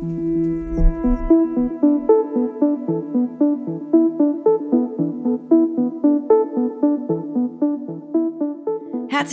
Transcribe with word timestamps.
Herzlich 0.00 0.12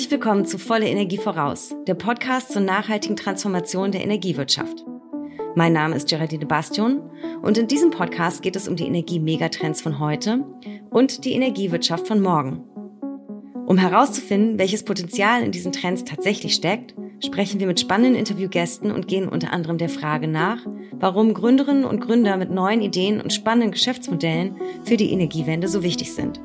willkommen 0.10 0.46
zu 0.46 0.58
Volle 0.58 0.88
Energie 0.88 1.18
voraus, 1.18 1.76
der 1.86 1.94
Podcast 1.94 2.52
zur 2.52 2.64
nachhaltigen 2.64 3.16
Transformation 3.16 3.92
der 3.92 4.02
Energiewirtschaft. 4.02 4.84
Mein 5.54 5.74
Name 5.74 5.96
ist 5.96 6.10
Geraldine 6.10 6.48
Bastion 6.48 7.12
und 7.44 7.60
in 7.60 7.68
diesem 7.68 7.92
Podcast 7.92 8.42
geht 8.42 8.56
es 8.56 8.68
um 8.68 8.76
die 8.76 8.88
Energie-Megatrends 8.88 9.82
von 9.84 10.00
heute 10.00 10.44
und 10.90 11.26
die 11.26 11.34
Energiewirtschaft 11.34 12.08
von 12.08 12.20
morgen. 12.20 12.64
Um 13.68 13.78
herauszufinden, 13.78 14.58
welches 14.58 14.84
Potenzial 14.84 15.44
in 15.44 15.52
diesen 15.52 15.72
Trends 15.72 16.06
tatsächlich 16.06 16.56
steckt, 16.56 16.96
sprechen 17.26 17.60
wir 17.60 17.68
mit 17.68 17.80
spannenden 17.80 18.16
Interviewgästen 18.16 18.92
und 18.92 19.08
gehen 19.08 19.28
unter 19.28 19.52
anderem 19.52 19.78
der 19.78 19.90
Frage 19.90 20.28
nach, 20.28 20.60
warum 20.94 21.34
Gründerinnen 21.34 21.86
und 21.86 22.00
Gründer 22.00 22.38
mit 22.38 22.52
neuen 22.52 22.82
Ideen 22.82 23.20
und 23.20 23.34
spannenden 23.34 23.72
Geschäftsmodellen 23.72 24.56
für 24.84 24.98
die 24.98 25.12
Energiewende 25.12 25.68
so 25.68 25.84
wichtig 25.84 26.14
sind. 26.14 26.40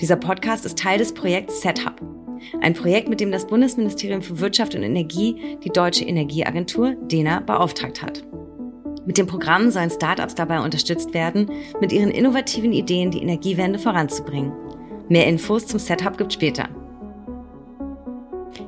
Dieser 0.00 0.16
Podcast 0.16 0.64
ist 0.64 0.78
Teil 0.78 0.98
des 0.98 1.12
Projekts 1.12 1.60
Setup, 1.60 2.00
ein 2.60 2.74
Projekt, 2.74 3.08
mit 3.08 3.20
dem 3.20 3.30
das 3.30 3.46
Bundesministerium 3.46 4.22
für 4.22 4.40
Wirtschaft 4.40 4.74
und 4.74 4.82
Energie 4.82 5.58
die 5.62 5.70
Deutsche 5.70 6.04
Energieagentur 6.04 6.94
DENA 6.94 7.40
beauftragt 7.40 8.02
hat. 8.02 8.24
Mit 9.04 9.18
dem 9.18 9.26
Programm 9.26 9.70
sollen 9.70 9.90
Startups 9.90 10.34
dabei 10.34 10.60
unterstützt 10.60 11.12
werden, 11.12 11.50
mit 11.80 11.92
ihren 11.92 12.10
innovativen 12.10 12.72
Ideen 12.72 13.10
die 13.10 13.22
Energiewende 13.22 13.78
voranzubringen. 13.78 14.52
Mehr 15.08 15.26
Infos 15.26 15.66
zum 15.66 15.78
Setup 15.78 16.16
gibt 16.16 16.32
später. 16.32 16.68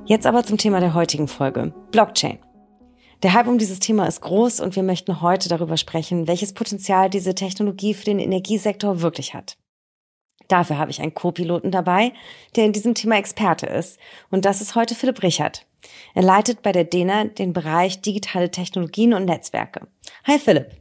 Jetzt 0.07 0.27
aber 0.27 0.45
zum 0.45 0.59
Thema 0.59 0.81
der 0.81 0.93
heutigen 0.93 1.29
Folge. 1.29 1.73
Blockchain. 1.91 2.39
Der 3.23 3.33
Hype 3.33 3.47
um 3.47 3.57
dieses 3.57 3.79
Thema 3.79 4.07
ist 4.07 4.21
groß 4.21 4.61
und 4.61 4.77
wir 4.77 4.83
möchten 4.83 5.23
heute 5.23 5.49
darüber 5.49 5.79
sprechen, 5.79 6.29
welches 6.29 6.53
Potenzial 6.53 7.09
diese 7.09 7.35
Technologie 7.35 7.95
für 7.95 8.05
den 8.05 8.19
Energiesektor 8.19 9.01
wirklich 9.01 9.33
hat. 9.33 9.57
Dafür 10.49 10.77
habe 10.77 10.91
ich 10.91 11.01
einen 11.01 11.15
Co-Piloten 11.15 11.71
dabei, 11.71 12.13
der 12.55 12.67
in 12.67 12.75
diesem 12.75 12.95
Thema 12.95 13.17
Experte 13.17 13.65
ist. 13.65 13.99
Und 14.31 14.45
das 14.45 14.61
ist 14.61 14.75
heute 14.75 14.95
Philipp 14.95 15.23
Richard. 15.23 15.67
Er 16.15 16.23
leitet 16.23 16.61
bei 16.61 16.73
der 16.73 16.85
DENA 16.85 17.25
den 17.25 17.55
Bereich 17.55 18.03
digitale 18.03 18.51
Technologien 18.51 19.15
und 19.15 19.25
Netzwerke. 19.25 19.87
Hi 20.27 20.39
Philipp. 20.39 20.73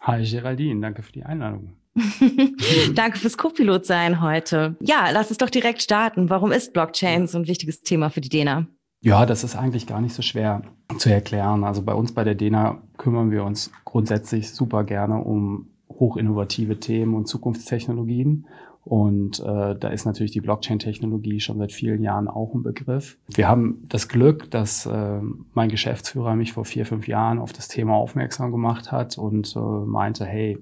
Hi 0.00 0.24
Geraldine, 0.24 0.80
danke 0.80 1.02
für 1.02 1.12
die 1.12 1.22
Einladung. 1.22 1.76
danke 2.94 3.18
fürs 3.18 3.36
Co-Pilot 3.36 3.86
sein 3.86 4.20
heute. 4.20 4.76
Ja, 4.80 5.10
lass 5.10 5.28
uns 5.28 5.38
doch 5.38 5.50
direkt 5.50 5.82
starten. 5.82 6.30
Warum 6.30 6.52
ist 6.52 6.72
Blockchain 6.72 7.26
so 7.26 7.38
ein 7.38 7.46
wichtiges 7.46 7.80
Thema 7.82 8.10
für 8.10 8.20
die 8.20 8.28
DENA? 8.28 8.66
Ja, 9.00 9.26
das 9.26 9.44
ist 9.44 9.56
eigentlich 9.56 9.86
gar 9.86 10.00
nicht 10.00 10.14
so 10.14 10.22
schwer 10.22 10.62
zu 10.98 11.10
erklären. 11.10 11.64
Also 11.64 11.82
bei 11.82 11.94
uns 11.94 12.12
bei 12.12 12.24
der 12.24 12.34
DENA 12.34 12.82
kümmern 12.96 13.30
wir 13.30 13.44
uns 13.44 13.70
grundsätzlich 13.84 14.50
super 14.50 14.84
gerne 14.84 15.18
um 15.18 15.68
hochinnovative 15.88 16.78
Themen 16.80 17.14
und 17.14 17.26
Zukunftstechnologien. 17.26 18.46
Und 18.84 19.40
äh, 19.40 19.74
da 19.76 19.88
ist 19.88 20.06
natürlich 20.06 20.30
die 20.30 20.40
Blockchain-Technologie 20.40 21.40
schon 21.40 21.58
seit 21.58 21.72
vielen 21.72 22.04
Jahren 22.04 22.28
auch 22.28 22.54
ein 22.54 22.62
Begriff. 22.62 23.18
Wir 23.34 23.48
haben 23.48 23.84
das 23.88 24.06
Glück, 24.08 24.48
dass 24.52 24.86
äh, 24.86 25.20
mein 25.54 25.70
Geschäftsführer 25.70 26.36
mich 26.36 26.52
vor 26.52 26.64
vier, 26.64 26.86
fünf 26.86 27.08
Jahren 27.08 27.40
auf 27.40 27.52
das 27.52 27.66
Thema 27.66 27.94
aufmerksam 27.94 28.52
gemacht 28.52 28.92
hat 28.92 29.18
und 29.18 29.56
äh, 29.56 29.58
meinte, 29.58 30.24
hey, 30.24 30.58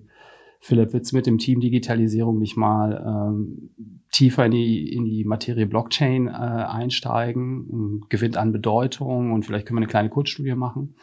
Philipp, 0.66 0.94
willst 0.94 1.12
du 1.12 1.16
mit 1.16 1.26
dem 1.26 1.36
Team 1.36 1.60
Digitalisierung 1.60 2.38
nicht 2.38 2.56
mal 2.56 3.04
ähm, 3.06 3.68
tiefer 4.10 4.46
in 4.46 4.52
die, 4.52 4.94
in 4.94 5.04
die 5.04 5.24
Materie 5.24 5.66
Blockchain 5.66 6.26
äh, 6.26 6.30
einsteigen, 6.30 8.00
gewinnt 8.08 8.38
an 8.38 8.50
Bedeutung 8.50 9.32
und 9.32 9.44
vielleicht 9.44 9.66
können 9.66 9.76
wir 9.76 9.82
eine 9.82 9.90
kleine 9.90 10.08
Kurzstudie 10.08 10.54
machen. 10.54 10.94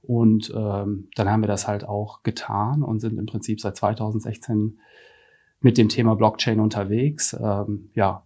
Und 0.00 0.52
ähm, 0.56 1.08
dann 1.16 1.28
haben 1.28 1.42
wir 1.42 1.48
das 1.48 1.66
halt 1.66 1.82
auch 1.82 2.22
getan 2.22 2.84
und 2.84 3.00
sind 3.00 3.18
im 3.18 3.26
Prinzip 3.26 3.60
seit 3.60 3.76
2016 3.76 4.78
mit 5.60 5.76
dem 5.76 5.88
Thema 5.88 6.14
Blockchain 6.14 6.60
unterwegs. 6.60 7.36
Ähm, 7.42 7.90
ja, 7.94 8.22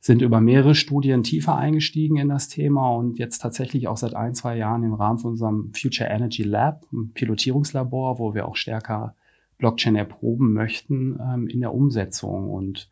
sind 0.00 0.22
über 0.22 0.40
mehrere 0.40 0.74
Studien 0.74 1.22
tiefer 1.22 1.54
eingestiegen 1.54 2.16
in 2.16 2.30
das 2.30 2.48
Thema 2.48 2.90
und 2.96 3.20
jetzt 3.20 3.38
tatsächlich 3.38 3.86
auch 3.86 3.96
seit 3.96 4.16
ein, 4.16 4.34
zwei 4.34 4.56
Jahren 4.56 4.82
im 4.82 4.94
Rahmen 4.94 5.20
von 5.20 5.30
unserem 5.30 5.72
Future 5.72 6.10
Energy 6.10 6.42
Lab, 6.42 6.84
ein 6.92 7.12
Pilotierungslabor, 7.12 8.18
wo 8.18 8.34
wir 8.34 8.48
auch 8.48 8.56
stärker 8.56 9.14
Blockchain 9.58 9.96
erproben 9.96 10.52
möchten 10.52 11.18
ähm, 11.20 11.48
in 11.48 11.60
der 11.60 11.74
Umsetzung. 11.74 12.50
Und 12.50 12.90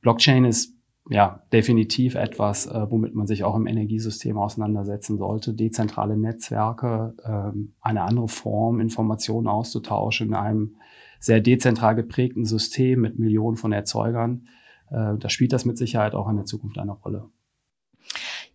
Blockchain 0.00 0.44
ist 0.44 0.74
ja 1.10 1.42
definitiv 1.52 2.14
etwas, 2.14 2.66
äh, 2.66 2.90
womit 2.90 3.14
man 3.14 3.26
sich 3.26 3.44
auch 3.44 3.56
im 3.56 3.66
Energiesystem 3.66 4.38
auseinandersetzen 4.38 5.18
sollte. 5.18 5.54
Dezentrale 5.54 6.16
Netzwerke, 6.16 7.14
ähm, 7.24 7.74
eine 7.80 8.02
andere 8.02 8.28
Form, 8.28 8.80
Informationen 8.80 9.46
auszutauschen 9.46 10.28
in 10.28 10.34
einem 10.34 10.76
sehr 11.20 11.40
dezentral 11.40 11.94
geprägten 11.94 12.44
System 12.44 13.00
mit 13.00 13.18
Millionen 13.18 13.56
von 13.56 13.72
Erzeugern, 13.72 14.46
äh, 14.90 15.16
da 15.18 15.28
spielt 15.28 15.52
das 15.52 15.64
mit 15.64 15.78
Sicherheit 15.78 16.14
auch 16.14 16.28
in 16.28 16.36
der 16.36 16.44
Zukunft 16.44 16.78
eine 16.78 16.92
Rolle. 16.92 17.30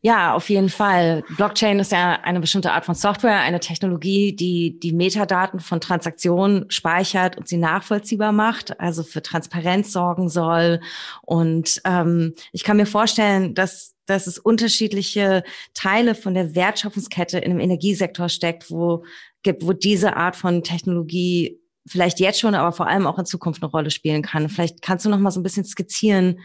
Ja, 0.02 0.34
auf 0.34 0.50
jeden 0.50 0.70
Fall. 0.70 1.24
Blockchain 1.36 1.80
ist 1.80 1.92
ja 1.92 2.20
eine 2.24 2.40
bestimmte 2.40 2.72
Art 2.72 2.86
von 2.86 2.96
Software, 2.96 3.42
eine 3.42 3.60
Technologie, 3.60 4.34
die 4.34 4.80
die 4.80 4.94
Metadaten 4.94 5.60
von 5.60 5.82
Transaktionen 5.82 6.72
speichert 6.72 7.38
und 7.38 7.50
sie 7.50 7.58
nachvollziehbar 7.58 8.32
macht, 8.32 8.80
also 8.80 9.04
für 9.04 9.22
Transparenz 9.22 9.92
sorgen 9.92 10.30
soll. 10.30 10.80
Und 11.22 11.82
ähm, 11.84 12.34
ich 12.54 12.64
kann 12.64 12.78
mir 12.78 12.86
vorstellen, 12.86 13.56
dass 13.56 13.96
dass 14.06 14.26
es 14.26 14.40
unterschiedliche 14.40 15.44
Teile 15.76 16.16
von 16.16 16.34
der 16.34 16.56
Wertschöpfungskette 16.56 17.38
in 17.38 17.52
dem 17.52 17.59
Energiesektor 17.59 18.28
steckt, 18.28 18.72
wo 18.72 19.04
gibt, 19.44 19.66
wo 19.66 19.72
diese 19.72 20.18
Art 20.18 20.36
von 20.36 20.64
Technologie 20.64 21.59
vielleicht 21.88 22.20
jetzt 22.20 22.40
schon, 22.40 22.56
aber 22.56 22.72
vor 22.72 22.88
allem 22.88 23.08
auch 23.08 23.18
in 23.20 23.26
Zukunft 23.26 23.62
eine 23.62 23.72
Rolle 23.72 23.92
spielen 23.92 24.22
kann. 24.22 24.50
Vielleicht 24.50 24.82
kannst 24.82 25.06
du 25.06 25.09
noch 25.09 25.20
mal 25.20 25.32
so 25.32 25.40
ein 25.40 25.44
bisschen 25.44 25.64
skizzieren, 25.64 26.40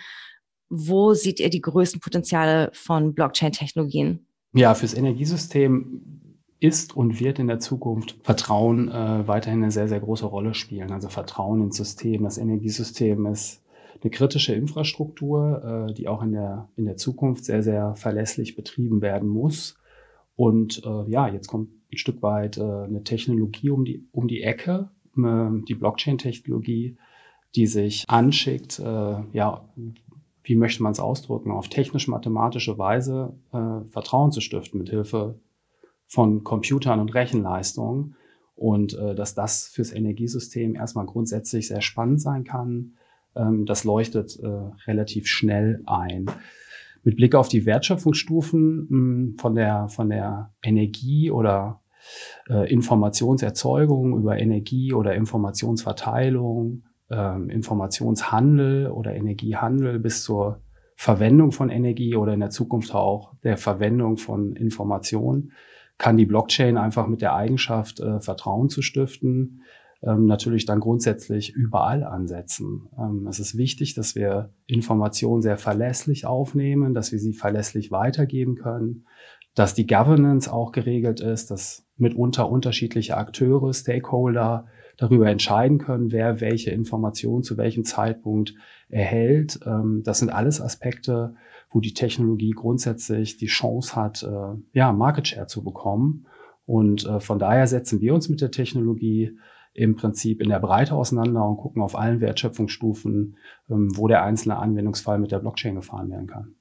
wo 0.69 1.15
seht 1.15 1.41
ihr 1.41 1.51
die 1.51 1.61
größten 1.61 2.01
Potenziale 2.01 2.71
von 2.73 3.15
Blockchain-Technologien? 3.15 4.27
Ja, 4.53 4.75
fürs 4.75 4.95
Energiesystem 4.95 6.23
ist 6.61 6.97
und 6.97 7.21
wird 7.21 7.39
in 7.39 7.47
der 7.47 7.61
Zukunft 7.61 8.17
Vertrauen 8.23 8.89
äh, 8.89 9.29
weiterhin 9.29 9.63
eine 9.63 9.73
sehr, 9.73 9.89
sehr 9.89 10.01
große 10.01 10.25
Rolle 10.25 10.55
spielen. 10.55 10.93
Also 10.93 11.09
Vertrauen 11.09 11.63
ins 11.63 11.77
System. 11.77 12.25
Das 12.25 12.39
Energiesystem 12.39 13.27
ist 13.27 13.63
eine 14.03 14.11
kritische 14.11 14.55
Infrastruktur, 14.55 15.89
äh, 15.91 15.95
die 15.95 16.09
auch 16.09 16.23
in 16.23 16.33
der, 16.33 16.69
in 16.77 16.87
der 16.87 16.97
Zukunft 16.97 17.45
sehr, 17.45 17.63
sehr 17.63 17.95
verlässlich 17.97 18.57
betrieben 18.57 19.03
werden 19.03 19.29
muss. 19.29 19.77
Und 20.37 20.83
äh, 20.85 21.11
ja, 21.11 21.29
jetzt 21.29 21.49
kommt 21.49 21.71
ein 21.93 21.99
Stück 21.99 22.23
weit 22.23 22.57
äh, 22.57 22.63
eine 22.63 23.05
Technologie 23.05 23.71
um 23.71 23.85
die, 23.85 24.07
um 24.13 24.29
die 24.29 24.43
Ecke, 24.43 24.91
ähm, 25.17 25.65
die 25.67 25.75
Blockchain-Technologie, 25.75 26.97
die 27.55 27.67
sich 27.67 28.05
anschickt, 28.09 28.79
äh, 28.79 29.17
ja, 29.33 29.69
wie 30.45 30.57
möchte 30.57 30.83
man 30.83 30.93
es 30.93 31.01
ausdrücken, 31.01 31.51
auf 31.51 31.69
technisch-mathematische 31.69 32.79
Weise 32.79 33.35
äh, 33.53 33.89
Vertrauen 33.89 34.31
zu 34.31 34.41
stiften 34.41 34.79
mit 34.79 34.91
Hilfe 34.91 35.41
von 36.07 36.45
Computern 36.45 37.01
und 37.01 37.15
Rechenleistungen 37.15 38.15
und 38.55 38.97
äh, 38.97 39.15
dass 39.15 39.35
das 39.35 39.67
fürs 39.67 39.93
Energiesystem 39.93 40.77
erstmal 40.77 41.07
grundsätzlich 41.07 41.69
sehr 41.69 41.81
spannend 41.81 42.21
sein 42.21 42.45
kann, 42.45 42.93
ähm, 43.35 43.65
das 43.65 43.85
leuchtet 43.85 44.39
äh, 44.41 44.47
relativ 44.87 45.27
schnell 45.27 45.83
ein. 45.87 46.27
Mit 47.03 47.17
Blick 47.17 47.35
auf 47.35 47.49
die 47.49 47.67
Wertschöpfungsstufen 47.67 48.77
mh, 48.81 48.89
hm, 48.89 49.39
von 49.39 49.55
der 49.55 49.89
von 49.89 50.11
der 50.11 50.53
Energie 50.63 51.31
oder 51.31 51.81
äh, 52.49 52.71
Informationserzeugung 52.71 54.17
über 54.19 54.39
Energie 54.39 54.93
oder 54.93 55.15
Informationsverteilung, 55.15 56.85
äh, 57.11 57.53
Informationshandel 57.53 58.91
oder 58.91 59.15
Energiehandel 59.15 59.99
bis 59.99 60.23
zur 60.23 60.61
Verwendung 60.97 61.53
von 61.53 61.71
Energie 61.71 62.17
oder 62.17 62.35
in 62.35 62.41
der 62.41 62.51
Zukunft 62.51 62.95
auch 62.95 63.35
der 63.43 63.57
Verwendung 63.57 64.17
von 64.17 64.55
Informationen, 64.55 65.53
kann 65.99 66.17
die 66.17 66.27
Blockchain 66.27 66.77
einfach 66.77 67.07
mit 67.07 67.23
der 67.23 67.35
Eigenschaft, 67.35 68.01
äh, 68.01 68.21
Vertrauen 68.21 68.69
zu 68.69 68.83
stiften, 68.83 69.63
ähm, 70.03 70.27
natürlich 70.27 70.67
dann 70.67 70.81
grundsätzlich 70.81 71.53
überall 71.55 72.05
ansetzen. 72.05 72.89
Ähm, 72.99 73.27
es 73.27 73.39
ist 73.39 73.57
wichtig, 73.57 73.95
dass 73.95 74.15
wir 74.15 74.51
Informationen 74.67 75.43
sehr 75.43 75.57
verlässlich 75.57 76.27
aufnehmen, 76.27 76.95
dass 76.95 77.13
wir 77.13 77.19
sie 77.19 77.33
verlässlich 77.33 77.91
weitergeben 77.91 78.57
können, 78.57 79.07
dass 79.55 79.75
die 79.75 79.87
Governance 79.87 80.53
auch 80.53 80.73
geregelt 80.73 81.21
ist, 81.21 81.51
dass 81.51 81.87
mitunter 81.97 82.51
unterschiedliche 82.51 83.17
Akteure, 83.17 83.73
Stakeholder 83.73 84.67
darüber 84.97 85.29
entscheiden 85.29 85.79
können, 85.79 86.13
wer 86.13 86.41
welche 86.41 86.71
Informationen 86.71 87.43
zu 87.43 87.57
welchem 87.57 87.85
Zeitpunkt 87.85 88.55
erhält. 88.89 89.61
Ähm, 89.67 90.03
das 90.05 90.19
sind 90.19 90.31
alles 90.31 90.61
Aspekte, 90.61 91.35
wo 91.71 91.81
die 91.81 91.95
Technologie 91.95 92.53
grundsätzlich 92.53 93.37
die 93.37 93.47
Chance 93.47 93.97
hat, 93.97 94.23
äh, 94.23 94.57
ja, 94.73 94.93
Market 94.93 95.29
Share 95.29 95.47
zu 95.47 95.65
bekommen. 95.65 96.27
Und 96.67 97.07
äh, 97.07 97.21
von 97.21 97.39
daher 97.39 97.67
setzen 97.67 98.01
wir 98.01 98.15
uns 98.15 98.29
mit 98.29 98.41
der 98.41 98.51
Technologie 98.51 99.39
im 99.75 99.97
Prinzip 99.97 100.41
in 100.41 100.49
der 100.49 100.61
Breite 100.61 100.95
auseinander 100.95 101.47
und 101.47 101.57
gucken 101.57 101.83
auf 101.83 101.99
allen 101.99 102.21
Wertschöpfungsstufen, 102.21 103.37
ähm, 103.69 103.97
wo 103.97 104.09
der 104.09 104.23
einzelne 104.23 104.57
Anwendungsfall 104.57 105.19
mit 105.19 105.33
der 105.33 105.41
Blockchain 105.41 105.75
gefahren 105.75 106.11
werden 106.11 106.29
kann 106.29 106.55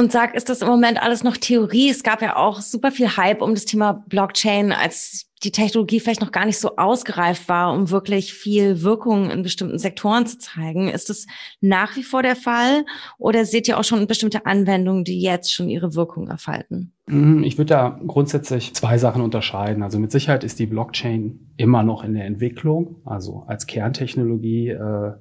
und 0.00 0.12
sag, 0.12 0.34
ist 0.34 0.48
das 0.48 0.62
im 0.62 0.68
Moment 0.68 1.02
alles 1.02 1.24
noch 1.24 1.36
Theorie? 1.36 1.90
Es 1.90 2.02
gab 2.02 2.22
ja 2.22 2.36
auch 2.36 2.60
super 2.60 2.90
viel 2.90 3.16
Hype 3.16 3.42
um 3.42 3.54
das 3.54 3.66
Thema 3.66 3.92
Blockchain, 3.92 4.72
als 4.72 5.29
die 5.42 5.52
Technologie 5.52 6.00
vielleicht 6.00 6.20
noch 6.20 6.32
gar 6.32 6.44
nicht 6.44 6.58
so 6.58 6.76
ausgereift 6.76 7.48
war, 7.48 7.72
um 7.72 7.90
wirklich 7.90 8.34
viel 8.34 8.82
Wirkung 8.82 9.30
in 9.30 9.42
bestimmten 9.42 9.78
Sektoren 9.78 10.26
zu 10.26 10.38
zeigen. 10.38 10.88
Ist 10.88 11.08
das 11.08 11.26
nach 11.60 11.96
wie 11.96 12.02
vor 12.02 12.22
der 12.22 12.36
Fall 12.36 12.84
oder 13.18 13.44
seht 13.44 13.66
ihr 13.66 13.78
auch 13.78 13.84
schon 13.84 14.06
bestimmte 14.06 14.44
Anwendungen, 14.44 15.04
die 15.04 15.20
jetzt 15.20 15.52
schon 15.52 15.70
ihre 15.70 15.94
Wirkung 15.94 16.28
erfalten? 16.28 16.92
Mhm, 17.06 17.42
ich 17.42 17.56
würde 17.56 17.70
da 17.70 18.00
grundsätzlich 18.06 18.74
zwei 18.74 18.98
Sachen 18.98 19.22
unterscheiden. 19.22 19.82
Also 19.82 19.98
mit 19.98 20.12
Sicherheit 20.12 20.44
ist 20.44 20.58
die 20.58 20.66
Blockchain 20.66 21.52
immer 21.56 21.82
noch 21.82 22.04
in 22.04 22.14
der 22.14 22.26
Entwicklung. 22.26 22.96
Also 23.06 23.44
als 23.46 23.66
Kerntechnologie 23.66 24.68
äh, 24.68 25.12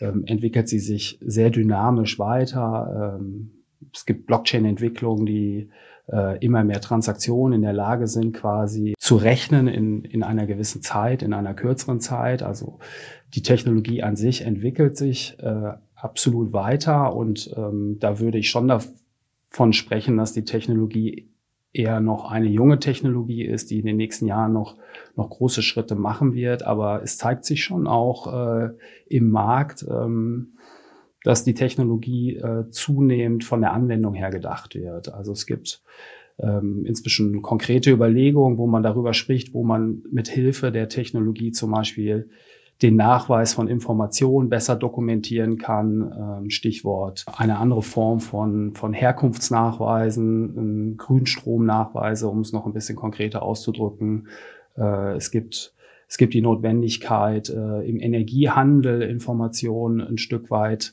äh, 0.00 0.12
entwickelt 0.26 0.68
sie 0.68 0.78
sich 0.78 1.18
sehr 1.20 1.50
dynamisch 1.50 2.18
weiter. 2.18 3.18
Ähm, 3.20 3.50
es 3.92 4.06
gibt 4.06 4.26
Blockchain-Entwicklungen, 4.26 5.26
die 5.26 5.70
äh, 6.12 6.38
immer 6.44 6.64
mehr 6.64 6.80
Transaktionen 6.80 7.56
in 7.56 7.62
der 7.62 7.72
Lage 7.72 8.06
sind, 8.06 8.32
quasi 8.32 8.94
zu 8.98 9.16
rechnen 9.16 9.68
in, 9.68 10.04
in 10.04 10.22
einer 10.22 10.46
gewissen 10.46 10.82
Zeit, 10.82 11.22
in 11.22 11.32
einer 11.32 11.54
kürzeren 11.54 12.00
Zeit. 12.00 12.42
Also 12.42 12.78
die 13.34 13.42
Technologie 13.42 14.02
an 14.02 14.16
sich 14.16 14.42
entwickelt 14.42 14.96
sich 14.96 15.36
äh, 15.40 15.72
absolut 15.94 16.52
weiter 16.52 17.14
und 17.14 17.54
ähm, 17.56 17.98
da 18.00 18.18
würde 18.18 18.38
ich 18.38 18.50
schon 18.50 18.68
davon 18.68 19.72
sprechen, 19.72 20.16
dass 20.16 20.32
die 20.32 20.44
Technologie 20.44 21.30
eher 21.72 22.00
noch 22.00 22.30
eine 22.30 22.48
junge 22.48 22.80
Technologie 22.80 23.44
ist, 23.44 23.70
die 23.70 23.78
in 23.78 23.86
den 23.86 23.96
nächsten 23.96 24.26
Jahren 24.26 24.52
noch, 24.52 24.76
noch 25.14 25.30
große 25.30 25.62
Schritte 25.62 25.94
machen 25.94 26.34
wird. 26.34 26.64
Aber 26.64 27.02
es 27.02 27.16
zeigt 27.16 27.44
sich 27.44 27.62
schon 27.62 27.86
auch 27.86 28.32
äh, 28.32 28.70
im 29.06 29.30
Markt, 29.30 29.86
ähm, 29.88 30.54
dass 31.24 31.44
die 31.44 31.54
Technologie 31.54 32.36
äh, 32.36 32.68
zunehmend 32.70 33.44
von 33.44 33.60
der 33.60 33.72
Anwendung 33.72 34.14
her 34.14 34.30
gedacht 34.30 34.74
wird. 34.74 35.12
Also 35.12 35.32
es 35.32 35.46
gibt 35.46 35.82
ähm, 36.38 36.84
inzwischen 36.86 37.42
konkrete 37.42 37.90
Überlegungen, 37.90 38.58
wo 38.58 38.66
man 38.66 38.82
darüber 38.82 39.12
spricht, 39.12 39.54
wo 39.54 39.62
man 39.62 40.02
mit 40.10 40.28
Hilfe 40.28 40.72
der 40.72 40.88
Technologie 40.88 41.52
zum 41.52 41.72
Beispiel 41.72 42.30
den 42.82 42.96
Nachweis 42.96 43.52
von 43.52 43.68
Informationen 43.68 44.48
besser 44.48 44.74
dokumentieren 44.76 45.58
kann. 45.58 46.40
Ähm, 46.42 46.50
Stichwort 46.50 47.26
eine 47.36 47.58
andere 47.58 47.82
Form 47.82 48.20
von, 48.20 48.74
von 48.74 48.94
Herkunftsnachweisen, 48.94 50.96
Grünstromnachweise, 50.96 52.28
um 52.28 52.40
es 52.40 52.52
noch 52.52 52.64
ein 52.64 52.72
bisschen 52.72 52.96
konkreter 52.96 53.42
auszudrücken. 53.42 54.28
Äh, 54.76 55.16
es 55.16 55.30
gibt 55.30 55.74
es 56.08 56.18
gibt 56.18 56.34
die 56.34 56.42
Notwendigkeit, 56.42 57.50
äh, 57.50 57.88
im 57.88 58.00
Energiehandel 58.00 59.02
Informationen 59.02 60.00
ein 60.00 60.18
Stück 60.18 60.50
weit 60.50 60.92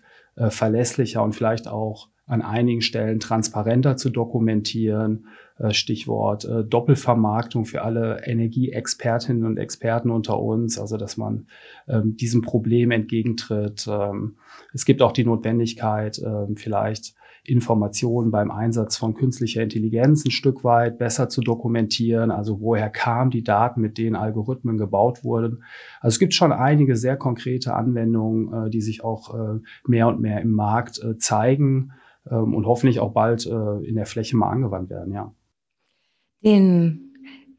verlässlicher 0.50 1.24
und 1.24 1.34
vielleicht 1.34 1.68
auch 1.68 2.10
an 2.28 2.42
einigen 2.42 2.82
Stellen 2.82 3.20
transparenter 3.20 3.98
zu 3.98 4.10
dokumentieren. 4.10 5.28
Äh, 5.60 5.74
Stichwort 5.74 6.46
äh, 6.46 6.64
Doppelvermarktung 6.64 7.66
für 7.66 7.82
alle 7.82 8.22
Energieexpertinnen 8.26 9.44
und 9.44 9.58
Experten 9.58 10.12
unter 10.12 10.40
uns, 10.40 10.78
also 10.80 10.98
dass 10.98 11.18
man 11.18 11.48
ähm, 11.88 12.16
diesem 12.16 12.44
Problem 12.44 12.92
entgegentritt. 12.92 13.88
Ähm, 13.90 14.36
es 14.74 14.86
gibt 14.86 15.02
auch 15.02 15.12
die 15.12 15.26
Notwendigkeit, 15.26 16.22
ähm, 16.24 16.58
vielleicht 16.58 17.16
Informationen 17.44 18.30
beim 18.30 18.52
Einsatz 18.52 18.98
von 18.98 19.16
künstlicher 19.16 19.64
Intelligenz 19.64 20.26
ein 20.26 20.32
Stück 20.32 20.64
weit 20.64 21.00
besser 21.00 21.28
zu 21.28 21.42
dokumentieren. 21.42 22.30
Also 22.30 22.60
woher 22.60 22.92
kamen 22.92 23.32
die 23.32 23.44
Daten, 23.44 23.82
mit 23.82 23.98
denen 23.98 24.16
Algorithmen 24.16 24.78
gebaut 24.78 25.24
wurden. 25.24 25.64
Also 26.02 26.16
es 26.16 26.20
gibt 26.20 26.36
schon 26.36 26.52
einige 26.52 26.96
sehr 26.96 27.18
konkrete 27.18 27.74
Anwendungen, 27.74 28.68
äh, 28.68 28.70
die 28.70 28.82
sich 28.82 29.04
auch 29.04 29.34
mehr 29.88 30.08
und 30.08 30.20
mehr 30.20 30.42
im 30.42 30.52
Markt 30.52 31.02
zeigen 31.20 31.94
und 32.26 32.66
hoffentlich 32.66 33.00
auch 33.00 33.14
bald 33.14 33.46
in 33.46 33.96
der 33.96 34.06
Fläche 34.06 34.36
mal 34.36 34.50
angewandt 34.50 34.90
werden, 34.90 35.14
ja. 35.14 35.34
Den 36.44 37.08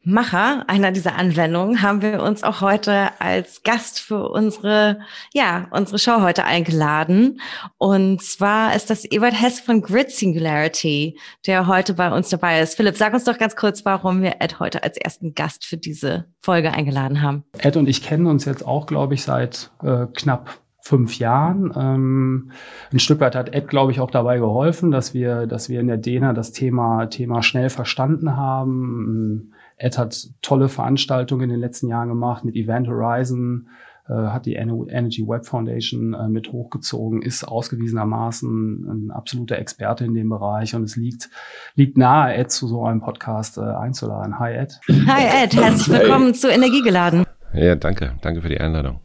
Macher 0.03 0.63
einer 0.67 0.91
dieser 0.91 1.15
Anwendungen 1.15 1.81
haben 1.81 2.01
wir 2.01 2.23
uns 2.23 2.43
auch 2.43 2.61
heute 2.61 3.09
als 3.19 3.63
Gast 3.63 3.99
für 3.99 4.29
unsere, 4.29 5.01
ja, 5.33 5.67
unsere 5.71 5.99
Show 5.99 6.21
heute 6.21 6.45
eingeladen. 6.45 7.41
Und 7.77 8.23
zwar 8.23 8.75
ist 8.75 8.89
das 8.89 9.05
Ebert 9.05 9.39
Hess 9.39 9.59
von 9.59 9.81
Grid 9.81 10.09
Singularity, 10.09 11.19
der 11.45 11.67
heute 11.67 11.93
bei 11.93 12.11
uns 12.11 12.29
dabei 12.29 12.61
ist. 12.61 12.75
Philipp, 12.75 12.97
sag 12.97 13.13
uns 13.13 13.25
doch 13.25 13.37
ganz 13.37 13.55
kurz, 13.55 13.83
warum 13.83 14.21
wir 14.21 14.37
Ed 14.39 14.59
heute 14.59 14.83
als 14.83 14.97
ersten 14.97 15.33
Gast 15.33 15.65
für 15.65 15.77
diese 15.77 16.25
Folge 16.39 16.71
eingeladen 16.71 17.21
haben. 17.21 17.43
Ed 17.57 17.75
und 17.75 17.87
ich 17.87 18.01
kennen 18.01 18.25
uns 18.25 18.45
jetzt 18.45 18.65
auch, 18.65 18.85
glaube 18.85 19.13
ich, 19.13 19.23
seit 19.23 19.69
äh, 19.83 20.05
knapp 20.13 20.59
fünf 20.81 21.19
Jahren. 21.19 21.73
Ähm, 21.75 22.51
ein 22.91 22.99
Stück 22.99 23.19
weit 23.19 23.35
hat 23.35 23.53
Ed, 23.53 23.67
glaube 23.67 23.91
ich, 23.91 23.99
auch 23.99 24.11
dabei 24.11 24.37
geholfen, 24.39 24.91
dass 24.91 25.13
wir, 25.13 25.47
dass 25.47 25.69
wir 25.69 25.79
in 25.79 25.87
der 25.87 25.97
DENA 25.97 26.33
das 26.33 26.51
Thema, 26.51 27.07
Thema 27.07 27.43
schnell 27.43 27.69
verstanden 27.69 28.35
haben 28.35 29.53
Ed 29.79 29.97
hat 29.97 30.27
tolle 30.41 30.69
Veranstaltungen 30.69 31.43
in 31.43 31.49
den 31.49 31.59
letzten 31.59 31.87
Jahren 31.87 32.09
gemacht 32.09 32.43
mit 32.43 32.55
Event 32.55 32.87
Horizon, 32.87 33.69
äh, 34.07 34.13
hat 34.13 34.45
die 34.45 34.55
Energy 34.55 35.25
Web 35.25 35.45
Foundation 35.45 36.13
äh, 36.13 36.27
mit 36.27 36.51
hochgezogen, 36.51 37.21
ist 37.21 37.47
ausgewiesenermaßen 37.47 38.87
ein 38.89 39.11
absoluter 39.11 39.57
Experte 39.57 40.03
in 40.03 40.13
dem 40.13 40.29
Bereich 40.29 40.75
und 40.75 40.83
es 40.83 40.97
liegt, 40.97 41.29
liegt 41.75 41.97
nahe, 41.97 42.35
Ed 42.35 42.51
zu 42.51 42.67
so 42.67 42.83
einem 42.83 42.99
Podcast 42.99 43.57
äh, 43.57 43.61
einzuladen. 43.61 44.37
Hi 44.37 44.53
Ed. 44.53 44.79
Hi 45.07 45.43
Ed, 45.43 45.55
herzlich 45.55 45.89
willkommen 45.89 46.25
hey. 46.25 46.33
zu 46.33 46.49
Energiegeladen. 46.49 47.25
Ja, 47.53 47.75
danke. 47.75 48.15
Danke 48.21 48.41
für 48.41 48.49
die 48.49 48.59
Einladung. 48.59 48.99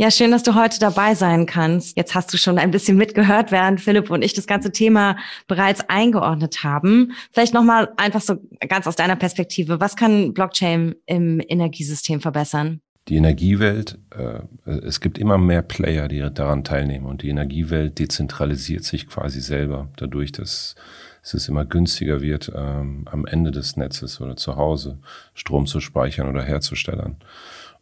Ja, 0.00 0.12
schön, 0.12 0.30
dass 0.30 0.44
du 0.44 0.54
heute 0.54 0.78
dabei 0.78 1.16
sein 1.16 1.44
kannst. 1.44 1.96
Jetzt 1.96 2.14
hast 2.14 2.32
du 2.32 2.36
schon 2.36 2.56
ein 2.56 2.70
bisschen 2.70 2.96
mitgehört, 2.96 3.50
während 3.50 3.80
Philipp 3.80 4.10
und 4.10 4.22
ich 4.22 4.32
das 4.32 4.46
ganze 4.46 4.70
Thema 4.70 5.16
bereits 5.48 5.80
eingeordnet 5.88 6.62
haben. 6.62 7.14
Vielleicht 7.32 7.52
nochmal 7.52 7.92
einfach 7.96 8.20
so 8.20 8.36
ganz 8.68 8.86
aus 8.86 8.94
deiner 8.94 9.16
Perspektive. 9.16 9.80
Was 9.80 9.96
kann 9.96 10.34
Blockchain 10.34 10.94
im 11.06 11.42
Energiesystem 11.48 12.20
verbessern? 12.20 12.80
Die 13.08 13.16
Energiewelt, 13.16 13.98
äh, 14.16 14.70
es 14.70 15.00
gibt 15.00 15.18
immer 15.18 15.36
mehr 15.36 15.62
Player, 15.62 16.06
die 16.06 16.20
daran 16.32 16.62
teilnehmen 16.62 17.06
und 17.06 17.22
die 17.22 17.30
Energiewelt 17.30 17.98
dezentralisiert 17.98 18.84
sich 18.84 19.08
quasi 19.08 19.40
selber 19.40 19.88
dadurch, 19.96 20.30
dass 20.30 20.76
es 21.22 21.48
immer 21.48 21.64
günstiger 21.64 22.20
wird, 22.20 22.52
ähm, 22.54 23.04
am 23.10 23.26
Ende 23.26 23.50
des 23.50 23.76
Netzes 23.76 24.20
oder 24.20 24.36
zu 24.36 24.54
Hause 24.54 25.00
Strom 25.34 25.66
zu 25.66 25.80
speichern 25.80 26.28
oder 26.28 26.44
herzustellen. 26.44 27.16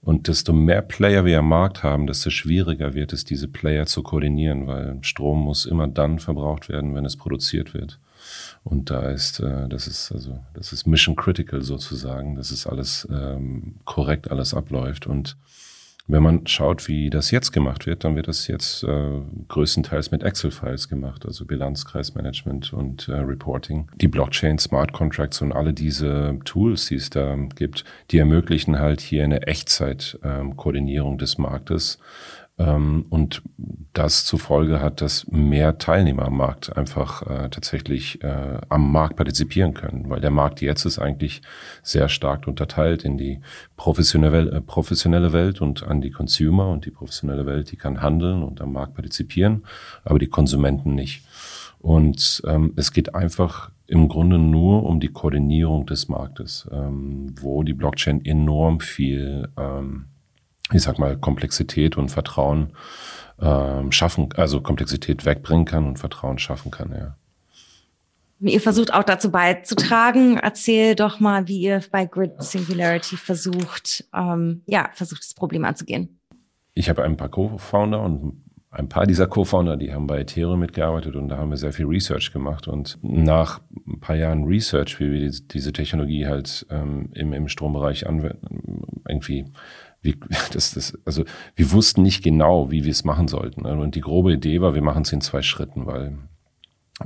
Und 0.00 0.28
desto 0.28 0.52
mehr 0.52 0.82
Player 0.82 1.25
wir 1.25 1.40
am 1.40 1.48
Markt 1.48 1.82
haben, 1.82 2.06
desto 2.06 2.31
schwieriger 2.31 2.94
wird 2.94 3.12
es, 3.12 3.25
diese 3.25 3.48
Player 3.48 3.87
zu 3.87 4.02
koordinieren, 4.02 4.66
weil 4.66 4.98
Strom 5.02 5.40
muss 5.40 5.66
immer 5.66 5.88
dann 5.88 6.19
verbraucht 6.19 6.69
werden, 6.69 6.94
wenn 6.94 7.04
es 7.04 7.16
produziert 7.16 7.75
wird. 7.75 7.98
Und 8.64 8.90
da 8.90 9.10
ist, 9.10 9.40
äh, 9.40 9.69
das 9.69 9.87
ist 9.87 10.12
also, 10.12 10.38
das 10.54 10.72
ist 10.72 10.87
Mission 10.87 11.16
Critical 11.16 11.62
sozusagen, 11.62 12.37
dass 12.37 12.50
es 12.50 12.66
alles 12.66 13.06
ähm, 13.10 13.76
korrekt 13.84 14.31
alles 14.31 14.54
abläuft. 14.54 15.06
Und 15.06 15.37
wenn 16.08 16.22
man 16.22 16.46
schaut, 16.46 16.86
wie 16.86 17.10
das 17.10 17.30
jetzt 17.30 17.52
gemacht 17.52 17.86
wird, 17.86 18.04
dann 18.04 18.14
wird 18.14 18.28
das 18.28 18.46
jetzt 18.46 18.84
äh, 18.84 19.20
größtenteils 19.48 20.12
mit 20.12 20.22
Excel-Files 20.22 20.88
gemacht, 20.88 21.26
also 21.26 21.44
Bilanzkreismanagement 21.44 22.72
und 22.72 23.08
äh, 23.08 23.16
Reporting. 23.16 23.88
Die 23.96 24.06
Blockchain, 24.06 24.58
Smart 24.58 24.92
Contracts 24.92 25.42
und 25.42 25.52
alle 25.52 25.72
diese 25.72 26.38
Tools, 26.44 26.86
die 26.86 26.94
es 26.94 27.10
da 27.10 27.36
gibt, 27.56 27.84
die 28.12 28.18
ermöglichen 28.18 28.78
halt 28.78 29.00
hier 29.00 29.25
eine 29.25 29.46
Echtzeit-Koordinierung 29.46 31.12
ähm, 31.12 31.18
des 31.18 31.38
Marktes 31.38 31.98
und 32.58 33.42
das 33.92 34.25
zur 34.25 34.38
Folge 34.38 34.80
hat, 34.80 35.00
dass 35.00 35.26
mehr 35.28 35.78
Teilnehmer 35.78 36.26
am 36.26 36.36
Markt 36.36 36.76
einfach 36.76 37.22
äh, 37.22 37.48
tatsächlich 37.48 38.22
äh, 38.22 38.58
am 38.68 38.92
Markt 38.92 39.16
partizipieren 39.16 39.75
können, 39.75 40.08
weil 40.08 40.20
der 40.20 40.30
Markt 40.30 40.60
jetzt 40.60 40.84
ist 40.84 40.98
eigentlich 40.98 41.42
sehr 41.82 42.08
stark 42.08 42.46
unterteilt 42.46 43.04
in 43.04 43.16
die 43.16 43.40
professionelle, 43.76 44.50
äh, 44.50 44.60
professionelle 44.60 45.32
Welt 45.32 45.60
und 45.60 45.82
an 45.82 46.00
die 46.00 46.10
Consumer 46.10 46.68
und 46.68 46.84
die 46.84 46.90
professionelle 46.90 47.46
Welt, 47.46 47.72
die 47.72 47.76
kann 47.76 48.02
handeln 48.02 48.42
und 48.42 48.60
am 48.60 48.72
Markt 48.72 48.94
partizipieren, 48.94 49.64
aber 50.04 50.18
die 50.18 50.28
Konsumenten 50.28 50.94
nicht. 50.94 51.25
Und 51.78 52.42
ähm, 52.46 52.72
es 52.76 52.92
geht 52.92 53.14
einfach 53.14 53.70
im 53.86 54.08
Grunde 54.08 54.38
nur 54.38 54.82
um 54.84 55.00
die 55.00 55.08
Koordinierung 55.08 55.86
des 55.86 56.08
Marktes, 56.08 56.68
ähm, 56.72 57.34
wo 57.40 57.62
die 57.62 57.75
Blockchain 57.75 58.25
enorm 58.25 58.80
viel 58.80 59.48
ähm, 59.56 60.06
ich 60.73 60.82
sag 60.82 60.99
mal, 60.99 61.16
Komplexität 61.16 61.96
und 61.96 62.08
Vertrauen 62.08 62.73
ähm, 63.40 63.92
schaffen, 63.92 64.28
also 64.37 64.61
Komplexität 64.61 65.25
wegbringen 65.25 65.64
kann 65.66 65.87
und 65.87 65.99
Vertrauen 65.99 66.38
schaffen 66.38 66.70
kann, 66.70 66.92
ja. 66.92 67.16
Ihr 68.38 68.61
versucht 68.61 68.92
auch 68.92 69.02
dazu 69.02 69.30
beizutragen. 69.30 70.37
Erzähl 70.37 70.94
doch 70.94 71.20
mal, 71.20 71.49
wie 71.49 71.58
ihr 71.58 71.80
bei 71.90 72.04
Grid 72.04 72.32
Singularity 72.42 73.16
versucht, 73.16 74.04
ähm, 74.14 74.62
ja, 74.66 74.90
versucht, 74.92 75.23
das 75.23 75.32
Problem 75.32 75.64
anzugehen. 75.64 76.18
Ich 76.75 76.90
habe 76.90 77.02
ein 77.02 77.16
paar 77.16 77.30
Co-Founder 77.30 78.02
und 78.02 78.42
ein 78.70 78.90
paar 78.90 79.06
dieser 79.06 79.26
Co-Founder, 79.26 79.78
die 79.78 79.94
haben 79.94 80.06
bei 80.06 80.20
Ethereum 80.20 80.61
mitgearbeitet 80.61 81.16
und 81.16 81.28
da 81.30 81.38
haben 81.38 81.49
wir 81.49 81.56
sehr 81.56 81.73
viel 81.73 81.87
Research 81.87 82.30
gemacht. 82.30 82.68
Und 82.68 82.99
nach 83.00 83.62
ein 83.87 84.00
paar 84.00 84.16
Jahren 84.16 84.44
Research, 84.44 85.00
wie 85.00 85.11
wir 85.11 85.30
diese 85.30 85.73
Technologie 85.73 86.26
halt 86.26 86.66
ähm, 86.68 87.08
im, 87.14 87.32
im 87.32 87.49
Strombereich 87.49 88.06
anwenden, 88.06 88.82
irgendwie 89.08 89.46
wir, 90.06 90.14
das, 90.52 90.70
das, 90.72 90.96
also 91.04 91.25
wir 91.54 91.72
wussten 91.72 92.02
nicht 92.02 92.25
genau, 92.25 92.70
wie 92.70 92.84
wir 92.84 92.92
es 92.92 93.04
machen 93.04 93.28
sollten. 93.28 93.66
Und 93.66 93.94
die 93.94 94.00
grobe 94.00 94.32
Idee 94.32 94.62
war, 94.62 94.75
wir 94.75 94.82
machen 94.82 95.02
es 95.02 95.12
in 95.12 95.20
zwei 95.20 95.42
Schritten, 95.42 95.84
weil 95.84 96.16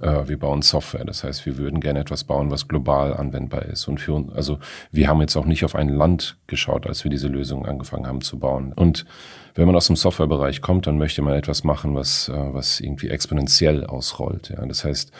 äh, 0.00 0.28
wir 0.28 0.38
bauen 0.38 0.62
Software. 0.62 1.04
Das 1.04 1.24
heißt, 1.24 1.46
wir 1.46 1.58
würden 1.58 1.80
gerne 1.80 2.00
etwas 2.00 2.24
bauen, 2.24 2.50
was 2.50 2.68
global 2.68 3.16
anwendbar 3.16 3.62
ist. 3.66 3.88
Und 3.88 4.00
für 4.00 4.14
uns, 4.14 4.32
also 4.32 4.58
wir 4.92 5.08
haben 5.08 5.20
jetzt 5.20 5.36
auch 5.36 5.46
nicht 5.46 5.64
auf 5.64 5.74
ein 5.74 5.88
Land 5.88 6.38
geschaut, 6.46 6.86
als 6.86 7.02
wir 7.02 7.10
diese 7.10 7.28
Lösung 7.28 7.66
angefangen 7.66 8.06
haben 8.06 8.20
zu 8.20 8.38
bauen. 8.38 8.72
Und 8.72 9.04
wenn 9.54 9.66
man 9.66 9.74
aus 9.74 9.88
dem 9.88 9.96
Softwarebereich 9.96 10.60
kommt, 10.60 10.86
dann 10.86 10.96
möchte 10.96 11.22
man 11.22 11.34
etwas 11.34 11.64
machen, 11.64 11.94
was, 11.94 12.28
äh, 12.28 12.32
was 12.32 12.80
irgendwie 12.80 13.08
exponentiell 13.08 13.84
ausrollt. 13.84 14.50
Ja. 14.50 14.64
Das 14.64 14.84
heißt, 14.84 15.10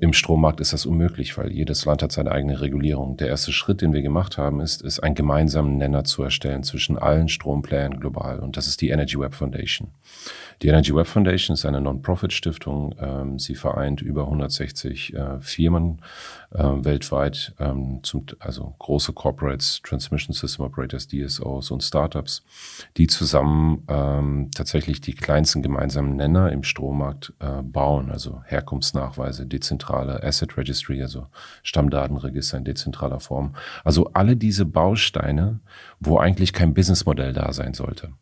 im 0.00 0.12
Strommarkt 0.14 0.60
ist 0.60 0.72
das 0.72 0.86
unmöglich, 0.86 1.36
weil 1.36 1.52
jedes 1.52 1.84
Land 1.84 2.02
hat 2.02 2.10
seine 2.10 2.32
eigene 2.32 2.60
Regulierung. 2.60 3.18
Der 3.18 3.28
erste 3.28 3.52
Schritt, 3.52 3.82
den 3.82 3.92
wir 3.92 4.00
gemacht 4.00 4.38
haben, 4.38 4.60
ist, 4.60 4.80
ist 4.80 5.00
einen 5.00 5.14
gemeinsamen 5.14 5.76
Nenner 5.76 6.04
zu 6.04 6.22
erstellen 6.22 6.62
zwischen 6.62 6.96
allen 6.98 7.28
Stromplayern 7.28 8.00
global. 8.00 8.40
Und 8.40 8.56
das 8.56 8.66
ist 8.68 8.80
die 8.80 8.88
Energy 8.88 9.18
Web 9.18 9.34
Foundation. 9.34 9.88
Die 10.62 10.68
Energy 10.68 10.94
Web 10.94 11.06
Foundation 11.06 11.54
ist 11.54 11.66
eine 11.66 11.82
Non-Profit-Stiftung. 11.82 12.94
Ähm, 12.98 13.38
sie 13.38 13.54
vereint 13.54 14.00
über 14.00 14.22
160 14.22 15.14
äh, 15.14 15.40
Firmen 15.40 16.00
äh, 16.52 16.62
weltweit, 16.62 17.54
ähm, 17.58 18.00
zum, 18.02 18.26
also 18.38 18.74
große 18.78 19.12
Corporates, 19.12 19.80
Transmission 19.82 20.34
System 20.34 20.64
Operators, 20.64 21.08
DSOs 21.08 21.70
und 21.70 21.82
Startups, 21.82 22.44
die 22.96 23.06
zusammen 23.06 23.84
ähm, 23.88 24.50
tatsächlich 24.54 25.00
die 25.00 25.14
kleinsten 25.14 25.62
gemeinsamen 25.62 26.16
Nenner 26.16 26.52
im 26.52 26.62
Strommarkt 26.62 27.32
äh, 27.40 27.62
bauen, 27.62 28.10
also 28.10 28.42
Herkunftsnachweise, 28.46 29.46
dezentrale 29.46 30.22
Asset 30.22 30.56
Registry, 30.56 31.02
also 31.02 31.26
Stammdatenregister 31.62 32.58
in 32.58 32.64
dezentraler 32.64 33.20
Form. 33.20 33.54
Also 33.84 34.10
alle 34.12 34.36
diese 34.36 34.64
Bausteine, 34.64 35.60
wo 36.00 36.18
eigentlich 36.18 36.52
kein 36.52 36.74
Businessmodell 36.74 37.32
da 37.32 37.52
sein 37.52 37.74
sollte. 37.74 38.12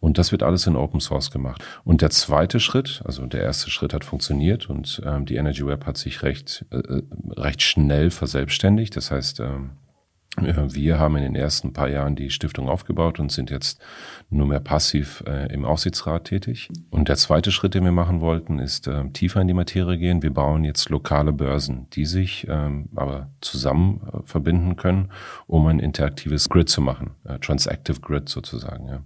Und 0.00 0.18
das 0.18 0.32
wird 0.32 0.42
alles 0.42 0.66
in 0.66 0.76
Open 0.76 1.00
Source 1.00 1.30
gemacht. 1.30 1.62
Und 1.84 2.02
der 2.02 2.10
zweite 2.10 2.60
Schritt, 2.60 3.02
also 3.04 3.26
der 3.26 3.42
erste 3.42 3.70
Schritt 3.70 3.92
hat 3.92 4.04
funktioniert 4.04 4.68
und 4.68 5.02
ähm, 5.04 5.26
die 5.26 5.36
Energy 5.36 5.66
Web 5.66 5.86
hat 5.86 5.96
sich 5.96 6.22
recht, 6.22 6.64
äh, 6.70 6.76
äh 6.76 7.02
recht 7.30 7.62
schnell 7.62 8.10
verselbstständigt. 8.10 8.96
Das 8.96 9.10
heißt, 9.10 9.40
ähm, 9.40 9.72
wir 10.38 10.98
haben 10.98 11.16
in 11.16 11.22
den 11.22 11.34
ersten 11.34 11.72
paar 11.72 11.88
Jahren 11.88 12.14
die 12.14 12.30
Stiftung 12.30 12.68
aufgebaut 12.68 13.18
und 13.18 13.32
sind 13.32 13.50
jetzt 13.50 13.80
nur 14.28 14.46
mehr 14.46 14.60
passiv 14.60 15.24
äh, 15.26 15.52
im 15.52 15.64
Aufsichtsrat 15.64 16.24
tätig. 16.24 16.68
Und 16.90 17.08
der 17.08 17.16
zweite 17.16 17.50
Schritt, 17.50 17.74
den 17.74 17.84
wir 17.84 17.92
machen 17.92 18.20
wollten, 18.20 18.58
ist 18.58 18.86
äh, 18.86 19.08
tiefer 19.10 19.40
in 19.40 19.48
die 19.48 19.54
Materie 19.54 19.98
gehen. 19.98 20.22
Wir 20.22 20.32
bauen 20.32 20.64
jetzt 20.64 20.90
lokale 20.90 21.32
Börsen, 21.32 21.88
die 21.90 22.04
sich 22.04 22.46
ähm, 22.50 22.90
aber 22.94 23.30
zusammen 23.40 24.02
äh, 24.12 24.18
verbinden 24.24 24.76
können, 24.76 25.10
um 25.46 25.66
ein 25.66 25.78
interaktives 25.78 26.48
Grid 26.48 26.68
zu 26.68 26.80
machen, 26.80 27.12
äh, 27.24 27.38
Transactive 27.38 28.00
Grid 28.00 28.28
sozusagen. 28.28 28.88
Ja. 28.88 29.00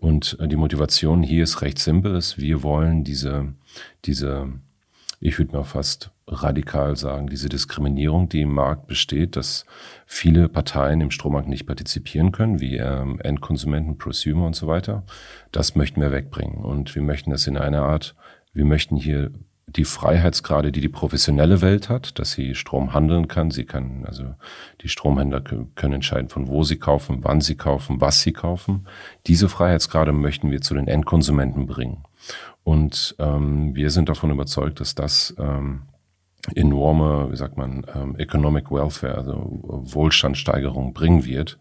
Und 0.00 0.38
äh, 0.40 0.48
die 0.48 0.56
Motivation 0.56 1.22
hier 1.22 1.44
ist 1.44 1.62
recht 1.62 1.78
simpel, 1.78 2.16
ist, 2.16 2.38
wir 2.38 2.62
wollen 2.62 3.04
diese, 3.04 3.54
diese, 4.06 4.48
ich 5.20 5.38
würde 5.38 5.52
mal 5.52 5.64
fast 5.64 6.10
radikal 6.26 6.96
sagen, 6.96 7.26
diese 7.26 7.48
Diskriminierung, 7.48 8.28
die 8.28 8.42
im 8.42 8.54
Markt 8.54 8.86
besteht, 8.86 9.36
dass 9.36 9.66
viele 10.06 10.48
Parteien 10.48 11.00
im 11.00 11.10
Strommarkt 11.10 11.48
nicht 11.48 11.66
partizipieren 11.66 12.32
können, 12.32 12.60
wie 12.60 12.76
ähm, 12.76 13.20
Endkonsumenten, 13.20 13.98
Prosumer 13.98 14.46
und 14.46 14.56
so 14.56 14.66
weiter. 14.66 15.04
Das 15.52 15.76
möchten 15.76 16.00
wir 16.00 16.12
wegbringen. 16.12 16.64
Und 16.64 16.94
wir 16.94 17.02
möchten 17.02 17.30
das 17.30 17.46
in 17.46 17.58
einer 17.58 17.82
Art, 17.82 18.14
wir 18.52 18.64
möchten 18.64 18.96
hier 18.96 19.30
die 19.76 19.84
Freiheitsgrade, 19.84 20.72
die 20.72 20.80
die 20.80 20.88
professionelle 20.88 21.60
Welt 21.62 21.88
hat, 21.88 22.18
dass 22.18 22.32
sie 22.32 22.54
Strom 22.54 22.92
handeln 22.92 23.28
kann. 23.28 23.50
Sie 23.50 23.64
kann, 23.64 24.04
also 24.04 24.34
die 24.82 24.88
Stromhändler 24.88 25.40
können 25.40 25.94
entscheiden, 25.94 26.28
von 26.28 26.48
wo 26.48 26.62
sie 26.62 26.78
kaufen, 26.78 27.20
wann 27.22 27.40
sie 27.40 27.56
kaufen, 27.56 28.00
was 28.00 28.22
sie 28.22 28.32
kaufen. 28.32 28.86
Diese 29.26 29.48
Freiheitsgrade 29.48 30.12
möchten 30.12 30.50
wir 30.50 30.60
zu 30.60 30.74
den 30.74 30.88
Endkonsumenten 30.88 31.66
bringen. 31.66 32.04
Und 32.64 33.14
ähm, 33.18 33.74
wir 33.74 33.90
sind 33.90 34.08
davon 34.08 34.30
überzeugt, 34.30 34.80
dass 34.80 34.94
das 34.94 35.34
ähm, 35.38 35.82
enorme, 36.54 37.30
wie 37.30 37.36
sagt 37.36 37.56
man, 37.56 37.86
ähm, 37.94 38.16
Economic 38.16 38.70
Welfare, 38.70 39.16
also 39.16 39.60
Wohlstandssteigerung 39.62 40.92
bringen 40.92 41.24
wird. 41.24 41.58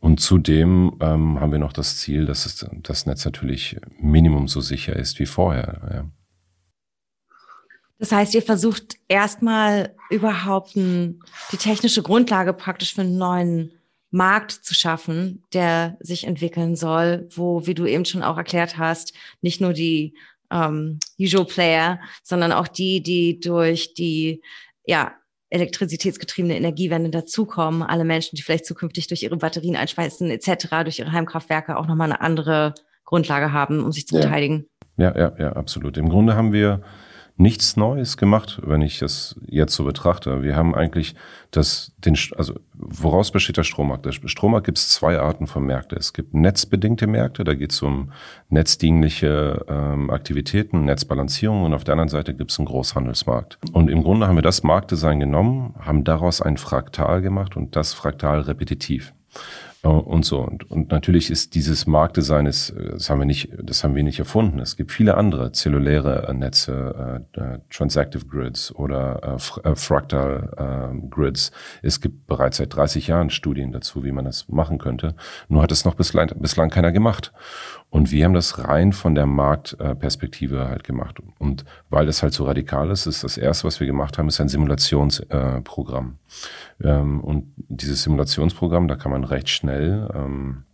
Und 0.00 0.20
zudem 0.20 0.96
ähm, 1.00 1.38
haben 1.40 1.52
wir 1.52 1.58
noch 1.58 1.74
das 1.74 1.98
Ziel, 1.98 2.24
dass 2.24 2.46
es, 2.46 2.66
das 2.82 3.06
Netz 3.06 3.24
natürlich 3.24 3.76
Minimum 3.98 4.48
so 4.48 4.60
sicher 4.60 4.96
ist 4.96 5.18
wie 5.20 5.26
vorher. 5.26 5.80
Ja. 5.92 6.04
Das 8.00 8.12
heißt, 8.12 8.34
ihr 8.34 8.42
versucht 8.42 8.96
erstmal 9.08 9.94
überhaupt 10.08 10.74
ein, 10.74 11.20
die 11.52 11.58
technische 11.58 12.02
Grundlage 12.02 12.54
praktisch 12.54 12.94
für 12.94 13.02
einen 13.02 13.18
neuen 13.18 13.72
Markt 14.10 14.52
zu 14.52 14.74
schaffen, 14.74 15.44
der 15.52 15.98
sich 16.00 16.26
entwickeln 16.26 16.76
soll, 16.76 17.28
wo, 17.30 17.66
wie 17.66 17.74
du 17.74 17.84
eben 17.84 18.06
schon 18.06 18.22
auch 18.22 18.38
erklärt 18.38 18.78
hast, 18.78 19.12
nicht 19.42 19.60
nur 19.60 19.74
die 19.74 20.14
ähm, 20.50 20.98
Usual 21.18 21.44
Player, 21.44 22.00
sondern 22.22 22.52
auch 22.52 22.68
die, 22.68 23.02
die 23.02 23.38
durch 23.38 23.92
die 23.92 24.40
ja, 24.86 25.12
elektrizitätsgetriebene 25.50 26.56
Energiewende 26.56 27.10
dazukommen, 27.10 27.82
alle 27.82 28.04
Menschen, 28.04 28.34
die 28.34 28.42
vielleicht 28.42 28.64
zukünftig 28.64 29.08
durch 29.08 29.22
ihre 29.22 29.36
Batterien 29.36 29.76
einspeisen 29.76 30.30
etc., 30.30 30.68
durch 30.84 30.98
ihre 31.00 31.12
Heimkraftwerke 31.12 31.76
auch 31.76 31.86
nochmal 31.86 32.10
eine 32.10 32.22
andere 32.22 32.72
Grundlage 33.04 33.52
haben, 33.52 33.84
um 33.84 33.92
sich 33.92 34.06
zu 34.06 34.14
ja. 34.14 34.22
verteidigen. 34.22 34.66
Ja, 34.96 35.16
ja, 35.16 35.32
ja, 35.38 35.52
absolut. 35.52 35.98
Im 35.98 36.08
Grunde 36.08 36.34
haben 36.34 36.54
wir 36.54 36.80
nichts 37.40 37.76
Neues 37.76 38.18
gemacht, 38.18 38.60
wenn 38.62 38.82
ich 38.82 38.98
das 38.98 39.34
jetzt 39.46 39.74
so 39.74 39.84
betrachte. 39.84 40.42
Wir 40.42 40.56
haben 40.56 40.74
eigentlich 40.74 41.14
das, 41.50 41.92
den, 41.98 42.16
also 42.36 42.54
woraus 42.74 43.30
besteht 43.30 43.56
der 43.56 43.64
Strommarkt? 43.64 44.04
Der 44.04 44.12
Strommarkt 44.12 44.66
gibt 44.66 44.76
es 44.76 44.90
zwei 44.90 45.18
Arten 45.18 45.46
von 45.46 45.64
Märkten. 45.64 45.98
Es 45.98 46.12
gibt 46.12 46.34
netzbedingte 46.34 47.06
Märkte, 47.06 47.42
da 47.42 47.54
geht 47.54 47.72
es 47.72 47.80
um 47.80 48.12
netzdienliche 48.50 49.64
ähm, 49.68 50.10
Aktivitäten, 50.10 50.84
Netzbalancierung 50.84 51.64
und 51.64 51.72
auf 51.72 51.84
der 51.84 51.92
anderen 51.92 52.10
Seite 52.10 52.34
gibt 52.34 52.50
es 52.50 52.58
einen 52.58 52.66
Großhandelsmarkt. 52.66 53.58
Und 53.72 53.88
im 53.88 54.02
Grunde 54.02 54.28
haben 54.28 54.36
wir 54.36 54.42
das 54.42 54.62
Marktdesign 54.62 55.18
genommen, 55.18 55.74
haben 55.80 56.04
daraus 56.04 56.42
ein 56.42 56.58
Fraktal 56.58 57.22
gemacht 57.22 57.56
und 57.56 57.74
das 57.74 57.94
Fraktal 57.94 58.42
repetitiv. 58.42 59.14
Äh, 59.82 59.88
und 59.88 60.24
so. 60.24 60.40
Und, 60.40 60.70
und 60.70 60.90
natürlich 60.90 61.30
ist 61.30 61.54
dieses 61.54 61.86
Marktdesign, 61.86 62.46
ist, 62.46 62.74
das 62.76 63.10
haben 63.10 63.18
wir 63.18 63.26
nicht, 63.26 63.50
das 63.62 63.84
haben 63.84 63.94
wir 63.94 64.02
nicht 64.02 64.18
erfunden. 64.18 64.58
Es 64.58 64.76
gibt 64.76 64.92
viele 64.92 65.16
andere 65.16 65.52
zelluläre 65.52 66.28
äh, 66.28 66.34
Netze, 66.34 67.24
äh, 67.34 67.40
äh, 67.40 67.58
Transactive 67.70 68.26
Grids 68.26 68.74
oder 68.74 69.38
äh, 69.64 69.74
Fractal 69.74 70.92
äh, 70.92 71.08
Grids. 71.08 71.52
Es 71.82 72.00
gibt 72.00 72.26
bereits 72.26 72.58
seit 72.58 72.74
30 72.74 73.06
Jahren 73.06 73.30
Studien 73.30 73.72
dazu, 73.72 74.04
wie 74.04 74.12
man 74.12 74.24
das 74.24 74.48
machen 74.48 74.78
könnte. 74.78 75.14
Nur 75.48 75.62
hat 75.62 75.72
es 75.72 75.84
noch 75.84 75.94
bislang, 75.94 76.30
bislang 76.36 76.70
keiner 76.70 76.92
gemacht. 76.92 77.32
Und 77.90 78.12
wir 78.12 78.24
haben 78.24 78.34
das 78.34 78.68
rein 78.68 78.92
von 78.92 79.16
der 79.16 79.26
Marktperspektive 79.26 80.68
halt 80.68 80.84
gemacht. 80.84 81.18
Und 81.38 81.64
weil 81.88 82.06
das 82.06 82.22
halt 82.22 82.32
so 82.32 82.44
radikal 82.44 82.88
ist, 82.90 83.06
ist 83.06 83.24
das 83.24 83.36
erste, 83.36 83.66
was 83.66 83.80
wir 83.80 83.86
gemacht 83.88 84.16
haben, 84.16 84.28
ist 84.28 84.40
ein 84.40 84.48
Simulationsprogramm. 84.48 86.18
Ähm, 86.82 87.20
und 87.20 87.52
dieses 87.56 88.04
Simulationsprogramm, 88.04 88.86
da 88.86 88.94
kann 88.94 89.10
man 89.10 89.24
recht 89.24 89.48
schnell 89.48 89.69
ähm, 89.78 90.64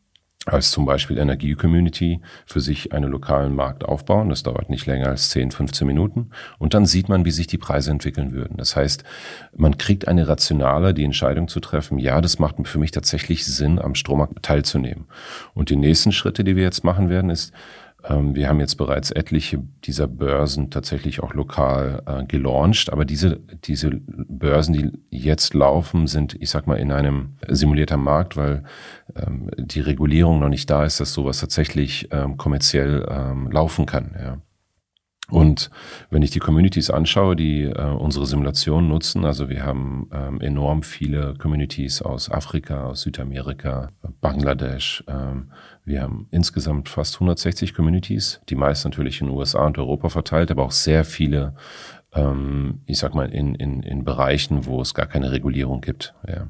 als 0.47 0.71
zum 0.71 0.87
Beispiel 0.87 1.19
Energie-Community 1.19 2.21
für 2.47 2.61
sich 2.61 2.93
einen 2.93 3.11
lokalen 3.11 3.55
Markt 3.55 3.85
aufbauen. 3.85 4.29
Das 4.29 4.45
dauert 4.45 4.71
nicht 4.71 4.87
länger 4.87 5.09
als 5.09 5.31
10, 5.31 5.50
15 5.50 5.87
Minuten. 5.87 6.31
Und 6.59 6.73
dann 6.73 6.87
sieht 6.87 7.09
man, 7.09 7.25
wie 7.25 7.33
sich 7.33 7.49
die 7.49 7.59
Preise 7.59 7.91
entwickeln 7.91 8.33
würden. 8.33 8.57
Das 8.57 8.76
heißt, 8.76 9.03
man 9.57 9.76
kriegt 9.76 10.07
eine 10.07 10.29
rationale, 10.29 10.95
die 10.95 11.05
Entscheidung 11.05 11.49
zu 11.49 11.59
treffen, 11.59 11.99
ja, 11.99 12.21
das 12.21 12.38
macht 12.38 12.57
für 12.69 12.79
mich 12.79 12.93
tatsächlich 12.93 13.45
Sinn, 13.45 13.81
am 13.81 13.97
Strommarkt 13.97 14.43
teilzunehmen. 14.43 15.07
Und 15.53 15.71
die 15.71 15.76
nächsten 15.76 16.12
Schritte, 16.12 16.45
die 16.45 16.55
wir 16.55 16.62
jetzt 16.62 16.85
machen 16.85 17.11
werden, 17.11 17.31
ist, 17.31 17.53
wir 18.08 18.48
haben 18.48 18.60
jetzt 18.60 18.76
bereits 18.76 19.10
etliche 19.10 19.62
dieser 19.84 20.06
Börsen 20.06 20.70
tatsächlich 20.70 21.22
auch 21.22 21.34
lokal 21.34 22.02
äh, 22.06 22.25
gelauncht, 22.25 22.92
aber 22.92 23.04
diese, 23.04 23.40
diese 23.64 23.90
Börsen, 24.06 24.72
die 24.75 24.92
jetzt 25.10 25.54
laufen, 25.54 26.06
sind, 26.06 26.36
ich 26.40 26.50
sag 26.50 26.66
mal, 26.66 26.78
in 26.78 26.92
einem 26.92 27.36
simulierter 27.48 27.96
Markt, 27.96 28.36
weil 28.36 28.64
ähm, 29.16 29.50
die 29.58 29.80
Regulierung 29.80 30.38
noch 30.38 30.48
nicht 30.48 30.70
da 30.70 30.84
ist, 30.84 31.00
dass 31.00 31.12
sowas 31.12 31.40
tatsächlich 31.40 32.08
ähm, 32.12 32.36
kommerziell 32.36 33.06
ähm, 33.10 33.50
laufen 33.50 33.86
kann. 33.86 34.14
Ja. 34.18 34.38
Und 35.28 35.71
wenn 36.11 36.23
ich 36.23 36.30
die 36.30 36.38
Communities 36.38 36.88
anschaue, 36.88 37.35
die 37.35 37.64
äh, 37.64 37.83
unsere 37.83 38.26
Simulation 38.26 38.88
nutzen, 38.88 39.25
also 39.25 39.49
wir 39.49 39.64
haben 39.64 40.09
ähm, 40.12 40.40
enorm 40.40 40.85
viele 40.85 41.35
Communities 41.35 42.00
aus 42.00 42.30
Afrika, 42.30 42.85
aus 42.85 43.00
Südamerika, 43.00 43.90
Bangladesch. 44.21 45.02
Ähm, 45.09 45.50
wir 45.85 46.02
haben 46.02 46.28
insgesamt 46.30 46.88
fast 46.88 47.16
160 47.16 47.75
Communities, 47.75 48.40
die 48.49 48.54
meist 48.54 48.85
natürlich 48.85 49.21
in 49.21 49.28
USA 49.28 49.66
und 49.66 49.78
Europa 49.78 50.11
verteilt, 50.11 50.52
aber 50.52 50.62
auch 50.62 50.71
sehr 50.71 51.04
viele, 51.04 51.56
ähm, 52.12 52.83
ich 52.87 52.99
sag 52.99 53.14
mal, 53.16 53.28
in, 53.33 53.56
in, 53.56 53.83
in 53.83 54.04
Bereichen, 54.04 54.64
wo 54.64 54.80
es 54.80 54.95
gar 54.95 55.06
keine 55.06 55.33
Regulierung 55.33 55.80
gibt. 55.80 56.14
Ja. 56.28 56.47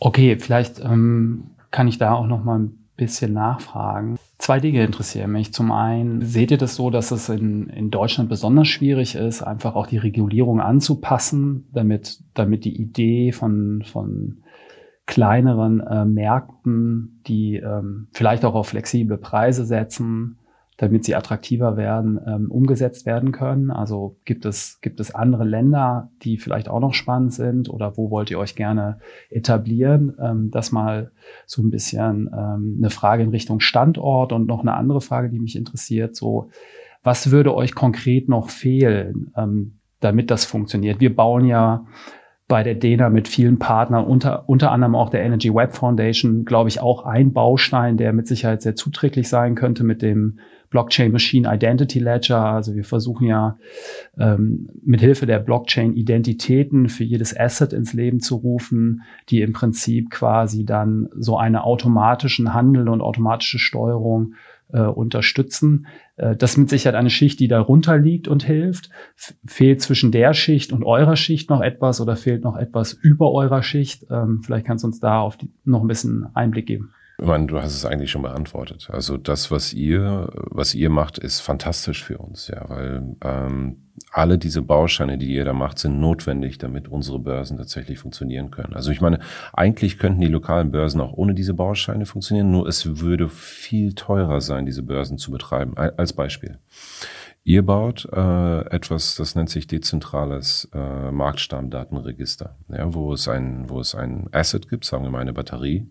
Okay, 0.00 0.36
vielleicht 0.36 0.80
ähm, 0.80 1.50
kann 1.70 1.86
ich 1.86 1.98
da 1.98 2.14
auch 2.14 2.26
noch 2.26 2.42
mal 2.42 2.58
ein 2.58 2.79
bisschen 3.00 3.32
nachfragen. 3.32 4.18
Zwei 4.38 4.60
Dinge 4.60 4.84
interessieren 4.84 5.32
mich. 5.32 5.52
Zum 5.52 5.72
einen, 5.72 6.22
seht 6.22 6.50
ihr 6.50 6.58
das 6.58 6.74
so, 6.74 6.90
dass 6.90 7.10
es 7.10 7.28
in, 7.30 7.68
in 7.70 7.90
Deutschland 7.90 8.28
besonders 8.28 8.68
schwierig 8.68 9.14
ist, 9.14 9.42
einfach 9.42 9.74
auch 9.74 9.86
die 9.86 9.96
Regulierung 9.96 10.60
anzupassen, 10.60 11.66
damit, 11.72 12.20
damit 12.34 12.64
die 12.64 12.78
Idee 12.78 13.32
von, 13.32 13.82
von 13.90 14.42
kleineren 15.06 15.80
äh, 15.80 16.04
Märkten, 16.04 17.22
die 17.26 17.56
ähm, 17.56 18.08
vielleicht 18.12 18.44
auch 18.44 18.54
auf 18.54 18.68
flexible 18.68 19.16
Preise 19.16 19.64
setzen, 19.64 20.36
damit 20.80 21.04
sie 21.04 21.14
attraktiver 21.14 21.76
werden, 21.76 22.18
ähm, 22.26 22.50
umgesetzt 22.50 23.04
werden 23.04 23.32
können? 23.32 23.70
Also 23.70 24.16
gibt 24.24 24.46
es, 24.46 24.80
gibt 24.80 24.98
es 24.98 25.14
andere 25.14 25.44
Länder, 25.44 26.08
die 26.22 26.38
vielleicht 26.38 26.70
auch 26.70 26.80
noch 26.80 26.94
spannend 26.94 27.34
sind 27.34 27.68
oder 27.68 27.98
wo 27.98 28.10
wollt 28.10 28.30
ihr 28.30 28.38
euch 28.38 28.56
gerne 28.56 28.98
etablieren? 29.28 30.16
Ähm, 30.18 30.50
das 30.50 30.72
mal 30.72 31.10
so 31.44 31.60
ein 31.60 31.68
bisschen 31.70 32.30
ähm, 32.34 32.76
eine 32.78 32.88
Frage 32.88 33.22
in 33.22 33.28
Richtung 33.28 33.60
Standort 33.60 34.32
und 34.32 34.46
noch 34.46 34.60
eine 34.60 34.72
andere 34.72 35.02
Frage, 35.02 35.28
die 35.28 35.38
mich 35.38 35.54
interessiert, 35.54 36.16
so 36.16 36.48
was 37.02 37.30
würde 37.30 37.54
euch 37.54 37.74
konkret 37.74 38.30
noch 38.30 38.48
fehlen, 38.48 39.34
ähm, 39.36 39.80
damit 40.00 40.30
das 40.30 40.46
funktioniert? 40.46 40.98
Wir 40.98 41.14
bauen 41.14 41.44
ja 41.44 41.84
bei 42.48 42.62
der 42.62 42.74
DENA 42.74 43.10
mit 43.10 43.28
vielen 43.28 43.58
Partnern, 43.58 44.06
unter, 44.06 44.48
unter 44.48 44.72
anderem 44.72 44.94
auch 44.94 45.10
der 45.10 45.22
Energy 45.22 45.54
Web 45.54 45.74
Foundation, 45.74 46.46
glaube 46.46 46.70
ich, 46.70 46.80
auch 46.80 47.04
ein 47.04 47.34
Baustein, 47.34 47.98
der 47.98 48.14
mit 48.14 48.26
Sicherheit 48.26 48.62
sehr 48.62 48.74
zuträglich 48.74 49.28
sein 49.28 49.54
könnte 49.54 49.84
mit 49.84 50.00
dem 50.00 50.40
Blockchain 50.70 51.12
Machine 51.12 51.52
Identity 51.52 51.98
Ledger. 51.98 52.44
Also 52.44 52.74
wir 52.74 52.84
versuchen 52.84 53.26
ja 53.26 53.58
ähm, 54.18 54.68
mit 54.82 55.00
Hilfe 55.00 55.26
der 55.26 55.40
Blockchain 55.40 55.94
Identitäten 55.94 56.88
für 56.88 57.04
jedes 57.04 57.36
Asset 57.36 57.72
ins 57.72 57.92
Leben 57.92 58.20
zu 58.20 58.36
rufen, 58.36 59.02
die 59.28 59.42
im 59.42 59.52
Prinzip 59.52 60.10
quasi 60.10 60.64
dann 60.64 61.08
so 61.16 61.36
eine 61.36 61.64
automatischen 61.64 62.54
Handel 62.54 62.88
und 62.88 63.00
automatische 63.00 63.58
Steuerung 63.58 64.34
äh, 64.72 64.82
unterstützen. 64.82 65.86
Äh, 66.16 66.36
das 66.36 66.56
mit 66.56 66.70
Sicherheit 66.70 66.94
eine 66.94 67.10
Schicht, 67.10 67.40
die 67.40 67.48
darunter 67.48 67.98
liegt 67.98 68.28
und 68.28 68.44
hilft. 68.44 68.90
F 69.16 69.34
fehlt 69.44 69.80
zwischen 69.82 70.12
der 70.12 70.34
Schicht 70.34 70.72
und 70.72 70.84
eurer 70.84 71.16
Schicht 71.16 71.50
noch 71.50 71.60
etwas 71.60 72.00
oder 72.00 72.14
fehlt 72.14 72.44
noch 72.44 72.56
etwas 72.56 72.92
über 72.92 73.32
eurer 73.32 73.64
Schicht? 73.64 74.06
Ähm, 74.08 74.40
vielleicht 74.44 74.66
kannst 74.66 74.84
du 74.84 74.88
uns 74.88 75.00
da 75.00 75.20
auf 75.20 75.36
die, 75.36 75.50
noch 75.64 75.82
ein 75.82 75.88
bisschen 75.88 76.26
Einblick 76.34 76.66
geben. 76.66 76.92
Ich 77.20 77.26
meine, 77.26 77.46
du 77.46 77.60
hast 77.60 77.74
es 77.74 77.84
eigentlich 77.84 78.10
schon 78.10 78.22
beantwortet. 78.22 78.88
Also 78.90 79.18
das, 79.18 79.50
was 79.50 79.74
ihr, 79.74 80.30
was 80.34 80.74
ihr 80.74 80.88
macht, 80.88 81.18
ist 81.18 81.40
fantastisch 81.40 82.02
für 82.02 82.16
uns, 82.16 82.48
ja, 82.48 82.66
weil 82.70 83.14
ähm, 83.22 83.76
alle 84.10 84.38
diese 84.38 84.62
Bausteine, 84.62 85.18
die 85.18 85.34
ihr 85.34 85.44
da 85.44 85.52
macht, 85.52 85.78
sind 85.78 86.00
notwendig, 86.00 86.56
damit 86.56 86.88
unsere 86.88 87.18
Börsen 87.18 87.58
tatsächlich 87.58 87.98
funktionieren 87.98 88.50
können. 88.50 88.74
Also 88.74 88.90
ich 88.90 89.02
meine, 89.02 89.18
eigentlich 89.52 89.98
könnten 89.98 90.22
die 90.22 90.28
lokalen 90.28 90.70
Börsen 90.70 91.02
auch 91.02 91.12
ohne 91.12 91.34
diese 91.34 91.52
Bausteine 91.52 92.06
funktionieren, 92.06 92.50
nur 92.50 92.66
es 92.66 93.00
würde 93.00 93.28
viel 93.28 93.92
teurer 93.92 94.40
sein, 94.40 94.64
diese 94.64 94.82
Börsen 94.82 95.18
zu 95.18 95.30
betreiben. 95.30 95.76
Als 95.76 96.14
Beispiel. 96.14 96.58
Ihr 97.42 97.62
baut 97.64 98.06
äh, 98.12 98.60
etwas, 98.66 99.14
das 99.14 99.34
nennt 99.34 99.48
sich 99.48 99.66
dezentrales 99.66 100.68
äh, 100.74 101.10
Marktstammdatenregister, 101.10 102.56
ja, 102.68 102.92
wo 102.92 103.14
es 103.14 103.28
ein, 103.28 103.68
wo 103.70 103.80
es 103.80 103.94
ein 103.94 104.28
Asset 104.32 104.68
gibt, 104.68 104.84
sagen 104.84 105.04
wir 105.04 105.10
mal 105.10 105.20
eine 105.20 105.32
Batterie, 105.32 105.88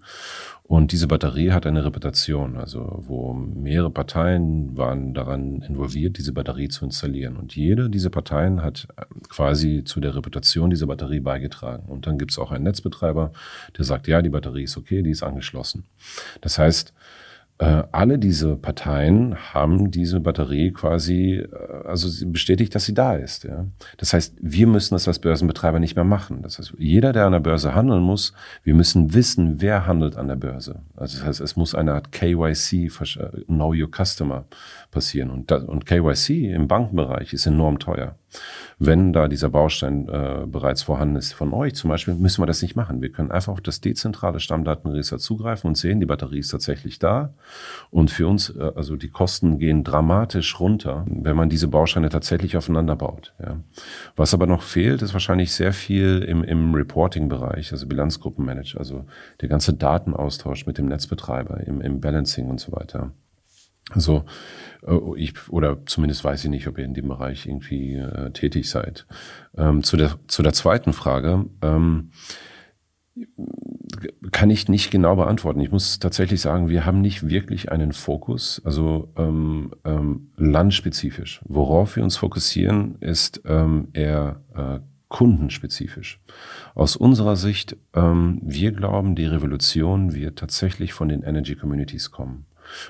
und 0.69 0.91
diese 0.91 1.07
Batterie 1.07 1.51
hat 1.51 1.65
eine 1.65 1.83
Reputation, 1.83 2.55
also 2.55 3.03
wo 3.07 3.33
mehrere 3.33 3.89
Parteien 3.89 4.77
waren 4.77 5.15
daran 5.15 5.63
involviert, 5.63 6.19
diese 6.19 6.31
Batterie 6.31 6.67
zu 6.67 6.85
installieren. 6.85 7.37
Und 7.37 7.55
jede 7.55 7.89
dieser 7.89 8.11
Parteien 8.11 8.61
hat 8.61 8.87
äh, 8.95 9.05
quasi 9.29 9.83
zu 9.83 9.99
der 9.99 10.15
Reputation 10.15 10.69
dieser 10.69 10.85
Batterie 10.85 11.21
beigetragen. 11.21 11.87
Und 11.87 12.05
dann 12.05 12.19
gibt 12.19 12.29
es 12.29 12.37
auch 12.37 12.51
einen 12.51 12.65
Netzbetreiber, 12.65 13.31
der 13.75 13.83
sagt, 13.83 14.07
ja, 14.07 14.21
die 14.21 14.29
Batterie 14.29 14.65
ist 14.65 14.77
okay, 14.77 15.01
die 15.01 15.09
ist 15.09 15.23
angeschlossen. 15.23 15.85
Das 16.41 16.59
heißt, 16.59 16.93
äh, 17.59 17.83
alle 17.91 18.17
diese 18.17 18.55
Parteien 18.55 19.35
haben 19.53 19.91
diese 19.91 20.21
Batterie 20.21 20.71
quasi, 20.71 21.39
äh, 21.39 21.47
also 21.85 22.07
sie 22.07 22.25
bestätigt, 22.25 22.73
dass 22.73 22.85
sie 22.85 22.93
da 22.93 23.15
ist. 23.15 23.43
Ja. 23.43 23.65
Das 23.97 24.13
heißt, 24.13 24.37
wir 24.39 24.65
müssen 24.65 24.95
das 24.95 25.09
als 25.09 25.19
Börsenbetreiber 25.19 25.77
nicht 25.79 25.95
mehr 25.95 26.05
machen. 26.05 26.41
Das 26.41 26.57
heißt, 26.57 26.75
jeder, 26.77 27.11
der 27.11 27.25
an 27.25 27.33
der 27.33 27.41
Börse 27.41 27.75
handeln 27.75 28.01
muss, 28.01 28.33
wir 28.63 28.73
müssen 28.73 29.13
wissen, 29.13 29.59
wer 29.59 29.85
handelt 29.85 30.15
an 30.15 30.29
der 30.29 30.37
Börse. 30.37 30.79
Also 30.95 31.17
das 31.17 31.27
heißt, 31.27 31.41
es 31.41 31.57
muss 31.57 31.75
eine 31.75 31.93
Art 31.93 32.13
KYC, 32.13 32.89
Know 33.47 33.73
Your 33.73 33.89
Customer, 33.91 34.45
passieren. 34.91 35.29
Und, 35.29 35.51
und 35.51 35.85
KYC 35.85 36.53
im 36.53 36.69
Bankenbereich 36.69 37.33
ist 37.33 37.45
enorm 37.45 37.77
teuer. 37.77 38.15
Wenn 38.81 39.11
da 39.11 39.27
dieser 39.27 39.49
Baustein 39.49 40.07
äh, 40.07 40.45
bereits 40.47 40.83
vorhanden 40.83 41.17
ist 41.17 41.33
von 41.33 41.53
euch 41.53 41.75
zum 41.75 41.89
Beispiel, 41.89 42.13
müssen 42.15 42.41
wir 42.41 42.45
das 42.45 42.61
nicht 42.61 42.77
machen. 42.77 43.01
Wir 43.01 43.11
können 43.11 43.29
einfach 43.29 43.51
auf 43.51 43.59
das 43.59 43.81
dezentrale 43.81 44.39
Stammdatenregister 44.39 45.17
zugreifen 45.17 45.67
und 45.67 45.75
sehen, 45.75 45.99
die 45.99 46.05
Batterie 46.05 46.39
ist 46.39 46.47
tatsächlich 46.47 46.97
da. 46.97 47.33
Und 47.91 48.09
für 48.09 48.25
uns, 48.25 48.49
äh, 48.51 48.71
also 48.75 48.95
die 48.95 49.09
Kosten 49.09 49.59
gehen 49.59 49.83
dramatisch 49.83 50.57
runter, 50.61 51.05
wenn 51.09 51.35
man 51.35 51.49
diese 51.49 51.67
Bausteine 51.67 52.07
tatsächlich 52.07 52.55
aufeinander 52.55 52.95
baut. 52.95 53.33
Ja. 53.43 53.57
Was 54.15 54.33
aber 54.33 54.47
noch 54.47 54.61
fehlt, 54.61 55.01
ist 55.01 55.11
wahrscheinlich 55.11 55.51
sehr 55.51 55.73
viel 55.73 56.23
im, 56.25 56.45
im 56.45 56.73
Reporting-Bereich, 56.73 57.73
also 57.73 57.85
Bilanzgruppenmanager, 57.85 58.79
also 58.79 59.03
der 59.41 59.49
ganze 59.49 59.73
Datenaustausch 59.73 60.65
mit 60.65 60.77
dem 60.77 60.85
Netzbetreiber, 60.85 61.67
im, 61.67 61.81
im 61.81 61.99
Balancing 61.99 62.49
und 62.49 62.61
so 62.61 62.71
weiter. 62.71 63.11
Also 63.91 64.25
äh, 64.85 64.97
ich 65.17 65.33
oder 65.49 65.85
zumindest 65.85 66.23
weiß 66.23 66.43
ich 66.45 66.49
nicht, 66.49 66.67
ob 66.67 66.77
ihr 66.77 66.85
in 66.85 66.93
dem 66.93 67.07
Bereich 67.07 67.45
irgendwie 67.45 67.95
äh, 67.95 68.31
tätig 68.31 68.69
seid. 68.69 69.05
Ähm, 69.57 69.83
zu 69.83 69.97
der 69.97 70.19
zu 70.27 70.43
der 70.43 70.53
zweiten 70.53 70.93
Frage 70.93 71.45
ähm, 71.61 72.11
kann 74.31 74.49
ich 74.49 74.67
nicht 74.67 74.91
genau 74.91 75.15
beantworten. 75.15 75.59
Ich 75.59 75.71
muss 75.71 75.99
tatsächlich 75.99 76.41
sagen, 76.41 76.69
wir 76.69 76.85
haben 76.85 77.01
nicht 77.01 77.27
wirklich 77.27 77.71
einen 77.71 77.91
Fokus, 77.91 78.61
also 78.63 79.11
ähm, 79.17 79.71
ähm, 79.83 80.31
landspezifisch. 80.37 81.41
Worauf 81.45 81.95
wir 81.95 82.03
uns 82.03 82.17
fokussieren, 82.17 82.95
ist 82.99 83.41
ähm, 83.45 83.89
eher 83.93 84.41
äh, 84.55 84.79
kundenspezifisch. 85.09 86.21
Aus 86.75 86.95
unserer 86.95 87.35
Sicht, 87.35 87.75
ähm, 87.93 88.39
wir 88.43 88.71
glauben, 88.71 89.15
die 89.15 89.25
Revolution 89.25 90.13
wird 90.13 90.39
tatsächlich 90.39 90.93
von 90.93 91.09
den 91.09 91.23
Energy 91.23 91.55
Communities 91.55 92.11
kommen. 92.11 92.45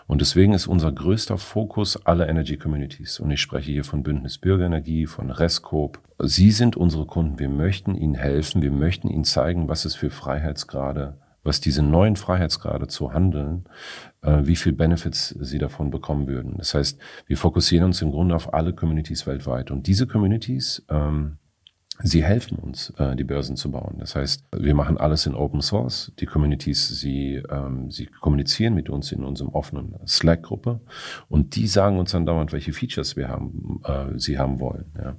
Und 0.07 0.21
deswegen 0.21 0.53
ist 0.53 0.67
unser 0.67 0.91
größter 0.91 1.37
Fokus 1.37 2.05
alle 2.05 2.27
Energy 2.27 2.57
Communities. 2.57 3.19
Und 3.19 3.31
ich 3.31 3.41
spreche 3.41 3.71
hier 3.71 3.83
von 3.83 4.03
Bündnis 4.03 4.37
Bürgerenergie, 4.37 5.05
von 5.05 5.31
Rescope. 5.31 5.99
Sie 6.19 6.51
sind 6.51 6.75
unsere 6.75 7.05
Kunden. 7.05 7.39
Wir 7.39 7.49
möchten 7.49 7.95
ihnen 7.95 8.15
helfen. 8.15 8.61
Wir 8.61 8.71
möchten 8.71 9.09
ihnen 9.09 9.23
zeigen, 9.23 9.67
was 9.67 9.85
es 9.85 9.95
für 9.95 10.09
Freiheitsgrade 10.09 11.17
was 11.43 11.61
diese 11.61 11.81
neuen 11.81 12.15
Freiheitsgrade 12.15 12.87
zu 12.87 13.13
handeln, 13.13 13.65
äh, 14.21 14.41
wie 14.43 14.55
viel 14.55 14.73
Benefits 14.73 15.29
sie 15.29 15.57
davon 15.57 15.89
bekommen 15.89 16.27
würden. 16.27 16.55
Das 16.57 16.73
heißt, 16.73 16.99
wir 17.27 17.37
fokussieren 17.37 17.85
uns 17.85 18.01
im 18.01 18.11
Grunde 18.11 18.35
auf 18.35 18.53
alle 18.53 18.73
Communities 18.73 19.25
weltweit. 19.25 19.71
Und 19.71 19.87
diese 19.87 20.05
Communities 20.05 20.85
ähm, 20.89 21.37
Sie 22.01 22.23
helfen 22.23 22.57
uns, 22.57 22.91
äh, 22.97 23.15
die 23.15 23.25
Börsen 23.25 23.57
zu 23.57 23.71
bauen. 23.71 23.97
Das 23.99 24.15
heißt, 24.15 24.45
wir 24.55 24.73
machen 24.73 24.97
alles 24.97 25.25
in 25.25 25.35
Open 25.35 25.61
Source. 25.61 26.13
Die 26.19 26.25
Communities, 26.25 26.87
sie, 26.87 27.43
ähm, 27.49 27.91
sie 27.91 28.05
kommunizieren 28.05 28.73
mit 28.73 28.89
uns 28.89 29.11
in 29.11 29.25
unserem 29.25 29.49
offenen 29.49 29.95
Slack-Gruppe 30.07 30.79
und 31.27 31.55
die 31.55 31.67
sagen 31.67 31.99
uns 31.99 32.11
dann 32.11 32.25
dauernd, 32.25 32.53
welche 32.53 32.71
Features 32.71 33.17
wir 33.17 33.27
haben, 33.27 33.81
äh, 33.83 34.17
sie 34.17 34.39
haben 34.39 34.61
wollen. 34.61 34.85
Ja. 34.97 35.17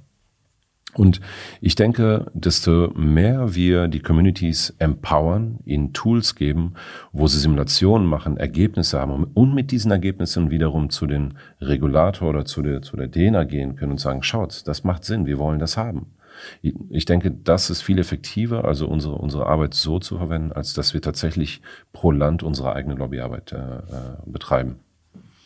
Und 0.93 1.21
ich 1.61 1.75
denke, 1.75 2.29
desto 2.33 2.89
mehr 2.95 3.55
wir 3.55 3.87
die 3.87 4.01
Communities 4.01 4.75
empowern, 4.77 5.59
ihnen 5.63 5.93
Tools 5.93 6.35
geben, 6.35 6.73
wo 7.13 7.27
sie 7.27 7.39
Simulationen 7.39 8.07
machen, 8.07 8.37
Ergebnisse 8.37 8.99
haben 8.99 9.23
und 9.23 9.53
mit 9.53 9.71
diesen 9.71 9.91
Ergebnissen 9.91 10.49
wiederum 10.49 10.89
zu 10.89 11.07
den 11.07 11.35
Regulator 11.61 12.29
oder 12.29 12.43
zu 12.43 12.61
der, 12.61 12.81
zu 12.81 12.97
der 12.97 13.07
DENA 13.07 13.45
gehen 13.45 13.75
können 13.75 13.93
und 13.93 14.01
sagen, 14.01 14.23
schaut, 14.23 14.67
das 14.67 14.83
macht 14.83 15.05
Sinn, 15.05 15.25
wir 15.25 15.37
wollen 15.37 15.59
das 15.59 15.77
haben. 15.77 16.07
Ich 16.61 17.05
denke, 17.05 17.31
das 17.31 17.69
ist 17.69 17.81
viel 17.81 17.99
effektiver, 17.99 18.65
also 18.65 18.87
unsere, 18.87 19.15
unsere 19.15 19.45
Arbeit 19.47 19.73
so 19.73 19.99
zu 19.99 20.17
verwenden, 20.17 20.51
als 20.51 20.73
dass 20.73 20.93
wir 20.93 21.01
tatsächlich 21.01 21.61
pro 21.93 22.11
Land 22.11 22.43
unsere 22.43 22.73
eigene 22.73 22.95
Lobbyarbeit 22.95 23.51
äh, 23.51 23.57
äh, 23.57 23.81
betreiben. 24.25 24.79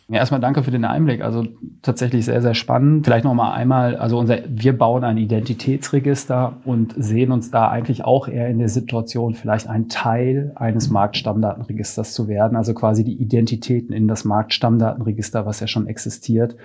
Ja, 0.08 0.20
erstmal 0.20 0.40
danke 0.40 0.62
für 0.62 0.70
den 0.70 0.86
Einblick. 0.86 1.22
Also 1.22 1.48
tatsächlich 1.82 2.26
sehr, 2.26 2.40
sehr 2.40 2.54
spannend. 2.54 3.08
Vielleicht 3.08 3.26
noch 3.26 3.34
mal 3.34 3.54
einmal, 3.54 3.96
also 3.96 4.20
unser, 4.20 4.38
wir 4.48 4.78
bauen 4.78 5.04
ein 5.04 5.18
Identitätsregister 5.18 6.58
und 6.64 6.94
sehen 6.96 7.32
uns 7.32 7.50
da 7.50 7.70
eigentlich 7.70 8.06
auch 8.06 8.28
eher 8.28 8.48
in 8.48 8.60
der 8.60 8.70
Situation, 8.70 9.34
vielleicht 9.34 9.68
ein 9.68 9.90
Teil 9.90 10.52
eines 10.56 10.92
Marktstammdatenregisters 10.92 12.14
zu 12.14 12.28
werden. 12.28 12.56
Also 12.56 12.76
quasi 12.76 13.04
die 13.04 13.20
Identitäten 13.20 13.96
in 13.96 14.08
das 14.08 14.26
Marktstammdatenregister, 14.26 15.48
was 15.48 15.60
ja 15.60 15.66
schon 15.66 15.88
existiert, 15.88 16.56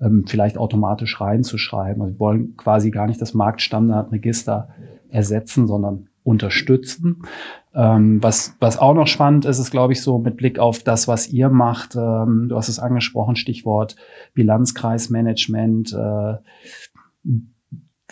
ähm, 0.00 0.24
vielleicht 0.26 0.56
automatisch 0.56 1.20
reinzuschreiben. 1.20 2.00
Also 2.00 2.14
wir 2.14 2.20
wollen 2.20 2.56
quasi 2.56 2.90
gar 2.90 3.06
nicht 3.06 3.20
das 3.20 3.34
Marktstammdatenregister 3.34 4.70
ersetzen, 5.10 5.66
sondern 5.66 6.08
unterstützen. 6.26 7.22
Ähm, 7.74 8.22
was, 8.22 8.56
was 8.58 8.78
auch 8.78 8.94
noch 8.94 9.06
spannend 9.06 9.44
ist, 9.44 9.58
ist, 9.58 9.70
glaube 9.70 9.92
ich, 9.92 10.02
so 10.02 10.18
mit 10.18 10.36
Blick 10.36 10.58
auf 10.58 10.82
das, 10.82 11.06
was 11.08 11.28
ihr 11.28 11.48
macht. 11.48 11.94
Ähm, 11.94 12.46
du 12.48 12.56
hast 12.56 12.68
es 12.68 12.78
angesprochen, 12.78 13.36
Stichwort 13.36 13.96
Bilanzkreismanagement. 14.34 15.92
Äh, 15.92 16.34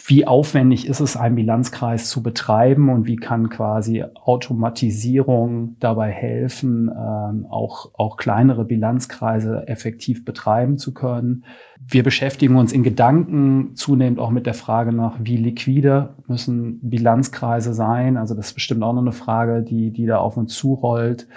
wie 0.06 0.26
aufwendig 0.26 0.86
ist 0.86 1.00
es, 1.00 1.16
einen 1.16 1.34
Bilanzkreis 1.34 2.10
zu 2.10 2.22
betreiben 2.22 2.90
und 2.90 3.06
wie 3.06 3.16
kann 3.16 3.48
quasi 3.48 4.04
Automatisierung 4.14 5.76
dabei 5.80 6.10
helfen, 6.10 6.90
ähm, 6.90 7.46
auch, 7.48 7.90
auch 7.94 8.18
kleinere 8.18 8.66
Bilanzkreise 8.66 9.66
effektiv 9.66 10.26
betreiben 10.26 10.76
zu 10.76 10.92
können. 10.92 11.44
Wir 11.80 12.02
beschäftigen 12.02 12.56
uns 12.56 12.72
in 12.72 12.82
Gedanken 12.82 13.76
zunehmend 13.76 14.18
auch 14.18 14.30
mit 14.30 14.44
der 14.44 14.52
Frage 14.52 14.92
nach, 14.92 15.16
wie 15.22 15.38
liquide 15.38 16.10
müssen 16.26 16.80
Bilanzkreise 16.82 17.72
sein. 17.72 18.18
Also 18.18 18.34
das 18.34 18.48
ist 18.48 18.54
bestimmt 18.54 18.82
auch 18.82 18.92
noch 18.92 19.00
eine 19.00 19.12
Frage, 19.12 19.62
die, 19.62 19.90
die 19.90 20.04
da 20.04 20.18
auf 20.18 20.36
uns 20.36 20.54
zurollt. 20.54 21.28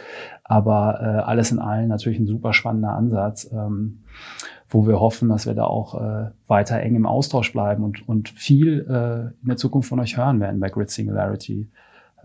Aber 0.43 0.99
äh, 1.01 1.21
alles 1.21 1.53
in 1.53 1.59
allem 1.59 1.87
natürlich 1.87 2.19
ein 2.19 2.27
super 2.27 2.51
spannender 2.51 2.93
Ansatz, 2.93 3.49
ähm, 3.51 3.99
wo 4.69 4.85
wir 4.85 4.99
hoffen, 4.99 5.29
dass 5.29 5.45
wir 5.45 5.53
da 5.53 5.63
auch 5.63 5.95
äh, 5.95 6.31
weiter 6.47 6.79
eng 6.79 6.95
im 6.95 7.05
Austausch 7.05 7.53
bleiben 7.53 7.83
und, 7.83 8.07
und 8.07 8.29
viel 8.29 8.85
äh, 8.89 9.41
in 9.41 9.47
der 9.47 9.57
Zukunft 9.57 9.89
von 9.89 9.99
euch 9.99 10.17
hören 10.17 10.39
werden 10.39 10.59
bei 10.59 10.69
Grid 10.69 10.89
Singularity. 10.89 11.69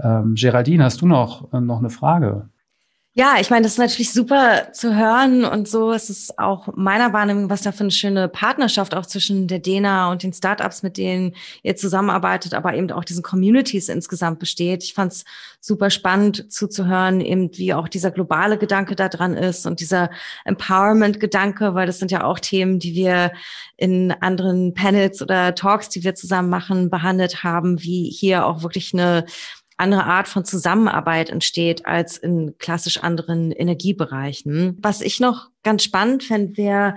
Ähm, 0.01 0.35
Geraldine, 0.37 0.85
hast 0.85 1.01
du 1.01 1.07
noch, 1.07 1.53
äh, 1.53 1.61
noch 1.61 1.79
eine 1.79 1.91
Frage? 1.91 2.49
Ja, 3.15 3.35
ich 3.39 3.51
meine, 3.51 3.65
das 3.65 3.73
ist 3.73 3.79
natürlich 3.79 4.11
super 4.11 4.73
zu 4.73 4.97
hören 4.97 5.45
und 5.45 5.69
so 5.69 5.93
ist 5.93 6.09
es 6.09 6.39
auch 6.39 6.69
meiner 6.77 7.13
Wahrnehmung, 7.13 7.51
was 7.51 7.61
da 7.61 7.71
für 7.71 7.81
eine 7.81 7.91
schöne 7.91 8.27
Partnerschaft 8.27 8.95
auch 8.95 9.05
zwischen 9.05 9.49
der 9.49 9.59
DENA 9.59 10.11
und 10.11 10.23
den 10.23 10.33
Startups, 10.33 10.83
mit 10.83 10.97
denen 10.97 11.35
ihr 11.63 11.77
zusammenarbeitet, 11.77 12.55
aber 12.55 12.73
eben 12.75 12.91
auch 12.91 13.05
diesen 13.05 13.23
Communities 13.23 13.91
insgesamt 13.91 14.39
besteht. 14.39 14.83
Ich 14.83 14.95
fand 14.95 15.13
es 15.13 15.25
super 15.61 15.91
spannend 15.91 16.51
zuzuhören, 16.51 17.21
eben 17.21 17.51
wie 17.59 17.75
auch 17.75 17.87
dieser 17.87 18.11
globale 18.11 18.57
Gedanke 18.57 18.97
da 18.97 19.11
dran 19.11 19.35
ist 19.35 19.67
und 19.67 19.81
dieser 19.81 20.09
Empowerment-Gedanke, 20.47 21.75
weil 21.75 21.87
das 21.87 21.99
sind 21.99 22.11
ja 22.11 22.25
auch 22.25 22.39
Themen, 22.39 22.79
die 22.79 22.95
wir 22.95 23.33
in 23.77 24.13
anderen 24.21 24.73
Panels 24.73 25.21
oder 25.21 25.55
Talks, 25.55 25.91
die 25.91 26.03
wir 26.03 26.15
zusammen 26.15 26.49
machen, 26.49 26.89
behandelt 26.89 27.45
haben, 27.45 27.83
wie 27.83 28.09
hier 28.11 28.47
auch 28.47 28.63
wirklich 28.63 28.95
eine 28.95 29.27
andere 29.77 30.05
Art 30.05 30.29
von 30.29 30.45
Zusammenarbeit 30.45 31.31
entsteht 31.31 31.87
als 31.87 32.17
in 32.17 32.57
klassisch 32.59 32.99
anderen 32.99 33.53
Energiebereichen. 33.53 34.79
Was 34.81 35.01
ich 35.01 35.21
noch 35.21 35.49
ganz 35.63 35.83
spannend 35.85 36.25
fände, 36.25 36.57
wäre, 36.57 36.97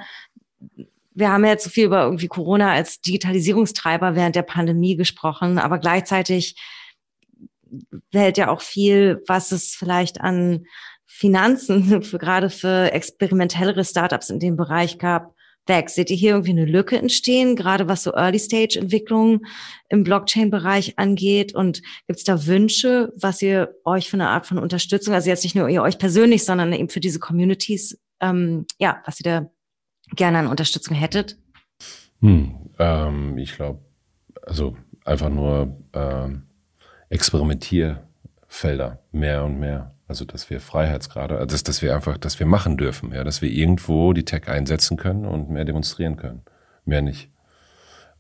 wir 1.14 1.32
haben 1.32 1.46
ja 1.46 1.52
jetzt 1.52 1.64
so 1.64 1.70
viel 1.70 1.86
über 1.86 2.04
irgendwie 2.04 2.28
Corona 2.28 2.72
als 2.72 3.02
Digitalisierungstreiber 3.02 4.16
während 4.16 4.36
der 4.36 4.44
Pandemie 4.44 4.96
gesprochen, 4.96 5.60
aber 5.60 5.80
gleichzeitig 5.80 6.56
hält 8.12 8.38
ja 8.38 8.50
auch 8.50 8.62
viel, 8.62 9.24
was 9.28 9.52
es 9.52 9.76
vielleicht 9.76 10.22
an 10.22 10.66
Finanzen 11.06 12.02
für 12.04 12.18
gerade 12.18 12.50
für 12.50 12.92
experimentellere 12.92 13.86
Startups 13.86 14.30
in 14.30 14.40
dem 14.40 14.58
Bereich 14.58 14.98
gab, 14.98 15.35
weg? 15.68 15.90
Seht 15.90 16.10
ihr 16.10 16.16
hier 16.16 16.32
irgendwie 16.32 16.52
eine 16.52 16.66
Lücke 16.66 16.98
entstehen, 16.98 17.56
gerade 17.56 17.88
was 17.88 18.04
so 18.04 18.14
Early-Stage-Entwicklung 18.14 19.46
im 19.90 20.04
Blockchain-Bereich 20.04 20.98
angeht? 20.98 21.56
Und 21.56 21.82
gibt 22.08 22.20
es 22.20 22.24
da 22.26 22.46
Wünsche, 22.46 23.12
was 23.16 23.42
ihr 23.42 23.76
euch 23.84 24.10
für 24.10 24.18
eine 24.18 24.30
Art 24.30 24.46
von 24.46 24.58
Unterstützung, 24.58 25.14
also 25.14 25.30
jetzt 25.30 25.44
nicht 25.44 25.56
nur 25.56 25.70
ihr 25.70 25.82
euch 25.82 25.98
persönlich, 25.98 26.46
sondern 26.46 26.74
eben 26.74 26.90
für 26.90 27.00
diese 27.00 27.20
Communities, 27.20 28.00
ähm, 28.20 28.66
ja, 28.80 29.02
was 29.06 29.20
ihr 29.20 29.24
da 29.24 29.50
gerne 30.16 30.40
an 30.40 30.48
Unterstützung 30.48 30.96
hättet? 30.96 31.38
Hm, 32.22 32.56
ähm, 32.80 33.38
ich 33.38 33.56
glaube, 33.56 33.80
also 34.42 34.78
einfach 35.04 35.30
nur 35.30 35.78
ähm, 35.94 36.44
Experimentierfelder 37.10 39.04
mehr 39.12 39.46
und 39.46 39.60
mehr. 39.60 39.95
Also, 40.08 40.26
dass 40.26 40.50
wir 40.50 40.60
Freiheitsgrade, 40.60 41.36
also 41.36 41.48
dass, 41.48 41.64
dass 41.64 41.82
wir 41.82 41.96
einfach, 41.96 42.18
dass 42.18 42.40
wir 42.40 42.46
machen 42.46 42.78
dürfen, 42.78 43.12
ja, 43.12 43.24
dass 43.24 43.42
wir 43.42 43.50
irgendwo 43.50 44.14
die 44.14 44.26
Tech 44.26 44.48
einsetzen 44.48 44.98
können 44.98 45.26
und 45.26 45.50
mehr 45.50 45.66
demonstrieren 45.66 46.16
können. 46.16 46.44
Mehr 46.86 47.02
nicht. 47.02 47.32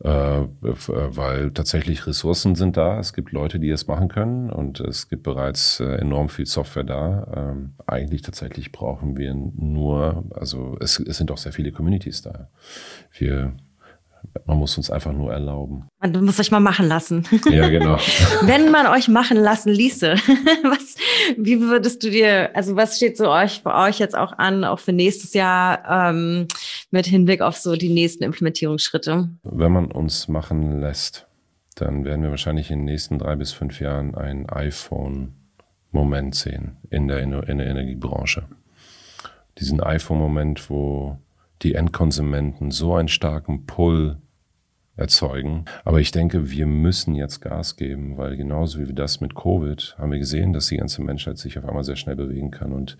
Äh, 0.04 0.42
äh, 0.42 0.46
weil 0.62 1.52
tatsächlich 1.52 2.06
Ressourcen 2.06 2.56
sind 2.56 2.76
da, 2.76 3.00
es 3.00 3.14
gibt 3.14 3.32
Leute, 3.32 3.60
die 3.60 3.70
es 3.70 3.88
machen 3.88 4.10
können 4.10 4.50
und 4.50 4.82
es 4.82 5.08
gibt 5.08 5.24
bereits 5.24 5.80
äh, 5.80 5.86
enorm 5.96 6.28
viel 6.28 6.46
Software 6.46 6.84
da. 6.84 7.54
Ähm, 7.54 7.76
eigentlich 7.88 8.22
tatsächlich 8.22 8.74
brauchen 8.74 9.16
wir 9.16 9.34
nur, 9.34 10.26
also 10.36 10.78
es, 10.82 11.00
es 11.00 11.18
sind 11.18 11.32
auch 11.32 11.38
sehr 11.38 11.54
viele 11.54 11.72
Communities 11.72 12.22
da. 12.22 12.50
Wir 13.18 13.56
man 14.46 14.58
muss 14.58 14.78
uns 14.78 14.90
einfach 14.90 15.14
nur 15.14 15.32
erlauben. 15.32 15.88
Man 16.00 16.26
muss 16.26 16.40
euch 16.40 16.52
mal 16.52 16.60
machen 16.60 16.88
lassen. 16.88 17.26
Ja, 17.50 17.70
genau. 17.70 17.98
Wenn 18.42 18.72
man 18.72 18.88
euch 18.88 19.08
machen 19.08 19.38
lassen 19.38 19.70
ließe, 19.72 20.14
was, 20.64 20.96
wie 21.38 21.60
würdest 21.62 22.04
du 22.04 22.10
dir, 22.10 22.56
also 22.56 22.76
was 22.76 22.98
steht 22.98 23.18
so 23.18 23.30
euch 23.30 23.62
für 23.62 23.74
euch 23.74 24.00
jetzt 24.00 24.18
auch 24.18 24.38
an, 24.38 24.64
auch 24.64 24.80
für 24.80 24.94
nächstes 24.94 25.34
Jahr 25.34 26.10
ähm, 26.10 26.48
mit 26.92 27.06
Hinblick 27.06 27.42
auf 27.42 27.58
so 27.58 27.76
die 27.76 27.90
nächsten 27.90 28.24
Implementierungsschritte? 28.24 29.30
Wenn 29.44 29.72
man 29.72 29.92
uns 29.92 30.28
machen 30.28 30.80
lässt, 30.80 31.28
dann 31.76 32.06
werden 32.06 32.24
wir 32.24 32.30
wahrscheinlich 32.30 32.72
in 32.72 32.80
den 32.80 32.86
nächsten 32.86 33.20
drei 33.20 33.36
bis 33.36 33.52
fünf 33.52 33.80
Jahren 33.80 34.16
ein 34.16 34.50
iPhone-Moment 34.50 36.36
sehen 36.36 36.78
in 36.90 37.08
der, 37.08 37.20
in 37.20 37.32
der 37.32 37.68
Energiebranche. 37.68 38.44
Diesen 39.60 39.82
iPhone-Moment, 39.82 40.70
wo 40.70 41.18
die 41.62 41.76
Endkonsumenten 41.76 42.72
so 42.72 42.96
einen 42.96 43.08
starken 43.08 43.66
Pull 43.66 44.18
erzeugen. 44.98 45.66
Aber 45.84 46.00
ich 46.00 46.12
denke, 46.12 46.50
wir 46.52 46.66
müssen 46.66 47.16
jetzt 47.16 47.42
Gas 47.42 47.76
geben, 47.76 48.18
weil 48.18 48.38
genauso 48.38 48.80
wie 48.80 48.88
wir 48.88 48.96
das 48.96 49.22
mit 49.22 49.36
Covid 49.36 49.96
haben 49.98 50.12
wir 50.12 50.20
gesehen, 50.20 50.54
dass 50.54 50.68
die 50.68 50.78
ganze 50.78 51.02
Menschheit 51.02 51.38
sich 51.38 51.58
auf 51.58 51.66
einmal 51.66 51.84
sehr 51.84 51.96
schnell 51.96 52.16
bewegen 52.16 52.52
kann 52.52 52.72
und 52.72 52.98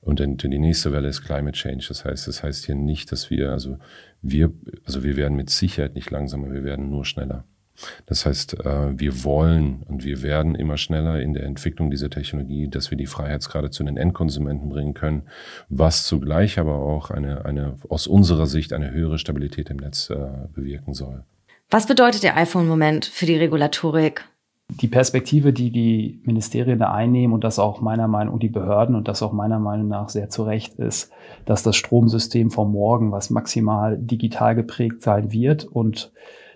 und 0.00 0.20
die 0.20 0.58
nächste 0.58 0.92
Welle 0.92 1.08
ist 1.08 1.22
Climate 1.22 1.58
Change. 1.58 1.86
Das 1.88 2.04
heißt, 2.04 2.28
das 2.28 2.42
heißt 2.42 2.66
hier 2.66 2.76
nicht, 2.76 3.10
dass 3.12 3.30
wir, 3.30 3.50
also 3.50 3.78
wir, 4.22 4.52
also 4.84 5.02
wir 5.02 5.16
werden 5.16 5.36
mit 5.36 5.50
Sicherheit 5.50 5.96
nicht 5.96 6.10
langsamer, 6.10 6.52
wir 6.52 6.64
werden 6.64 6.88
nur 6.88 7.04
schneller. 7.04 7.44
Das 8.06 8.26
heißt, 8.26 8.64
äh, 8.64 8.98
wir 8.98 9.24
wollen 9.24 9.82
und 9.88 10.04
wir 10.04 10.22
werden 10.22 10.54
immer 10.54 10.76
schneller 10.76 11.20
in 11.20 11.34
der 11.34 11.44
Entwicklung 11.44 11.90
dieser 11.90 12.10
Technologie, 12.10 12.68
dass 12.68 12.90
wir 12.90 12.98
die 12.98 13.06
Freiheitsgrade 13.06 13.70
zu 13.70 13.84
den 13.84 13.96
Endkonsumenten 13.96 14.68
bringen 14.68 14.94
können, 14.94 15.22
was 15.68 16.06
zugleich 16.06 16.58
aber 16.58 16.76
auch 16.76 17.10
eine, 17.10 17.44
eine 17.44 17.76
aus 17.88 18.06
unserer 18.06 18.46
Sicht 18.46 18.72
eine 18.72 18.90
höhere 18.90 19.18
Stabilität 19.18 19.70
im 19.70 19.78
Netz 19.78 20.10
äh, 20.10 20.16
bewirken 20.52 20.94
soll. 20.94 21.24
Was 21.70 21.86
bedeutet 21.86 22.22
der 22.22 22.36
iPhone-Moment 22.36 23.04
für 23.04 23.26
die 23.26 23.36
Regulatorik? 23.36 24.24
Die 24.70 24.88
Perspektive, 24.88 25.52
die 25.52 25.70
die 25.70 26.20
Ministerien 26.24 26.78
da 26.78 26.92
einnehmen 26.92 27.32
und 27.32 27.42
das 27.42 27.58
auch 27.58 27.80
meiner 27.80 28.06
Meinung 28.06 28.34
und 28.34 28.42
die 28.42 28.50
Behörden 28.50 28.96
und 28.96 29.08
das 29.08 29.22
auch 29.22 29.32
meiner 29.32 29.58
Meinung 29.58 29.88
nach 29.88 30.10
sehr 30.10 30.28
zu 30.28 30.42
Recht 30.42 30.74
ist, 30.74 31.10
dass 31.46 31.62
das 31.62 31.76
Stromsystem 31.76 32.50
von 32.50 32.70
morgen, 32.70 33.10
was 33.10 33.30
maximal 33.30 33.96
digital 33.98 34.54
geprägt 34.54 35.02
sein 35.02 35.32
wird 35.32 35.64
und 35.64 36.12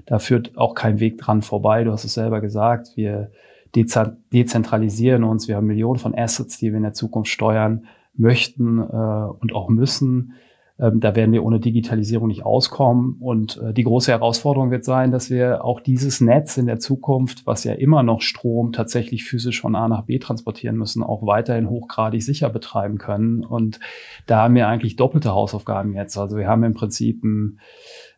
da 0.06 0.18
führt 0.18 0.56
auch 0.56 0.74
kein 0.74 1.00
Weg 1.00 1.18
dran 1.18 1.42
vorbei. 1.42 1.84
Du 1.84 1.92
hast 1.92 2.04
es 2.04 2.14
selber 2.14 2.40
gesagt. 2.40 2.96
Wir 2.96 3.30
dezentralisieren 3.74 5.24
uns. 5.24 5.48
Wir 5.48 5.56
haben 5.56 5.66
Millionen 5.66 5.98
von 5.98 6.16
Assets, 6.16 6.58
die 6.58 6.70
wir 6.70 6.76
in 6.76 6.82
der 6.82 6.92
Zukunft 6.92 7.30
steuern 7.30 7.86
möchten 8.14 8.78
äh, 8.78 8.82
und 8.82 9.54
auch 9.54 9.68
müssen. 9.68 10.34
Ähm, 10.78 11.00
da 11.00 11.14
werden 11.14 11.32
wir 11.32 11.44
ohne 11.44 11.60
Digitalisierung 11.60 12.28
nicht 12.28 12.44
auskommen. 12.44 13.16
Und 13.20 13.58
äh, 13.62 13.72
die 13.72 13.84
große 13.84 14.10
Herausforderung 14.10 14.70
wird 14.70 14.84
sein, 14.84 15.10
dass 15.10 15.30
wir 15.30 15.64
auch 15.64 15.80
dieses 15.80 16.20
Netz 16.20 16.56
in 16.56 16.66
der 16.66 16.78
Zukunft, 16.78 17.46
was 17.46 17.64
ja 17.64 17.72
immer 17.74 18.02
noch 18.02 18.20
Strom 18.20 18.72
tatsächlich 18.72 19.24
physisch 19.24 19.60
von 19.60 19.76
A 19.76 19.88
nach 19.88 20.04
B 20.04 20.18
transportieren 20.18 20.76
müssen, 20.76 21.02
auch 21.02 21.24
weiterhin 21.26 21.70
hochgradig 21.70 22.22
sicher 22.22 22.50
betreiben 22.50 22.98
können. 22.98 23.44
Und 23.44 23.80
da 24.26 24.42
haben 24.42 24.54
wir 24.54 24.68
eigentlich 24.68 24.96
doppelte 24.96 25.32
Hausaufgaben 25.32 25.94
jetzt. 25.94 26.16
Also 26.18 26.36
wir 26.36 26.48
haben 26.48 26.64
im 26.64 26.74
Prinzip 26.74 27.22
ein 27.22 27.58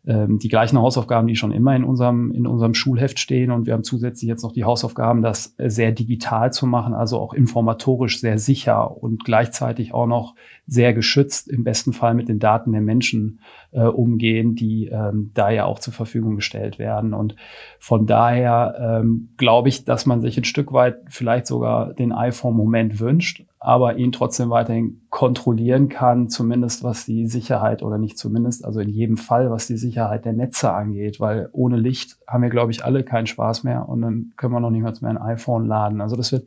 ähm, 0.07 0.39
die 0.39 0.49
gleichen 0.49 0.79
Hausaufgaben, 0.79 1.27
die 1.27 1.37
schon 1.37 1.53
immer 1.53 1.75
in 1.75 1.85
unserem, 1.85 2.31
in 2.33 2.47
unserem 2.47 2.75
Schulheft 2.75 3.19
stehen. 3.19 3.51
Und 3.51 3.67
wir 3.67 3.73
haben 3.73 3.85
zusätzlich 3.85 4.29
jetzt 4.29 4.43
noch 4.43 4.53
die 4.53 4.65
Hausaufgaben, 4.65 5.23
das 5.23 5.55
sehr 5.59 5.93
digital 5.93 6.53
zu 6.53 6.67
machen, 6.67 6.95
also 6.95 7.19
auch 7.19 7.33
informatorisch 7.33 8.21
sehr 8.21 8.39
sicher 8.39 9.03
und 9.03 9.25
gleichzeitig 9.25 9.95
auch 9.95 10.07
noch 10.07 10.35
sehr 10.67 10.95
geschützt, 10.95 11.49
im 11.49 11.65
besten 11.65 11.93
Fall 11.93 12.15
mit 12.15 12.29
den 12.29 12.39
Daten 12.39 12.73
der 12.73 12.81
Menschen 12.81 13.41
äh, 13.73 13.85
umgehen, 13.85 14.55
die 14.55 14.87
ähm, 14.87 15.31
da 15.35 15.51
ja 15.51 15.65
auch 15.65 15.79
zur 15.79 15.93
Verfügung 15.93 16.37
gestellt 16.37 16.79
werden. 16.79 17.15
Und 17.15 17.37
von 17.79 18.07
daher 18.07 19.01
ähm, 19.01 19.31
glaube 19.37 19.69
ich, 19.69 19.85
dass 19.85 20.07
man 20.07 20.21
sich 20.21 20.37
ein 20.37 20.45
Stück 20.45 20.73
weit 20.73 20.97
vielleicht 21.09 21.47
sogar 21.47 21.95
den 21.95 22.13
iPhone-Moment 22.13 23.01
wünscht, 23.01 23.45
aber 23.65 23.97
ihn 23.97 24.13
trotzdem 24.13 24.51
weiterhin 24.51 25.01
kontrollieren 25.09 25.89
kann, 25.89 26.29
zumindest 26.29 26.85
was 26.85 27.07
die 27.07 27.27
Sicherheit 27.27 27.83
oder 27.83 27.97
nicht 27.97 28.19
zumindest, 28.19 28.63
also 28.63 28.81
in 28.81 28.91
jedem 28.91 29.17
Fall, 29.17 29.51
was 29.51 29.67
die 29.67 29.79
Sicherheit 29.79 30.27
der 30.27 30.35
Netze 30.35 30.71
angeht, 30.71 31.19
weil 31.19 31.49
ohne 31.53 31.79
Licht 31.79 32.19
haben 32.29 32.43
wir, 32.43 32.51
glaube 32.51 32.73
ich, 32.73 32.85
alle 32.85 33.05
keinen 33.05 33.27
Spaß 33.27 33.65
mehr 33.65 33.89
und 33.89 34.03
dann 34.03 34.35
können 34.37 34.53
wir 34.53 34.61
noch 34.61 34.69
nicht 34.69 34.83
mal 34.83 34.93
mehr 35.01 35.11
ein 35.13 35.17
iPhone 35.17 35.65
laden. 35.65 36.03
Also 36.03 36.15
das 36.15 36.31
wird, 36.31 36.47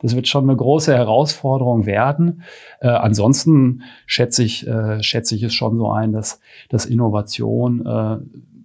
das 0.00 0.16
wird 0.16 0.26
schon 0.26 0.42
eine 0.42 0.56
große 0.56 0.92
Herausforderung 0.92 1.86
werden. 1.86 2.42
Äh, 2.80 2.88
ansonsten 2.88 3.82
schätze 4.04 4.42
ich, 4.42 4.66
äh, 4.66 5.00
schätze 5.04 5.36
ich 5.36 5.44
es 5.44 5.54
schon 5.54 5.76
so 5.78 5.92
ein, 5.92 6.12
dass, 6.12 6.40
dass 6.68 6.84
Innovation 6.84 7.86
äh, 7.86 8.16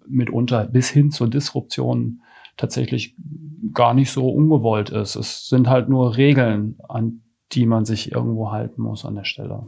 mitunter 0.07 0.65
bis 0.65 0.89
hin 0.89 1.11
zur 1.11 1.29
Disruption 1.29 2.23
tatsächlich 2.57 3.15
gar 3.75 3.93
nicht 3.93 4.09
so 4.09 4.27
ungewollt 4.27 4.89
ist. 4.89 5.15
Es 5.15 5.47
sind 5.49 5.69
halt 5.69 5.87
nur 5.87 6.17
Regeln, 6.17 6.79
an 6.89 7.21
die 7.53 7.65
man 7.65 7.85
sich 7.85 8.11
irgendwo 8.11 8.51
halten 8.51 8.81
muss 8.81 9.05
an 9.05 9.15
der 9.15 9.25
Stelle. 9.25 9.63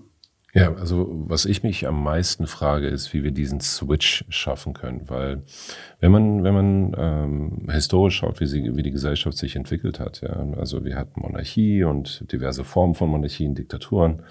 Ja, 0.56 0.72
also 0.76 1.08
was 1.28 1.46
ich 1.46 1.64
mich 1.64 1.88
am 1.88 2.04
meisten 2.04 2.46
frage, 2.46 2.88
ist, 2.88 3.12
wie 3.12 3.24
wir 3.24 3.32
diesen 3.32 3.60
Switch 3.60 4.24
schaffen 4.30 4.74
können, 4.74 5.10
weil 5.10 5.42
wenn 6.00 6.12
man 6.12 6.44
wenn 6.44 6.54
man 6.54 6.96
ähm, 6.96 7.68
historisch 7.72 8.18
schaut, 8.18 8.40
wie 8.40 8.46
sie 8.46 8.76
wie 8.76 8.84
die 8.84 8.92
Gesellschaft 8.92 9.36
sich 9.36 9.56
entwickelt 9.56 10.00
hat, 10.00 10.22
ja, 10.22 10.30
also 10.56 10.86
wir 10.86 10.96
hatten 10.96 11.22
Monarchie 11.22 11.84
und 11.84 12.32
diverse 12.32 12.64
Formen 12.64 12.94
von 12.94 13.10
Monarchien, 13.10 13.56
Diktaturen 13.56 14.22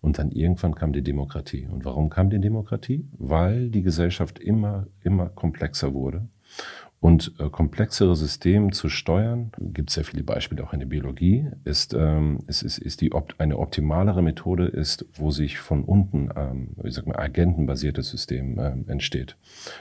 und 0.00 0.18
dann 0.18 0.30
irgendwann 0.30 0.74
kam 0.74 0.94
die 0.94 1.02
Demokratie. 1.02 1.68
Und 1.70 1.84
warum 1.84 2.08
kam 2.08 2.30
die 2.30 2.40
Demokratie? 2.40 3.06
Weil 3.18 3.68
die 3.68 3.82
Gesellschaft 3.82 4.38
immer 4.38 4.86
immer 5.02 5.26
komplexer 5.28 5.92
wurde 5.92 6.26
Und 7.06 7.34
äh, 7.38 7.48
komplexere 7.50 8.16
Systeme 8.16 8.72
zu 8.72 8.88
steuern, 8.88 9.52
gibt 9.60 9.90
es 9.90 9.94
sehr 9.94 10.02
viele 10.02 10.24
Beispiele 10.24 10.64
auch 10.64 10.72
in 10.72 10.80
der 10.80 10.88
Biologie, 10.88 11.46
ist, 11.62 11.94
ähm, 11.94 12.40
ist, 12.48 12.62
ist, 12.62 12.78
ist 12.78 13.00
die 13.00 13.12
opt 13.12 13.38
eine 13.38 13.58
optimalere 13.58 14.22
Methode 14.22 14.66
ist, 14.66 15.06
wo 15.14 15.30
sich 15.30 15.58
von 15.58 15.84
unten, 15.84 16.30
ähm, 16.34 16.70
man, 17.04 17.14
agentenbasiertes 17.14 18.08
System 18.08 18.58
ähm, 18.58 18.86
entsteht. 18.88 19.36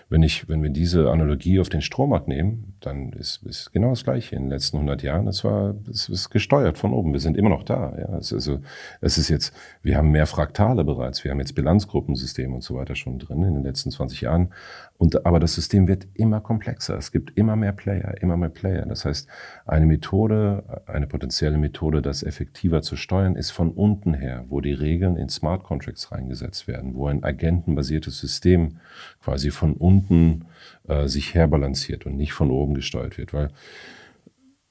Wenn 0.08 0.22
ich, 0.22 0.48
wenn 0.50 0.62
wir 0.62 0.70
diese 0.70 1.10
Analogie 1.10 1.60
auf 1.60 1.70
den 1.70 1.82
Strommarkt 1.82 2.28
nehmen, 2.28 2.76
dann 2.80 3.12
ist, 3.14 3.42
ist 3.42 3.74
genau 3.74 3.90
das 3.90 4.04
Gleiche. 4.04 4.36
In 4.36 4.44
den 4.44 4.52
letzten 4.52 4.78
100 4.78 5.02
Jahren, 5.02 5.28
es 5.28 5.44
war, 5.44 5.74
es 5.90 6.08
ist 6.08 6.30
gesteuert 6.30 6.78
von 6.78 6.94
oben. 6.94 7.12
Wir 7.12 7.20
sind 7.20 7.38
immer 7.38 7.50
noch 7.50 7.64
da. 7.64 7.98
Ja, 7.98 8.20
es, 8.20 8.34
also, 8.34 8.60
es 9.02 9.18
ist 9.18 9.30
jetzt, 9.30 9.52
wir 9.82 9.98
haben 9.98 10.12
mehr 10.12 10.28
Fraktale 10.28 10.84
bereits. 10.84 11.24
Wir 11.24 11.32
haben 11.32 11.40
jetzt 11.40 11.56
Bilanzgruppensysteme 11.56 12.54
und 12.54 12.62
so 12.62 12.76
weiter 12.76 12.94
schon 12.94 13.18
drin 13.18 13.42
in 13.42 13.56
den 13.56 13.64
letzten 13.64 13.90
20 13.90 14.22
Jahren. 14.22 14.50
Und, 14.98 15.26
aber 15.26 15.42
das 15.42 15.56
System 15.56 15.90
wird 15.90 16.08
immer 16.14 16.40
komplexer. 16.40 16.98
Es 16.98 17.12
gibt 17.12 17.38
immer 17.38 17.58
mehr 17.58 17.74
Player, 17.74 18.16
immer 18.22 18.38
mehr 18.38 18.50
Player. 18.50 18.86
Das 18.86 19.04
heißt, 19.04 19.28
eine 19.66 19.86
Methode, 19.86 20.84
eine 20.88 21.06
potenzielle 21.06 21.58
Methode, 21.58 22.02
das 22.02 22.24
effektiver 22.24 22.82
zu 22.82 22.96
steuern, 22.96 23.36
ist 23.36 23.52
von 23.52 23.72
unten 23.72 24.14
her, 24.14 24.46
wo 24.48 24.62
die 24.62 24.74
Regeln 24.74 25.18
in 25.18 25.28
Smart 25.28 25.64
Contracts 25.64 26.14
reingesetzt 26.14 26.70
werden, 26.70 26.96
wo 26.96 27.08
ein 27.08 27.24
agentenbasiertes 27.24 28.20
System 28.20 28.78
quasi 29.22 29.52
von 29.52 29.74
unten 29.74 30.46
äh, 30.88 31.08
sich 31.08 31.34
herbalanciert 31.34 32.06
und 32.06 32.16
nicht 32.16 32.32
von 32.32 32.50
oben 32.50 32.74
gesteuert 32.74 33.18
wird. 33.18 33.34
Weil 33.34 33.50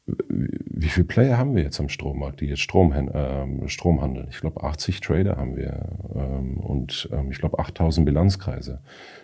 wie 0.07 0.89
viele 0.89 1.07
Player 1.07 1.39
haben 1.39 1.55
wir 1.55 1.63
jetzt 1.63 1.81
am 1.81 1.89
Strommarkt, 1.89 2.41
die 2.41 2.47
jetzt 2.47 2.61
Strom, 2.61 2.93
äh, 2.93 3.69
Strom 3.69 4.03
handeln? 4.03 4.27
Ich 4.31 4.41
glaube, 4.41 4.63
80 4.63 5.01
Trader 5.01 5.37
haben 5.37 5.57
wir 5.57 5.81
ähm, 6.15 6.59
und 6.59 7.09
ähm, 7.13 7.31
ich 7.31 7.39
glaube 7.39 7.59
8000 7.59 8.05
Bilanzkreise. 8.05 8.81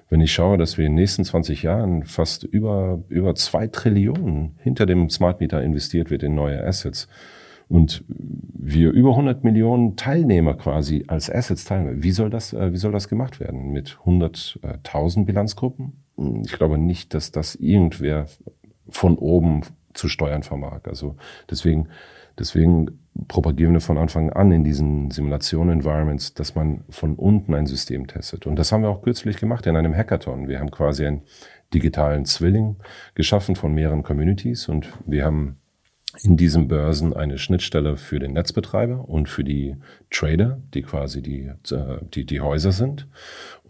Wenn 0.08 0.22
ich 0.22 0.32
schaue, 0.32 0.56
dass 0.56 0.78
wir 0.78 0.86
in 0.86 0.92
den 0.92 1.00
nächsten 1.00 1.24
20 1.24 1.62
Jahren 1.62 2.04
fast 2.04 2.44
über, 2.44 3.02
über 3.08 3.34
zwei 3.34 3.66
Trillionen 3.66 4.56
hinter 4.62 4.86
dem 4.86 5.10
Smart 5.10 5.40
Meter 5.40 5.62
investiert 5.62 6.10
wird 6.10 6.22
in 6.22 6.34
neue 6.34 6.64
Assets 6.64 7.08
und 7.68 8.02
wir 8.08 8.90
über 8.92 9.10
100 9.10 9.44
Millionen 9.44 9.96
Teilnehmer 9.96 10.54
quasi 10.54 11.04
als 11.08 11.30
Assets 11.30 11.64
teilnehmen, 11.64 12.02
wie 12.02 12.10
soll 12.10 12.30
das, 12.30 12.54
äh, 12.54 12.72
wie 12.72 12.78
soll 12.78 12.92
das 12.92 13.08
gemacht 13.08 13.38
werden? 13.38 13.70
Mit 13.70 13.98
100.000 14.04 15.26
Bilanzgruppen? 15.26 15.92
Ich 16.44 16.52
glaube 16.52 16.78
nicht, 16.78 17.12
dass 17.14 17.32
das 17.32 17.54
irgendwer 17.54 18.26
von 18.88 19.16
oben 19.16 19.62
zu 19.94 20.08
steuern 20.08 20.42
vermag. 20.42 20.80
Also 20.84 21.16
deswegen, 21.50 21.88
deswegen 22.38 23.00
propagieren 23.28 23.72
wir 23.72 23.80
von 23.80 23.98
Anfang 23.98 24.30
an 24.30 24.52
in 24.52 24.64
diesen 24.64 25.10
Simulation-Environments, 25.10 26.34
dass 26.34 26.54
man 26.54 26.84
von 26.88 27.16
unten 27.16 27.54
ein 27.54 27.66
System 27.66 28.06
testet. 28.06 28.46
Und 28.46 28.56
das 28.56 28.72
haben 28.72 28.82
wir 28.82 28.90
auch 28.90 29.02
kürzlich 29.02 29.38
gemacht 29.38 29.66
in 29.66 29.76
einem 29.76 29.94
Hackathon. 29.94 30.48
Wir 30.48 30.60
haben 30.60 30.70
quasi 30.70 31.06
einen 31.06 31.22
digitalen 31.74 32.24
Zwilling 32.24 32.76
geschaffen 33.14 33.56
von 33.56 33.72
mehreren 33.72 34.02
Communities 34.02 34.68
und 34.68 34.88
wir 35.06 35.24
haben 35.24 35.56
in 36.22 36.36
diesen 36.36 36.66
Börsen 36.66 37.14
eine 37.14 37.38
Schnittstelle 37.38 37.96
für 37.96 38.18
den 38.18 38.32
Netzbetreiber 38.32 39.08
und 39.08 39.28
für 39.28 39.44
die 39.44 39.76
Trader, 40.10 40.60
die 40.74 40.82
quasi 40.82 41.22
die, 41.22 41.52
äh, 41.70 41.98
die, 42.02 42.26
die 42.26 42.40
Häuser 42.40 42.72
sind. 42.72 43.06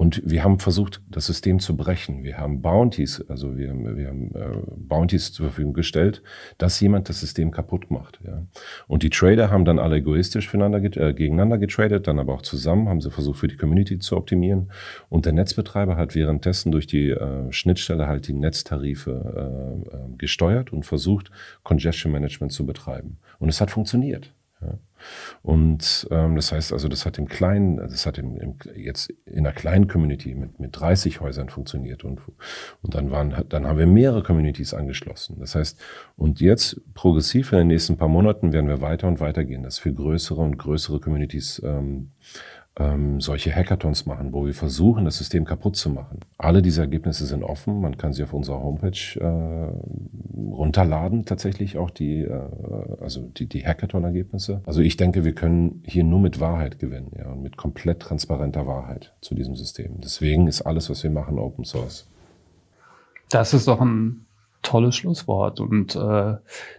Und 0.00 0.22
wir 0.24 0.42
haben 0.44 0.58
versucht, 0.58 1.02
das 1.10 1.26
System 1.26 1.60
zu 1.60 1.76
brechen. 1.76 2.24
Wir 2.24 2.38
haben 2.38 2.62
Bounties, 2.62 3.22
also 3.28 3.58
wir, 3.58 3.74
wir 3.74 4.08
haben 4.08 4.34
äh, 4.34 4.56
Bounties 4.74 5.30
zur 5.30 5.48
Verfügung 5.48 5.74
gestellt, 5.74 6.22
dass 6.56 6.80
jemand 6.80 7.10
das 7.10 7.20
System 7.20 7.50
kaputt 7.50 7.90
macht. 7.90 8.18
Ja. 8.26 8.46
Und 8.86 9.02
die 9.02 9.10
Trader 9.10 9.50
haben 9.50 9.66
dann 9.66 9.78
alle 9.78 9.96
egoistisch 9.96 10.54
äh, 10.54 11.12
gegeneinander 11.12 11.58
getradet, 11.58 12.06
dann 12.06 12.18
aber 12.18 12.32
auch 12.32 12.40
zusammen, 12.40 12.88
haben 12.88 13.02
sie 13.02 13.10
versucht, 13.10 13.40
für 13.40 13.48
die 13.48 13.58
Community 13.58 13.98
zu 13.98 14.16
optimieren. 14.16 14.72
Und 15.10 15.26
der 15.26 15.34
Netzbetreiber 15.34 15.98
hat 15.98 16.14
währenddessen 16.14 16.72
durch 16.72 16.86
die 16.86 17.10
äh, 17.10 17.52
Schnittstelle 17.52 18.06
halt 18.06 18.26
die 18.26 18.32
Netztarife 18.32 19.84
äh, 19.92 19.96
äh 19.96 20.16
gesteuert 20.16 20.72
und 20.72 20.86
versucht, 20.86 21.30
Congestion 21.62 22.10
Management 22.10 22.52
zu 22.52 22.64
betreiben. 22.64 23.18
Und 23.38 23.50
es 23.50 23.60
hat 23.60 23.70
funktioniert. 23.70 24.32
Und 25.42 26.06
ähm, 26.10 26.36
das 26.36 26.52
heißt 26.52 26.72
also, 26.72 26.88
das 26.88 27.06
hat 27.06 27.18
im 27.18 27.28
kleinen, 27.28 27.76
das 27.76 28.06
hat 28.06 28.18
im, 28.18 28.36
im, 28.36 28.56
jetzt 28.74 29.10
in 29.26 29.46
einer 29.46 29.52
kleinen 29.52 29.88
Community 29.88 30.34
mit, 30.34 30.60
mit 30.60 30.78
30 30.78 31.20
Häusern 31.20 31.48
funktioniert 31.48 32.04
und, 32.04 32.20
und 32.82 32.94
dann 32.94 33.10
waren, 33.10 33.44
dann 33.48 33.66
haben 33.66 33.78
wir 33.78 33.86
mehrere 33.86 34.22
Communities 34.22 34.74
angeschlossen. 34.74 35.36
Das 35.40 35.54
heißt, 35.54 35.80
und 36.16 36.40
jetzt 36.40 36.80
progressiv 36.94 37.52
in 37.52 37.58
den 37.58 37.66
nächsten 37.68 37.96
paar 37.96 38.08
Monaten 38.08 38.52
werden 38.52 38.68
wir 38.68 38.80
weiter 38.80 39.08
und 39.08 39.20
weiter 39.20 39.44
gehen, 39.44 39.62
dass 39.62 39.84
wir 39.84 39.92
größere 39.92 40.40
und 40.40 40.58
größere 40.58 41.00
Communities 41.00 41.60
ähm, 41.64 42.10
ähm, 42.80 43.20
solche 43.20 43.54
Hackathons 43.54 44.06
machen, 44.06 44.32
wo 44.32 44.46
wir 44.46 44.54
versuchen, 44.54 45.04
das 45.04 45.18
System 45.18 45.44
kaputt 45.44 45.76
zu 45.76 45.90
machen. 45.90 46.20
Alle 46.38 46.62
diese 46.62 46.80
Ergebnisse 46.80 47.26
sind 47.26 47.44
offen. 47.44 47.80
Man 47.80 47.98
kann 47.98 48.14
sie 48.14 48.22
auf 48.22 48.32
unserer 48.32 48.62
Homepage 48.62 49.20
äh, 49.20 50.50
runterladen, 50.50 51.26
tatsächlich 51.26 51.76
auch 51.76 51.90
die, 51.90 52.22
äh, 52.22 52.40
also 53.00 53.28
die, 53.36 53.46
die 53.46 53.66
Hackathon-Ergebnisse. 53.66 54.62
Also 54.64 54.80
ich 54.80 54.96
denke, 54.96 55.24
wir 55.24 55.34
können 55.34 55.82
hier 55.86 56.04
nur 56.04 56.20
mit 56.20 56.40
Wahrheit 56.40 56.78
gewinnen, 56.78 57.12
ja, 57.18 57.30
und 57.30 57.42
mit 57.42 57.58
komplett 57.58 58.00
transparenter 58.00 58.66
Wahrheit 58.66 59.12
zu 59.20 59.34
diesem 59.34 59.56
System. 59.56 60.00
Deswegen 60.00 60.46
ist 60.46 60.62
alles, 60.62 60.88
was 60.88 61.02
wir 61.02 61.10
machen, 61.10 61.38
Open 61.38 61.64
Source. 61.64 62.08
Das 63.28 63.52
ist 63.52 63.68
doch 63.68 63.80
ein 63.80 64.24
tolles 64.62 64.96
Schlusswort 64.96 65.58
und 65.58 65.96
äh, 65.96 66.34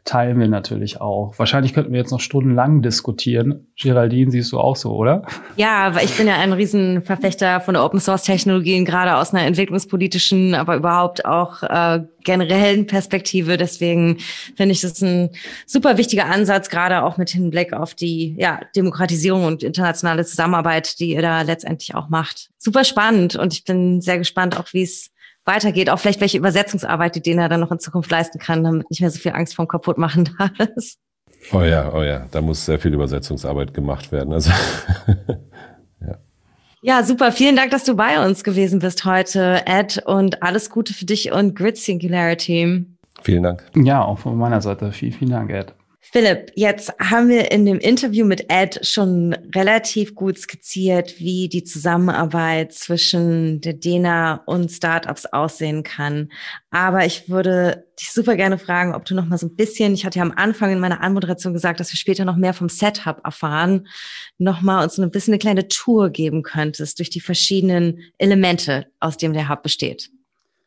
teilen 0.05 0.39
wir 0.39 0.47
natürlich 0.47 1.01
auch. 1.01 1.33
Wahrscheinlich 1.37 1.73
könnten 1.73 1.91
wir 1.91 1.99
jetzt 1.99 2.11
noch 2.11 2.19
stundenlang 2.19 2.81
diskutieren. 2.81 3.67
Geraldine, 3.79 4.31
siehst 4.31 4.51
du 4.51 4.59
auch 4.59 4.75
so, 4.75 4.95
oder? 4.95 5.23
Ja, 5.55 5.95
weil 5.95 6.05
ich 6.05 6.15
bin 6.15 6.27
ja 6.27 6.35
ein 6.35 6.53
Riesenverfechter 6.53 7.59
von 7.59 7.75
Open 7.75 7.99
Source 7.99 8.23
Technologien, 8.23 8.85
gerade 8.85 9.15
aus 9.15 9.33
einer 9.33 9.45
entwicklungspolitischen, 9.45 10.53
aber 10.53 10.75
überhaupt 10.75 11.25
auch 11.25 11.63
äh, 11.63 12.01
generellen 12.23 12.85
Perspektive. 12.85 13.57
Deswegen 13.57 14.17
finde 14.55 14.73
ich 14.73 14.81
das 14.81 15.01
ein 15.01 15.31
super 15.65 15.97
wichtiger 15.97 16.25
Ansatz, 16.25 16.69
gerade 16.69 17.03
auch 17.03 17.17
mit 17.17 17.31
Hinblick 17.31 17.73
auf 17.73 17.95
die 17.95 18.35
ja, 18.37 18.59
Demokratisierung 18.75 19.45
und 19.45 19.63
internationale 19.63 20.23
Zusammenarbeit, 20.23 20.99
die 20.99 21.13
ihr 21.13 21.21
da 21.21 21.41
letztendlich 21.41 21.95
auch 21.95 22.09
macht. 22.09 22.51
Super 22.59 22.83
spannend 22.83 23.35
und 23.35 23.53
ich 23.53 23.63
bin 23.63 24.01
sehr 24.01 24.19
gespannt 24.19 24.57
auch, 24.57 24.71
wie 24.73 24.83
es 24.83 25.11
weitergeht, 25.45 25.89
auch 25.89 25.99
vielleicht 25.99 26.21
welche 26.21 26.37
Übersetzungsarbeit, 26.37 27.15
die 27.15 27.21
Dena 27.21 27.49
dann 27.49 27.59
noch 27.59 27.71
in 27.71 27.79
Zukunft 27.79 28.11
leisten 28.11 28.39
kann, 28.39 28.63
damit 28.63 28.89
nicht 28.89 29.01
mehr 29.01 29.09
so 29.09 29.19
viel 29.19 29.31
Angst 29.33 29.55
vom 29.55 29.67
Kaputtmachen 29.67 30.29
da 30.37 30.49
ist. 30.75 30.99
Oh 31.51 31.61
ja, 31.61 31.91
oh 31.93 32.03
ja, 32.03 32.27
da 32.31 32.41
muss 32.41 32.65
sehr 32.65 32.79
viel 32.79 32.93
Übersetzungsarbeit 32.93 33.73
gemacht 33.73 34.11
werden. 34.11 34.33
Also 34.33 34.51
ja. 36.01 36.17
Ja, 36.83 37.03
super. 37.03 37.31
Vielen 37.31 37.55
Dank, 37.55 37.71
dass 37.71 37.83
du 37.83 37.95
bei 37.95 38.23
uns 38.23 38.43
gewesen 38.43 38.79
bist 38.79 39.05
heute, 39.05 39.65
Ed, 39.65 40.01
und 40.05 40.43
alles 40.43 40.69
Gute 40.69 40.93
für 40.93 41.05
dich 41.05 41.31
und 41.31 41.55
Grid 41.55 41.77
Singularity. 41.77 42.85
Vielen 43.23 43.43
Dank. 43.43 43.63
Ja, 43.75 44.03
auch 44.03 44.19
von 44.19 44.37
meiner 44.37 44.61
Seite. 44.61 44.91
Vielen, 44.91 45.13
vielen 45.13 45.31
Dank, 45.31 45.51
Ed. 45.51 45.73
Philipp, 46.03 46.51
jetzt 46.55 46.91
haben 46.99 47.29
wir 47.29 47.51
in 47.51 47.63
dem 47.63 47.77
Interview 47.77 48.25
mit 48.25 48.51
Ed 48.51 48.85
schon 48.85 49.33
relativ 49.53 50.15
gut 50.15 50.37
skizziert, 50.39 51.19
wie 51.19 51.47
die 51.47 51.63
Zusammenarbeit 51.63 52.73
zwischen 52.73 53.61
der 53.61 53.73
DENA 53.73 54.41
und 54.47 54.71
Startups 54.71 55.27
aussehen 55.27 55.83
kann. 55.83 56.31
Aber 56.71 57.05
ich 57.05 57.29
würde 57.29 57.85
dich 57.99 58.11
super 58.11 58.35
gerne 58.35 58.57
fragen, 58.57 58.95
ob 58.95 59.05
du 59.05 59.13
noch 59.13 59.27
mal 59.27 59.37
so 59.37 59.45
ein 59.45 59.55
bisschen, 59.55 59.93
ich 59.93 60.03
hatte 60.03 60.17
ja 60.17 60.25
am 60.25 60.33
Anfang 60.35 60.71
in 60.71 60.79
meiner 60.79 61.01
Anmoderation 61.01 61.53
gesagt, 61.53 61.79
dass 61.79 61.93
wir 61.93 61.97
später 61.97 62.25
noch 62.25 62.35
mehr 62.35 62.55
vom 62.55 62.67
Setup 62.67 63.21
erfahren, 63.23 63.87
noch 64.39 64.61
mal 64.61 64.83
uns 64.83 64.95
so 64.95 65.03
ein 65.03 65.11
bisschen 65.11 65.35
eine 65.35 65.39
kleine 65.39 65.67
Tour 65.67 66.09
geben 66.09 66.41
könntest 66.41 66.97
durch 66.97 67.11
die 67.11 67.21
verschiedenen 67.21 68.11
Elemente, 68.17 68.87
aus 68.99 69.17
dem 69.17 69.33
der 69.33 69.49
Hub 69.49 69.61
besteht. 69.61 70.09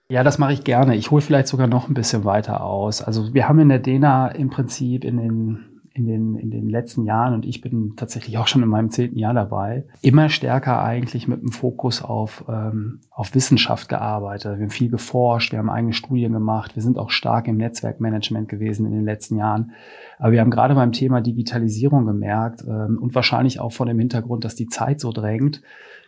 Ja, 0.08 0.22
das 0.22 0.38
mache 0.38 0.52
ich 0.52 0.64
gerne. 0.64 0.96
Ich 0.96 1.10
hole 1.10 1.22
vielleicht 1.22 1.48
sogar 1.48 1.66
noch 1.66 1.88
ein 1.88 1.94
bisschen 1.94 2.24
weiter 2.24 2.62
aus. 2.62 3.00
Also 3.00 3.32
wir 3.32 3.48
haben 3.48 3.58
in 3.58 3.70
der 3.70 3.78
DENA 3.78 4.28
im 4.28 4.50
Prinzip 4.50 5.02
in 5.02 5.16
den, 5.16 5.74
in 5.94 6.06
den, 6.06 6.36
in 6.36 6.50
den 6.50 6.68
letzten 6.68 7.04
Jahren, 7.04 7.32
und 7.32 7.46
ich 7.46 7.62
bin 7.62 7.94
tatsächlich 7.96 8.36
auch 8.36 8.46
schon 8.46 8.62
in 8.62 8.68
meinem 8.68 8.90
zehnten 8.90 9.18
Jahr 9.18 9.32
dabei, 9.32 9.84
immer 10.02 10.28
stärker 10.28 10.82
eigentlich 10.82 11.26
mit 11.26 11.40
dem 11.40 11.52
Fokus 11.52 12.02
auf, 12.02 12.44
ähm, 12.48 13.00
auf 13.10 13.34
Wissenschaft 13.34 13.88
gearbeitet. 13.88 14.58
Wir 14.58 14.64
haben 14.64 14.70
viel 14.70 14.90
geforscht, 14.90 15.52
wir 15.52 15.58
haben 15.58 15.70
eigene 15.70 15.94
Studien 15.94 16.32
gemacht, 16.32 16.74
wir 16.74 16.82
sind 16.82 16.98
auch 16.98 17.10
stark 17.10 17.48
im 17.48 17.56
Netzwerkmanagement 17.56 18.48
gewesen 18.48 18.84
in 18.86 18.92
den 18.92 19.04
letzten 19.04 19.38
Jahren. 19.38 19.70
Aber 20.18 20.32
wir 20.32 20.40
haben 20.42 20.50
gerade 20.50 20.74
beim 20.74 20.92
Thema 20.92 21.22
Digitalisierung 21.22 22.04
gemerkt 22.04 22.62
ähm, 22.68 22.98
und 23.00 23.14
wahrscheinlich 23.14 23.58
auch 23.58 23.72
vor 23.72 23.86
dem 23.86 23.98
Hintergrund, 23.98 24.44
dass 24.44 24.54
die 24.54 24.66
Zeit 24.66 25.00
so 25.00 25.12
drängt, 25.12 25.62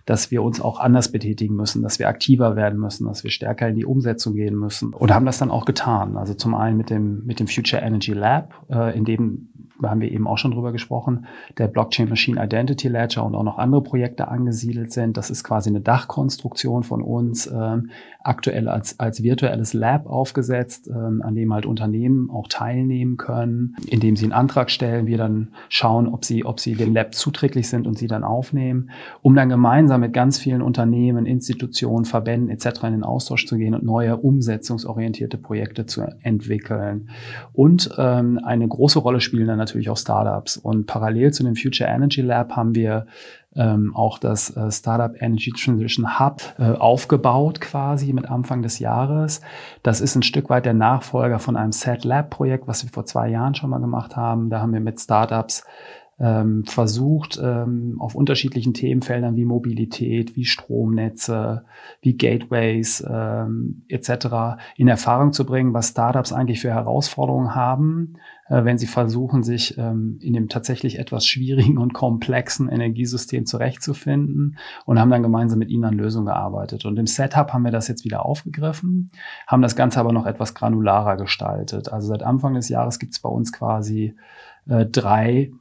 dass 0.06 0.30
wir 0.30 0.42
uns 0.42 0.60
auch 0.60 0.78
anders 0.78 1.10
betätigen 1.10 1.56
müssen, 1.56 1.82
dass 1.82 1.98
wir 1.98 2.08
aktiver 2.08 2.56
werden 2.56 2.78
müssen, 2.78 3.06
dass 3.06 3.24
wir 3.24 3.30
stärker 3.30 3.68
in 3.68 3.74
die 3.74 3.84
Umsetzung 3.84 4.34
gehen 4.34 4.56
müssen 4.56 4.94
und 4.94 5.12
haben 5.12 5.26
das 5.26 5.38
dann 5.38 5.50
auch 5.50 5.64
getan. 5.64 6.16
Also 6.16 6.32
zum 6.34 6.54
einen 6.54 6.76
mit 6.76 6.90
dem, 6.90 7.26
mit 7.26 7.40
dem 7.40 7.48
Future 7.48 7.82
Energy 7.82 8.12
Lab, 8.12 8.54
äh, 8.70 8.96
in 8.96 9.04
dem 9.04 9.48
da 9.80 9.90
haben 9.90 10.00
wir 10.00 10.10
eben 10.10 10.26
auch 10.26 10.38
schon 10.38 10.52
drüber 10.52 10.72
gesprochen, 10.72 11.26
der 11.58 11.68
Blockchain 11.68 12.08
Machine 12.08 12.42
Identity 12.42 12.88
Ledger 12.88 13.24
und 13.24 13.34
auch 13.34 13.42
noch 13.42 13.58
andere 13.58 13.82
Projekte 13.82 14.28
angesiedelt 14.28 14.92
sind. 14.92 15.16
Das 15.16 15.30
ist 15.30 15.44
quasi 15.44 15.70
eine 15.70 15.80
Dachkonstruktion 15.80 16.82
von 16.82 17.02
uns, 17.02 17.46
ähm, 17.46 17.90
aktuell 18.22 18.68
als, 18.68 18.98
als 18.98 19.22
virtuelles 19.22 19.72
Lab 19.72 20.06
aufgesetzt, 20.06 20.88
ähm, 20.88 21.22
an 21.22 21.34
dem 21.34 21.52
halt 21.52 21.66
Unternehmen 21.66 22.30
auch 22.30 22.48
teilnehmen 22.48 23.16
können, 23.16 23.76
indem 23.86 24.16
sie 24.16 24.24
einen 24.24 24.32
Antrag 24.32 24.70
stellen, 24.70 25.06
wir 25.06 25.18
dann 25.18 25.48
schauen, 25.68 26.08
ob 26.08 26.24
sie, 26.24 26.44
ob 26.44 26.58
sie 26.58 26.74
dem 26.74 26.92
Lab 26.94 27.14
zuträglich 27.14 27.68
sind 27.68 27.86
und 27.86 27.98
sie 27.98 28.08
dann 28.08 28.24
aufnehmen, 28.24 28.90
um 29.22 29.34
dann 29.34 29.48
gemeinsam 29.48 30.00
mit 30.00 30.12
ganz 30.12 30.38
vielen 30.38 30.62
Unternehmen, 30.62 31.26
Institutionen, 31.26 32.04
Verbänden 32.04 32.50
etc. 32.50 32.84
in 32.84 32.92
den 32.92 33.04
Austausch 33.04 33.46
zu 33.46 33.56
gehen 33.56 33.74
und 33.74 33.84
neue 33.84 34.16
umsetzungsorientierte 34.16 35.38
Projekte 35.38 35.86
zu 35.86 36.02
entwickeln. 36.22 37.10
Und 37.52 37.90
ähm, 37.98 38.40
eine 38.42 38.66
große 38.66 38.98
Rolle 38.98 39.20
spielen 39.20 39.46
dann 39.46 39.58
natürlich 39.66 39.90
auch 39.90 39.96
Startups. 39.96 40.56
Und 40.56 40.86
parallel 40.86 41.32
zu 41.32 41.42
dem 41.42 41.56
Future 41.56 41.88
Energy 41.88 42.20
Lab 42.20 42.56
haben 42.56 42.74
wir 42.74 43.06
ähm, 43.54 43.94
auch 43.94 44.18
das 44.18 44.54
äh, 44.56 44.70
Startup 44.70 45.14
Energy 45.20 45.52
Transition 45.52 46.18
Hub 46.18 46.42
äh, 46.58 46.72
aufgebaut 46.72 47.60
quasi 47.60 48.12
mit 48.12 48.28
Anfang 48.30 48.62
des 48.62 48.78
Jahres. 48.78 49.40
Das 49.82 50.00
ist 50.00 50.14
ein 50.14 50.22
Stück 50.22 50.50
weit 50.50 50.66
der 50.66 50.74
Nachfolger 50.74 51.38
von 51.38 51.56
einem 51.56 51.72
Set 51.72 52.04
Lab 52.04 52.30
Projekt, 52.30 52.68
was 52.68 52.84
wir 52.84 52.90
vor 52.90 53.06
zwei 53.06 53.28
Jahren 53.28 53.54
schon 53.54 53.70
mal 53.70 53.80
gemacht 53.80 54.16
haben. 54.16 54.50
Da 54.50 54.60
haben 54.60 54.72
wir 54.72 54.80
mit 54.80 55.00
Startups 55.00 55.64
ähm, 56.18 56.64
versucht, 56.64 57.38
ähm, 57.42 57.96
auf 57.98 58.14
unterschiedlichen 58.14 58.72
Themenfeldern 58.72 59.36
wie 59.36 59.44
Mobilität, 59.44 60.34
wie 60.34 60.46
Stromnetze, 60.46 61.64
wie 62.00 62.16
Gateways 62.16 63.04
ähm, 63.06 63.82
etc. 63.88 64.58
in 64.76 64.88
Erfahrung 64.88 65.32
zu 65.32 65.44
bringen, 65.44 65.74
was 65.74 65.90
Startups 65.90 66.32
eigentlich 66.32 66.60
für 66.60 66.70
Herausforderungen 66.70 67.54
haben, 67.54 68.14
äh, 68.48 68.64
wenn 68.64 68.78
sie 68.78 68.86
versuchen, 68.86 69.42
sich 69.42 69.76
ähm, 69.76 70.18
in 70.22 70.32
dem 70.32 70.48
tatsächlich 70.48 70.98
etwas 70.98 71.26
schwierigen 71.26 71.76
und 71.76 71.92
komplexen 71.92 72.70
Energiesystem 72.70 73.44
zurechtzufinden 73.44 74.56
und 74.86 74.98
haben 74.98 75.10
dann 75.10 75.22
gemeinsam 75.22 75.58
mit 75.58 75.68
ihnen 75.68 75.84
an 75.84 75.94
Lösungen 75.94 76.26
gearbeitet. 76.26 76.86
Und 76.86 76.96
im 76.98 77.06
Setup 77.06 77.52
haben 77.52 77.64
wir 77.64 77.72
das 77.72 77.88
jetzt 77.88 78.06
wieder 78.06 78.24
aufgegriffen, 78.24 79.10
haben 79.46 79.60
das 79.60 79.76
Ganze 79.76 80.00
aber 80.00 80.14
noch 80.14 80.24
etwas 80.24 80.54
granularer 80.54 81.18
gestaltet. 81.18 81.92
Also 81.92 82.08
seit 82.08 82.22
Anfang 82.22 82.54
des 82.54 82.70
Jahres 82.70 82.98
gibt 82.98 83.12
es 83.12 83.20
bei 83.20 83.28
uns 83.28 83.52
quasi 83.52 84.14
äh, 84.66 84.86
drei 84.86 85.52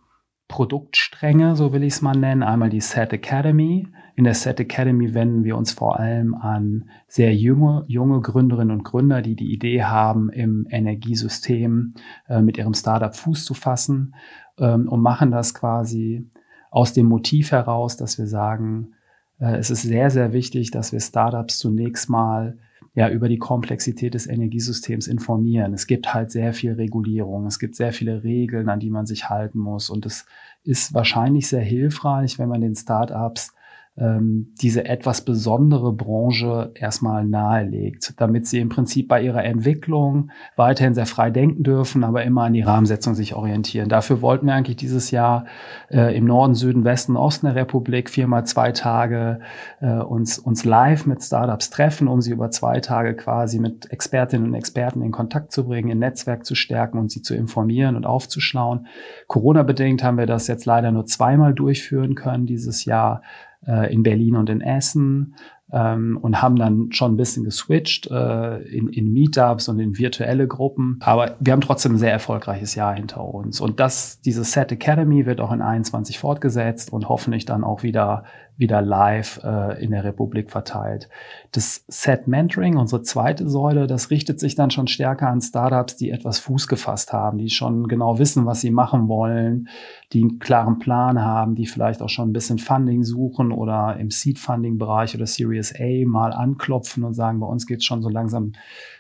Produktstränge, 0.48 1.56
so 1.56 1.74
will 1.74 1.84
ich 1.84 1.94
es 1.94 2.02
mal 2.02 2.16
nennen. 2.16 2.44
Einmal 2.44 2.70
die 2.70 2.82
Set 2.82 3.14
Academy. 3.14 3.88
In 4.16 4.24
der 4.24 4.34
Set 4.34 4.60
Academy 4.60 5.14
wenden 5.14 5.44
wir 5.44 5.58
uns 5.58 5.72
vor 5.72 6.00
allem 6.00 6.36
an 6.36 6.90
sehr 7.08 7.36
junge, 7.36 7.84
junge 7.88 8.22
Gründerinnen 8.22 8.78
und 8.78 8.84
Gründer, 8.84 9.22
die 9.22 9.36
die 9.36 9.52
Idee 9.52 9.84
haben, 9.84 10.30
im 10.30 10.68
Energiesystem 10.70 11.96
äh, 12.30 12.42
mit 12.42 12.58
ihrem 12.58 12.74
Startup 12.74 13.14
Fuß 13.14 13.44
zu 13.44 13.54
fassen 13.54 14.16
ähm, 14.58 14.88
und 14.88 15.02
machen 15.02 15.32
das 15.32 15.54
quasi 15.54 16.30
aus 16.72 16.94
dem 16.94 17.08
Motiv 17.08 17.52
heraus, 17.52 17.98
dass 17.98 18.18
wir 18.18 18.28
sagen, 18.28 18.94
äh, 19.40 19.58
es 19.58 19.70
ist 19.70 19.82
sehr, 19.82 20.10
sehr 20.10 20.32
wichtig, 20.32 20.72
dass 20.72 20.92
wir 20.92 21.00
Startups 21.00 21.58
zunächst 21.58 22.10
mal 22.10 22.58
ja 22.94 23.10
über 23.10 23.28
die 23.30 23.38
Komplexität 23.38 24.14
des 24.14 24.28
Energiesystems 24.28 25.08
informieren. 25.08 25.74
Es 25.74 25.88
gibt 25.88 26.14
halt 26.14 26.32
sehr 26.32 26.54
viel 26.54 26.74
Regulierung, 26.74 27.46
es 27.46 27.60
gibt 27.60 27.76
sehr 27.76 27.94
viele 27.94 28.24
Regeln, 28.24 28.70
an 28.70 28.80
die 28.80 28.90
man 28.90 29.06
sich 29.06 29.30
halten 29.30 29.60
muss 29.60 29.90
und 29.90 30.06
es 30.06 30.26
ist 30.64 30.94
wahrscheinlich 30.94 31.48
sehr 31.48 31.62
hilfreich, 31.62 32.40
wenn 32.40 32.50
man 32.50 32.62
den 32.62 32.76
Startups 32.76 33.55
ähm, 33.98 34.54
diese 34.62 34.86
etwas 34.86 35.22
besondere 35.22 35.94
Branche 35.94 36.72
erstmal 36.76 37.24
nahelegt, 37.24 38.14
damit 38.18 38.46
sie 38.46 38.60
im 38.60 38.68
Prinzip 38.68 39.08
bei 39.08 39.22
ihrer 39.22 39.46
Entwicklung 39.46 40.32
weiterhin 40.58 40.94
sehr 40.94 41.06
frei 41.06 41.30
denken 41.30 41.64
dürfen, 41.64 42.04
aber 42.04 42.24
immer 42.24 42.44
an 42.44 42.54
die 42.54 42.62
Rahmensetzung 42.62 43.16
sich 43.16 43.36
orientieren. 43.36 43.88
Dafür 43.88 44.22
wollten 44.22 44.48
wir 44.48 44.54
eigentlich 44.54 44.76
dieses 44.76 45.12
Jahr 45.12 45.46
äh, 45.90 46.16
im 46.16 46.26
Norden, 46.26 46.56
Süden, 46.56 46.84
Westen, 46.84 47.16
Osten 47.16 47.46
der 47.46 47.56
Republik 47.56 48.10
viermal 48.10 48.46
zwei 48.46 48.74
Tage 48.74 49.40
äh, 49.80 50.00
uns, 50.00 50.40
uns 50.40 50.66
live 50.66 51.06
mit 51.06 51.24
Startups 51.24 51.70
treffen, 51.70 52.10
um 52.10 52.20
sie 52.20 52.32
über 52.32 52.52
zwei 52.52 52.82
Tage 52.82 53.16
quasi 53.16 53.60
mit 53.60 53.92
Expertinnen 53.92 54.50
und 54.50 54.56
Experten 54.56 55.02
in 55.04 55.12
Kontakt 55.12 55.54
zu 55.54 55.66
bringen, 55.66 55.88
ihr 55.88 55.96
Netzwerk 55.96 56.46
zu 56.46 56.54
stärken 56.54 56.98
und 56.98 57.12
sie 57.12 57.22
zu 57.22 57.34
informieren 57.34 57.96
und 57.96 58.06
aufzuschlauen. 58.06 58.88
Corona-bedingt 59.28 60.04
haben 60.04 60.18
wir 60.18 60.26
das 60.26 60.48
jetzt 60.48 60.66
leider 60.66 60.92
nur 60.92 61.06
zweimal 61.06 61.54
durchführen 61.54 62.16
können 62.16 62.46
dieses 62.46 62.84
Jahr 62.84 63.22
äh, 63.68 63.94
in 63.94 64.04
Berlin 64.04 64.36
und 64.36 64.50
in 64.50 64.62
Essen 64.62 65.36
ähm, 65.72 66.18
und 66.22 66.42
haben 66.42 66.56
dann 66.56 66.92
schon 66.92 67.14
ein 67.14 67.18
bisschen 67.18 67.44
geswitcht 67.44 68.08
äh, 68.12 68.58
in, 68.64 68.88
in 68.90 69.12
Meetups 69.12 69.68
und 69.68 69.80
in 69.80 69.98
virtuelle 69.98 70.48
Gruppen. 70.48 71.00
Aber 71.02 71.36
wir 71.40 71.54
haben 71.54 71.62
trotzdem 71.62 71.94
ein 71.94 71.98
sehr 71.98 72.12
erfolgreiches 72.12 72.76
Jahr 72.76 72.96
hinter 72.96 73.24
uns. 73.26 73.60
Und 73.60 73.80
das, 73.80 74.22
diese 74.22 74.44
Set 74.44 74.72
Academy 74.72 75.26
wird 75.26 75.42
auch 75.42 75.52
in 75.52 75.62
21 75.62 76.20
fortgesetzt 76.20 76.94
und 76.94 77.10
hoffentlich 77.10 77.46
dann 77.46 77.64
auch 77.64 77.84
wieder 77.84 78.24
wieder 78.58 78.82
live 78.82 79.42
äh, 79.44 79.84
in 79.84 79.92
der 79.92 80.04
Republik 80.04 80.50
verteilt. 80.50 81.10
Das 81.52 81.84
Set 81.88 82.28
Mentoring, 82.28 82.78
unsere 82.78 83.02
zweite 83.02 83.50
Säule, 83.50 83.88
das 83.88 84.12
richtet 84.12 84.40
sich 84.40 84.56
dann 84.56 84.72
schon 84.72 84.88
stärker 84.88 85.30
an 85.30 85.42
Startups, 85.42 85.98
die 85.98 86.10
etwas 86.10 86.40
Fuß 86.40 86.68
gefasst 86.68 87.12
haben, 87.12 87.38
die 87.38 87.50
schon 87.50 87.88
genau 87.88 88.18
wissen, 88.18 88.46
was 88.46 88.62
sie 88.62 88.72
machen 88.72 89.08
wollen, 89.08 89.68
die 90.14 90.22
einen 90.22 90.40
klaren 90.40 90.80
Plan 90.80 91.22
haben, 91.22 91.56
die 91.56 91.66
vielleicht 91.66 92.02
auch 92.02 92.10
schon 92.10 92.30
ein 92.30 92.34
bisschen 92.34 92.58
Funding 92.58 93.04
suchen 93.04 93.52
oder 93.52 93.98
im 94.00 94.10
Seed-Funding-Bereich 94.12 95.16
oder 95.16 95.26
Series 95.26 95.74
A 95.78 96.06
mal 96.06 96.32
anklopfen 96.32 97.04
und 97.04 97.14
sagen, 97.14 97.40
bei 97.40 97.48
uns 97.48 97.68
geht's 97.68 97.86
schon 97.86 98.02
so 98.02 98.10
langsam 98.10 98.54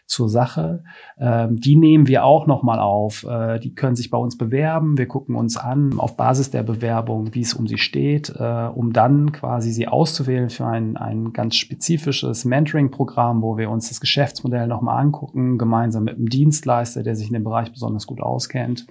zur 0.08 0.30
Sache. 0.30 0.84
Ähm, 1.18 1.60
die 1.60 1.76
nehmen 1.76 2.08
wir 2.08 2.26
auch 2.26 2.46
nochmal 2.46 2.80
auf. 2.80 3.24
Äh, 3.24 3.60
die 3.60 3.74
können 3.74 3.96
sich 3.96 4.12
bei 4.12 4.18
uns 4.18 4.38
bewerben. 4.38 4.98
Wir 4.98 5.08
gucken 5.08 5.36
uns 5.36 5.58
an 5.58 5.98
auf 5.98 6.16
Basis 6.16 6.52
der 6.52 6.64
Bewerbung, 6.64 7.34
wie 7.34 7.42
es 7.42 7.54
um 7.54 7.68
sie 7.68 7.80
steht, 7.80 8.30
äh, 8.30 8.70
um 8.74 8.94
dann 8.94 9.32
quasi 9.32 9.72
sie 9.72 9.88
auszuwählen 9.88 10.50
für 10.50 10.66
ein, 10.66 10.96
ein 10.96 11.34
ganz 11.34 11.56
spezifisches 11.56 12.46
Mentoring-Programm, 12.46 13.42
wo 13.42 13.58
wir 13.58 13.70
uns 13.70 13.90
das 13.90 14.00
Geschäftsmodell 14.00 14.68
nochmal 14.68 15.02
angucken, 15.02 15.58
gemeinsam 15.58 16.04
mit 16.04 16.18
einem 16.18 16.30
Dienstleister, 16.30 17.02
der 17.02 17.16
sich 17.16 17.28
in 17.28 17.34
dem 17.34 17.44
Bereich 17.44 17.72
besonders 17.72 18.06
gut 18.06 18.22
auskennt. 18.22 18.86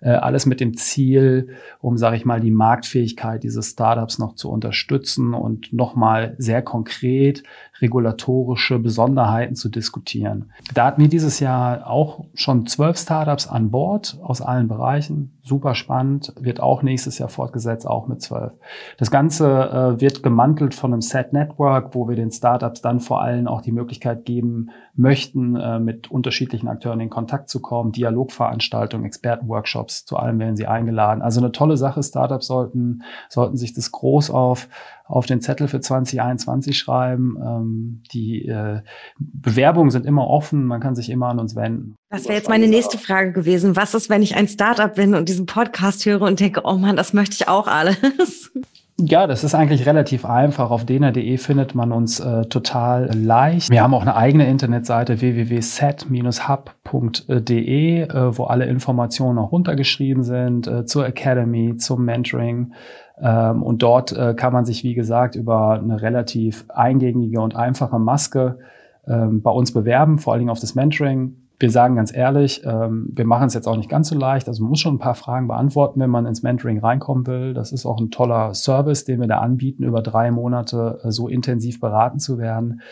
Äh, 0.00 0.10
alles 0.10 0.46
mit 0.46 0.60
dem 0.60 0.76
Ziel, 0.76 1.50
um, 1.80 1.96
sage 1.96 2.16
ich 2.16 2.24
mal, 2.24 2.40
die 2.40 2.50
Marktfähigkeit 2.50 3.44
dieses 3.44 3.70
Startups 3.70 4.18
noch 4.18 4.34
zu 4.34 4.50
unterstützen 4.50 5.32
und 5.32 5.72
nochmal 5.72 6.34
sehr 6.38 6.62
konkret 6.62 7.44
regulatorische 7.80 8.78
Besonderheiten 8.78 9.54
zu 9.54 9.68
diskutieren. 9.68 10.52
Da 10.74 10.86
hatten 10.86 11.02
wir 11.02 11.08
dieses 11.08 11.40
Jahr 11.40 11.86
auch 11.88 12.24
schon 12.34 12.66
zwölf 12.66 12.98
Startups 12.98 13.46
an 13.46 13.70
Bord 13.70 14.18
aus 14.22 14.40
allen 14.40 14.68
Bereichen. 14.68 15.38
Super 15.42 15.74
spannend, 15.74 16.32
wird 16.40 16.60
auch 16.60 16.82
nächstes 16.82 17.18
Jahr 17.18 17.28
fortgesetzt, 17.28 17.86
auch 17.86 18.08
mit 18.08 18.20
zwölf. 18.20 18.52
Das 18.98 19.10
Ganze 19.10 19.46
äh, 19.46 20.00
wird 20.00 20.22
gemantelt 20.22 20.74
von 20.74 20.92
einem 20.92 21.02
Set 21.02 21.32
Network, 21.32 21.94
wo 21.94 22.08
wir 22.08 22.16
den 22.16 22.30
Startups 22.30 22.80
dann 22.80 23.00
vor 23.00 23.22
allem 23.22 23.46
auch 23.46 23.62
die 23.62 23.72
Möglichkeit 23.72 24.24
geben 24.24 24.70
möchten, 24.94 25.56
äh, 25.56 25.78
mit 25.78 26.10
unterschiedlichen 26.10 26.68
Akteuren 26.68 27.00
in 27.00 27.10
Kontakt 27.10 27.48
zu 27.48 27.60
kommen, 27.60 27.92
Dialogveranstaltungen, 27.92 29.06
Expertenworkshops, 29.06 30.04
zu 30.04 30.16
allem 30.16 30.38
werden 30.38 30.56
sie 30.56 30.66
eingeladen. 30.66 31.22
Also 31.22 31.40
eine 31.40 31.52
tolle 31.52 31.76
Sache. 31.76 32.02
Startups 32.02 32.46
sollten, 32.46 33.02
sollten 33.28 33.56
sich 33.56 33.74
das 33.74 33.92
groß 33.92 34.30
auf 34.30 34.68
auf 35.06 35.26
den 35.26 35.40
Zettel 35.40 35.68
für 35.68 35.80
2021 35.80 36.78
schreiben. 36.78 37.36
Ähm, 37.40 38.02
die 38.12 38.46
äh, 38.46 38.80
Bewerbungen 39.18 39.90
sind 39.90 40.06
immer 40.06 40.28
offen, 40.28 40.64
man 40.64 40.80
kann 40.80 40.94
sich 40.94 41.10
immer 41.10 41.28
an 41.28 41.38
uns 41.38 41.54
wenden. 41.54 41.96
Das 42.10 42.24
wäre 42.24 42.34
jetzt 42.34 42.48
meine 42.48 42.68
nächste 42.68 42.98
Frage 42.98 43.32
gewesen. 43.32 43.76
Was 43.76 43.94
ist, 43.94 44.10
wenn 44.10 44.22
ich 44.22 44.36
ein 44.36 44.48
Startup 44.48 44.94
bin 44.94 45.14
und 45.14 45.28
diesen 45.28 45.46
Podcast 45.46 46.04
höre 46.06 46.22
und 46.22 46.40
denke, 46.40 46.62
oh 46.64 46.74
Mann, 46.74 46.96
das 46.96 47.12
möchte 47.12 47.34
ich 47.34 47.48
auch 47.48 47.68
alles? 47.68 48.50
Ja, 48.98 49.26
das 49.26 49.44
ist 49.44 49.54
eigentlich 49.54 49.84
relativ 49.84 50.24
einfach. 50.24 50.70
Auf 50.70 50.86
dena.de 50.86 51.36
findet 51.36 51.74
man 51.74 51.92
uns 51.92 52.18
äh, 52.18 52.46
total 52.46 53.10
leicht. 53.14 53.70
Wir 53.70 53.82
haben 53.82 53.92
auch 53.92 54.00
eine 54.00 54.16
eigene 54.16 54.48
Internetseite 54.48 55.20
www.set-hub.de, 55.20 58.00
äh, 58.00 58.38
wo 58.38 58.44
alle 58.44 58.64
Informationen 58.64 59.38
auch 59.38 59.52
runtergeschrieben 59.52 60.22
sind 60.22 60.66
äh, 60.66 60.86
zur 60.86 61.06
Academy, 61.06 61.76
zum 61.76 62.06
Mentoring. 62.06 62.72
Ähm, 63.20 63.62
und 63.62 63.82
dort 63.82 64.12
äh, 64.12 64.34
kann 64.34 64.52
man 64.52 64.64
sich, 64.64 64.84
wie 64.84 64.94
gesagt, 64.94 65.36
über 65.36 65.72
eine 65.72 66.02
relativ 66.02 66.64
eingängige 66.68 67.40
und 67.40 67.56
einfache 67.56 67.98
Maske 67.98 68.58
ähm, 69.06 69.42
bei 69.42 69.50
uns 69.50 69.72
bewerben, 69.72 70.18
vor 70.18 70.32
allen 70.32 70.40
Dingen 70.40 70.50
auf 70.50 70.60
das 70.60 70.74
Mentoring. 70.74 71.36
Wir 71.58 71.70
sagen 71.70 71.96
ganz 71.96 72.14
ehrlich, 72.14 72.62
ähm, 72.66 73.08
wir 73.14 73.24
machen 73.24 73.46
es 73.46 73.54
jetzt 73.54 73.66
auch 73.66 73.78
nicht 73.78 73.88
ganz 73.88 74.10
so 74.10 74.18
leicht. 74.18 74.46
Also 74.46 74.62
man 74.62 74.70
muss 74.70 74.80
schon 74.80 74.96
ein 74.96 74.98
paar 74.98 75.14
Fragen 75.14 75.48
beantworten, 75.48 76.00
wenn 76.00 76.10
man 76.10 76.26
ins 76.26 76.42
Mentoring 76.42 76.80
reinkommen 76.80 77.26
will. 77.26 77.54
Das 77.54 77.72
ist 77.72 77.86
auch 77.86 77.98
ein 77.98 78.10
toller 78.10 78.52
Service, 78.52 79.04
den 79.06 79.20
wir 79.20 79.26
da 79.26 79.38
anbieten, 79.38 79.82
über 79.82 80.02
drei 80.02 80.30
Monate 80.30 81.00
äh, 81.02 81.10
so 81.10 81.28
intensiv 81.28 81.80
beraten 81.80 82.18
zu 82.18 82.36
werden. 82.36 82.82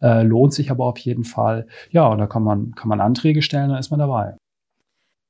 Äh, 0.00 0.22
lohnt 0.22 0.52
sich 0.52 0.72
aber 0.72 0.86
auf 0.86 0.98
jeden 0.98 1.24
Fall. 1.24 1.66
Ja, 1.90 2.08
und 2.08 2.18
da 2.18 2.26
kann 2.26 2.42
man, 2.42 2.72
kann 2.74 2.88
man 2.88 3.00
Anträge 3.00 3.42
stellen, 3.42 3.70
dann 3.70 3.78
ist 3.78 3.90
man 3.90 4.00
dabei. 4.00 4.34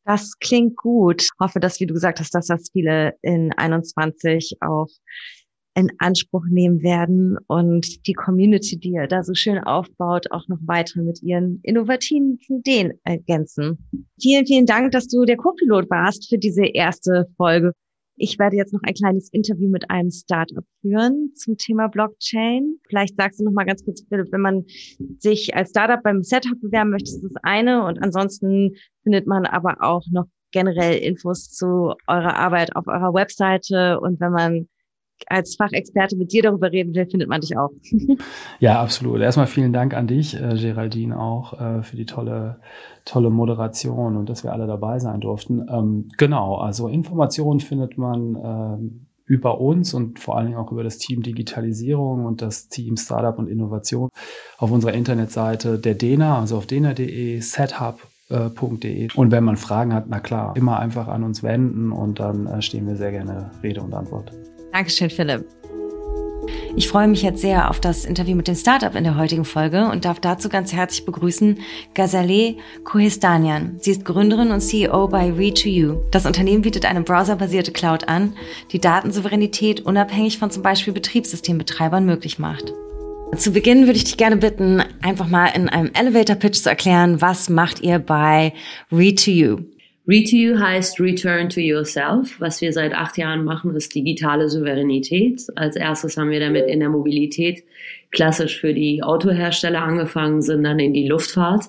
Das 0.09 0.39
klingt 0.39 0.75
gut. 0.77 1.21
Ich 1.21 1.29
hoffe, 1.39 1.61
dass, 1.61 1.81
wie 1.81 1.87
du 1.87 1.93
gesagt 1.93 2.19
hast, 2.19 2.35
dass 2.35 2.47
das 2.47 2.71
viele 2.73 3.13
in 3.21 3.53
21 3.53 4.57
auch 4.63 4.89
in 5.75 5.91
Anspruch 5.99 6.47
nehmen 6.49 6.83
werden 6.83 7.37
und 7.47 8.07
die 8.07 8.15
Community, 8.15 8.79
die 8.79 8.93
ihr 8.93 9.07
da 9.07 9.23
so 9.23 9.35
schön 9.35 9.59
aufbaut, 9.59 10.31
auch 10.31 10.49
noch 10.49 10.61
weiter 10.63 11.03
mit 11.03 11.23
ihren 11.23 11.61
innovativen 11.63 12.39
Ideen 12.49 12.99
ergänzen. 13.05 13.77
Vielen, 14.19 14.47
vielen 14.47 14.65
Dank, 14.65 14.93
dass 14.93 15.09
du 15.09 15.27
der 15.27 15.37
Co-Pilot 15.37 15.91
warst 15.91 16.31
für 16.31 16.39
diese 16.39 16.65
erste 16.65 17.27
Folge. 17.37 17.75
Ich 18.19 18.39
werde 18.39 18.57
jetzt 18.57 18.73
noch 18.73 18.83
ein 18.83 18.95
kleines 18.95 19.29
Interview 19.33 19.69
mit 19.69 19.91
einem 19.91 20.11
Startup 20.11 20.65
führen 20.81 21.33
zum 21.37 21.57
Thema 21.57 21.89
Blockchain. 21.89 22.79
Vielleicht 22.89 23.17
sagst 23.17 23.39
du 23.39 23.45
noch 23.45 23.53
mal 23.53 23.65
ganz 23.65 23.85
kurz, 23.85 24.05
wenn 24.11 24.41
man 24.41 24.65
sich 25.19 25.55
als 25.55 25.71
Startup 25.71 26.03
beim 26.03 26.23
Setup 26.23 26.61
bewerben 26.61 26.91
möchte, 26.91 27.11
ist 27.11 27.23
das 27.23 27.43
eine. 27.43 27.85
Und 27.85 28.03
ansonsten 28.03 28.75
findet 29.05 29.27
man 29.27 29.47
aber 29.47 29.77
auch 29.81 30.05
noch 30.11 30.27
generell 30.51 30.99
Infos 30.99 31.51
zu 31.51 31.95
eurer 32.09 32.37
Arbeit 32.37 32.75
auf 32.75 32.87
eurer 32.89 33.15
Webseite. 33.15 34.01
Und 34.01 34.19
wenn 34.21 34.33
man 34.33 34.69
als 35.27 35.57
Fachexperte 35.57 36.17
mit 36.17 36.33
dir 36.33 36.43
darüber 36.43 36.71
reden 36.71 36.95
will, 36.95 37.07
findet 37.07 37.29
man 37.29 37.41
dich 37.41 37.57
auch. 37.57 37.71
ja, 38.61 38.81
absolut. 38.81 39.21
Erstmal 39.21 39.47
vielen 39.47 39.73
Dank 39.73 39.95
an 39.95 40.07
dich, 40.07 40.35
äh, 40.35 40.55
Geraldine, 40.55 41.19
auch 41.19 41.59
äh, 41.61 41.83
für 41.83 41.97
die 41.97 42.07
tolle, 42.07 42.61
tolle 43.05 43.31
Moderation 43.31 44.17
und 44.17 44.29
dass 44.29 44.45
wir 44.45 44.53
alle 44.53 44.67
dabei 44.67 44.99
sein 44.99 45.21
durften. 45.21 45.67
Ähm, 45.71 46.09
genau, 46.17 46.57
also 46.57 46.89
Informationen 46.89 47.61
findet 47.61 47.99
man 47.99 48.37
ähm, 48.43 49.07
über 49.29 49.61
uns 49.61 49.95
und 49.95 50.19
vor 50.19 50.37
allen 50.37 50.47
Dingen 50.47 50.59
auch 50.59 50.73
über 50.73 50.83
das 50.83 50.99
Team 50.99 51.23
Digitalisierung 51.23 52.25
und 52.25 52.43
das 52.43 52.69
Team 52.69 52.97
Startup 52.97 53.39
und 53.39 53.47
Innovation 53.47 54.09
auf 54.57 54.71
unserer 54.71 54.95
Internetseite 54.95 55.79
der 55.79 55.95
DENA, 55.95 56.41
also 56.41 56.57
auf 56.57 56.67
dena.de, 56.67 57.39
sethub.de. 57.41 59.09
Und 59.15 59.31
wenn 59.31 59.45
man 59.45 59.57
Fragen 59.57 59.93
hat, 59.93 60.07
na 60.09 60.21
klar, 60.21 60.57
immer 60.57 60.79
einfach 60.79 61.09
an 61.09 61.23
uns 61.23 61.43
wenden 61.43 61.93
und 61.93 62.21
dann 62.21 62.47
äh, 62.47 62.63
stehen 62.63 62.87
wir 62.87 62.97
sehr 62.97 63.13
gerne 63.13 63.51
Rede 63.63 63.83
und 63.83 63.93
Antwort. 63.93 64.33
Dankeschön, 64.73 65.11
Philipp. 65.11 65.45
Ich 66.77 66.87
freue 66.87 67.09
mich 67.09 67.23
jetzt 67.23 67.41
sehr 67.41 67.71
auf 67.71 67.81
das 67.81 68.05
Interview 68.05 68.37
mit 68.37 68.47
dem 68.47 68.55
Startup 68.55 68.95
in 68.95 69.03
der 69.03 69.17
heutigen 69.17 69.45
Folge 69.45 69.89
und 69.91 70.05
darf 70.05 70.21
dazu 70.21 70.49
ganz 70.49 70.73
herzlich 70.73 71.05
begrüßen 71.05 71.59
Gazale 71.95 72.57
Kohestanian. 72.85 73.79
Sie 73.81 73.91
ist 73.91 74.05
Gründerin 74.05 74.53
und 74.53 74.61
CEO 74.61 75.09
bei 75.09 75.31
Read2You. 75.31 75.99
Das 76.13 76.25
Unternehmen 76.25 76.63
bietet 76.63 76.85
eine 76.85 77.03
browserbasierte 77.03 77.73
Cloud 77.73 78.09
an, 78.09 78.35
die 78.71 78.81
Datensouveränität 78.81 79.81
unabhängig 79.81 80.39
von 80.39 80.53
zum 80.53 80.63
Beispiel 80.63 80.93
Betriebssystembetreibern 80.93 82.05
möglich 82.05 82.39
macht. 82.39 82.73
Zu 83.37 83.53
Beginn 83.53 83.87
würde 83.87 83.99
ich 83.99 84.05
dich 84.05 84.17
gerne 84.17 84.37
bitten, 84.37 84.83
einfach 85.03 85.29
mal 85.29 85.49
in 85.49 85.69
einem 85.69 85.91
Elevator 85.95 86.37
Pitch 86.37 86.63
zu 86.63 86.69
erklären, 86.71 87.21
was 87.21 87.51
macht 87.51 87.81
ihr 87.83 87.99
bei 87.99 88.53
Read2You? 88.93 89.65
You 90.11 90.59
heißt 90.59 91.01
Return 91.01 91.51
to 91.51 91.61
Yourself. 91.61 92.41
Was 92.41 92.63
wir 92.63 92.73
seit 92.73 92.95
acht 92.95 93.19
Jahren 93.19 93.45
machen, 93.45 93.77
ist 93.77 93.95
digitale 93.95 94.49
Souveränität. 94.49 95.43
Als 95.55 95.77
erstes 95.77 96.17
haben 96.17 96.31
wir 96.31 96.41
damit 96.41 96.67
in 96.67 96.81
der 96.81 96.89
Mobilität 96.89 97.63
klassisch 98.11 98.59
für 98.59 98.73
die 98.73 99.03
Autohersteller 99.03 99.83
angefangen, 99.83 100.41
sind 100.41 100.65
dann 100.65 100.79
in 100.79 100.95
die 100.95 101.07
Luftfahrt. 101.07 101.69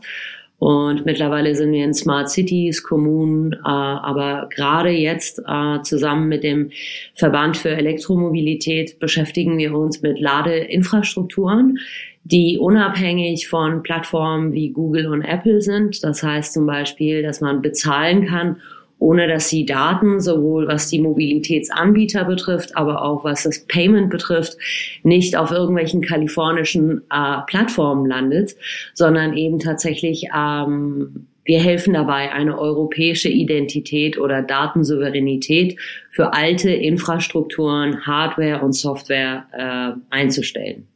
Und 0.57 1.05
mittlerweile 1.05 1.53
sind 1.55 1.71
wir 1.73 1.83
in 1.83 1.93
Smart 1.93 2.29
Cities, 2.29 2.83
Kommunen, 2.83 3.53
äh, 3.53 3.59
aber 3.63 4.49
gerade 4.53 4.89
jetzt 4.89 5.41
äh, 5.45 5.81
zusammen 5.83 6.27
mit 6.27 6.43
dem 6.43 6.71
Verband 7.15 7.57
für 7.57 7.69
Elektromobilität 7.69 8.99
beschäftigen 8.99 9.57
wir 9.57 9.73
uns 9.73 10.01
mit 10.01 10.19
Ladeinfrastrukturen 10.19 11.79
die 12.23 12.57
unabhängig 12.59 13.47
von 13.47 13.81
Plattformen 13.83 14.53
wie 14.53 14.69
Google 14.71 15.07
und 15.07 15.21
Apple 15.21 15.61
sind. 15.61 16.03
Das 16.03 16.21
heißt 16.21 16.53
zum 16.53 16.65
Beispiel, 16.65 17.23
dass 17.23 17.41
man 17.41 17.61
bezahlen 17.61 18.25
kann, 18.25 18.57
ohne 18.99 19.27
dass 19.27 19.49
die 19.49 19.65
Daten, 19.65 20.19
sowohl 20.19 20.67
was 20.67 20.89
die 20.89 20.99
Mobilitätsanbieter 20.99 22.25
betrifft, 22.25 22.75
aber 22.75 23.01
auch 23.01 23.23
was 23.23 23.43
das 23.43 23.65
Payment 23.65 24.09
betrifft, 24.09 24.57
nicht 25.03 25.37
auf 25.37 25.51
irgendwelchen 25.51 26.01
kalifornischen 26.01 27.01
äh, 27.09 27.37
Plattformen 27.47 28.05
landet, 28.05 28.55
sondern 28.93 29.35
eben 29.35 29.59
tatsächlich 29.59 30.25
ähm, 30.35 31.27
wir 31.45 31.59
helfen 31.59 31.93
dabei, 31.93 32.31
eine 32.31 32.59
europäische 32.59 33.29
Identität 33.29 34.19
oder 34.19 34.43
Datensouveränität 34.43 35.79
für 36.11 36.33
alte 36.33 36.69
Infrastrukturen, 36.69 38.05
Hardware 38.05 38.61
und 38.63 38.73
Software 38.73 39.47
äh, 39.51 39.99
einzustellen. 40.15 40.87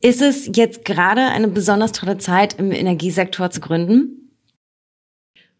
Ist 0.00 0.22
es 0.22 0.50
jetzt 0.54 0.84
gerade 0.84 1.22
eine 1.22 1.48
besonders 1.48 1.92
tolle 1.92 2.18
Zeit 2.18 2.58
im 2.58 2.72
Energiesektor 2.72 3.50
zu 3.50 3.60
gründen? 3.60 4.26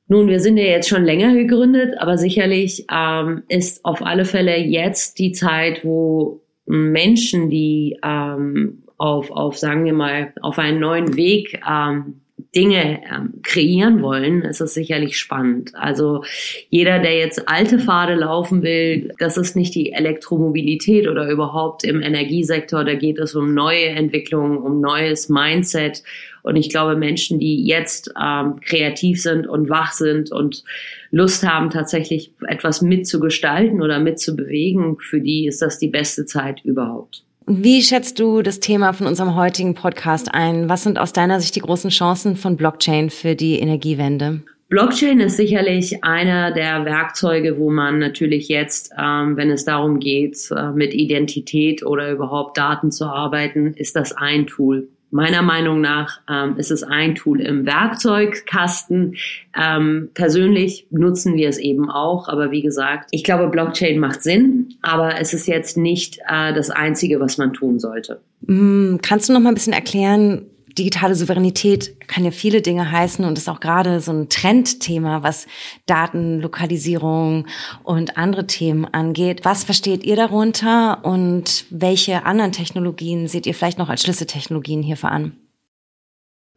Nun, 0.09 0.29
wir 0.29 0.39
sind 0.39 0.57
ja 0.57 0.65
jetzt 0.65 0.89
schon 0.89 1.05
länger 1.05 1.35
gegründet, 1.35 1.95
aber 1.99 2.17
sicherlich 2.17 2.87
ähm, 2.93 3.43
ist 3.49 3.85
auf 3.85 4.03
alle 4.03 4.25
Fälle 4.25 4.57
jetzt 4.57 5.19
die 5.19 5.33
Zeit, 5.33 5.85
wo 5.85 6.43
Menschen, 6.67 7.51
die 7.51 7.99
ähm, 8.05 8.85
auf, 8.99 9.31
auf, 9.31 9.57
sagen 9.59 9.85
wir 9.85 9.93
mal, 9.93 10.33
auf 10.43 10.59
einen 10.59 10.79
neuen 10.79 11.17
Weg 11.17 11.61
ähm, 11.69 12.21
Dinge 12.57 13.03
ähm, 13.13 13.35
kreieren 13.43 14.01
wollen, 14.01 14.41
ist 14.43 14.63
es 14.63 14.73
sicherlich 14.73 15.19
spannend. 15.19 15.73
Also 15.75 16.25
jeder, 16.71 16.99
der 16.99 17.19
jetzt 17.19 17.49
alte 17.49 17.79
Pfade 17.79 18.15
laufen 18.15 18.63
will, 18.63 19.13
das 19.19 19.37
ist 19.37 19.57
nicht 19.57 19.75
die 19.75 19.93
Elektromobilität 19.93 21.07
oder 21.07 21.31
überhaupt 21.31 21.85
im 21.85 22.03
Energiesektor, 22.03 22.83
da 22.83 22.95
geht 22.95 23.19
es 23.19 23.35
um 23.35 23.53
neue 23.53 23.89
Entwicklungen, 23.89 24.57
um 24.57 24.81
neues 24.81 25.29
Mindset. 25.29 26.03
Und 26.43 26.57
ich 26.57 26.71
glaube, 26.71 26.97
Menschen, 26.97 27.39
die 27.39 27.67
jetzt 27.67 28.13
ähm, 28.21 28.61
kreativ 28.61 29.21
sind 29.21 29.47
und 29.47 29.69
wach 29.69 29.93
sind 29.93 30.33
und 30.33 30.65
Lust 31.11 31.47
haben, 31.47 31.71
tatsächlich 31.71 32.33
etwas 32.49 32.81
mitzugestalten 32.81 33.83
oder 33.83 33.99
mitzubewegen, 33.99 34.99
für 34.99 35.21
die 35.21 35.47
ist 35.47 35.61
das 35.61 35.79
die 35.79 35.89
beste 35.89 36.25
Zeit 36.25 36.65
überhaupt. 36.65 37.23
Wie 37.49 37.81
schätzt 37.81 38.19
du 38.19 38.43
das 38.43 38.59
Thema 38.59 38.93
von 38.93 39.07
unserem 39.07 39.37
heutigen 39.37 39.75
Podcast 39.75 40.35
ein? 40.35 40.69
Was 40.69 40.83
sind 40.83 40.99
aus 40.99 41.13
deiner 41.13 41.39
Sicht 41.39 41.55
die 41.55 41.61
großen 41.61 41.91
Chancen 41.91 42.35
von 42.35 42.57
Blockchain 42.57 43.09
für 43.09 43.37
die 43.37 43.61
Energiewende? 43.61 44.43
Blockchain 44.69 45.21
ist 45.21 45.37
sicherlich 45.37 46.03
einer 46.03 46.51
der 46.51 46.85
Werkzeuge, 46.85 47.57
wo 47.57 47.71
man 47.71 48.01
natürlich 48.01 48.49
jetzt, 48.49 48.93
ähm, 48.99 49.37
wenn 49.37 49.53
es 49.53 49.65
darum 49.65 50.01
geht, 50.01 50.37
äh, 50.51 50.73
mit 50.73 50.93
Identität 50.93 51.87
oder 51.87 52.11
überhaupt 52.11 52.59
Daten 52.59 52.91
zu 52.91 53.05
arbeiten, 53.05 53.75
ist 53.75 53.95
das 53.95 54.11
ein 54.11 54.49
Tool. 54.49 54.89
Meiner 55.11 55.43
Meinung 55.43 55.81
nach 55.81 56.21
ähm, 56.29 56.57
ist 56.59 56.71
es 56.71 56.83
ein 56.83 57.15
Tool 57.15 57.41
im 57.41 57.65
Werkzeugkasten. 57.65 59.17
Ähm, 59.57 60.11
persönlich 60.15 60.87
nutzen 60.91 61.37
wir 61.37 61.49
es 61.49 61.59
eben 61.59 61.91
auch, 61.91 62.29
aber 62.29 62.51
wie 62.51 62.63
gesagt, 62.63 63.09
ich 63.13 63.23
glaube, 63.23 63.49
Blockchain 63.49 63.99
macht 64.01 64.23
Sinn, 64.23 64.75
aber 64.83 65.21
es 65.21 65.33
ist 65.33 65.47
jetzt 65.47 65.77
nicht 65.77 66.19
äh, 66.29 66.53
das 66.53 66.71
Einzige, 66.71 67.21
was 67.21 67.39
man 67.39 67.53
tun 67.53 67.79
sollte. 67.79 68.21
Mm, 68.47 68.97
kannst 69.01 69.29
du 69.29 69.33
noch 69.33 69.41
mal 69.41 69.51
ein 69.51 69.55
bisschen 69.55 69.73
erklären, 69.73 70.47
digitale 70.79 71.15
Souveränität 71.15 72.01
kann 72.07 72.25
ja 72.25 72.31
viele 72.31 72.63
Dinge 72.63 72.91
heißen 72.91 73.25
und 73.25 73.39
ist 73.39 73.49
auch 73.49 73.61
gerade 73.61 74.01
so 74.01 74.13
ein 74.13 74.29
Trendthema, 74.29 75.23
was 75.23 75.47
Datenlokalisierung 75.87 77.47
und 77.83 78.17
andere 78.17 78.47
Themen 78.47 78.85
angeht. 78.85 79.45
Was 79.45 79.65
versteht 79.65 80.05
ihr 80.05 80.17
darunter 80.17 81.05
und 81.05 81.65
welche 81.71 82.25
anderen 82.25 82.53
Technologien 82.53 83.29
seht 83.29 83.47
ihr 83.47 83.55
vielleicht 83.55 83.79
noch 83.79 83.89
als 83.89 84.03
Schlüsseltechnologien 84.03 84.83
hierfür 84.83 85.11
an? 85.11 85.37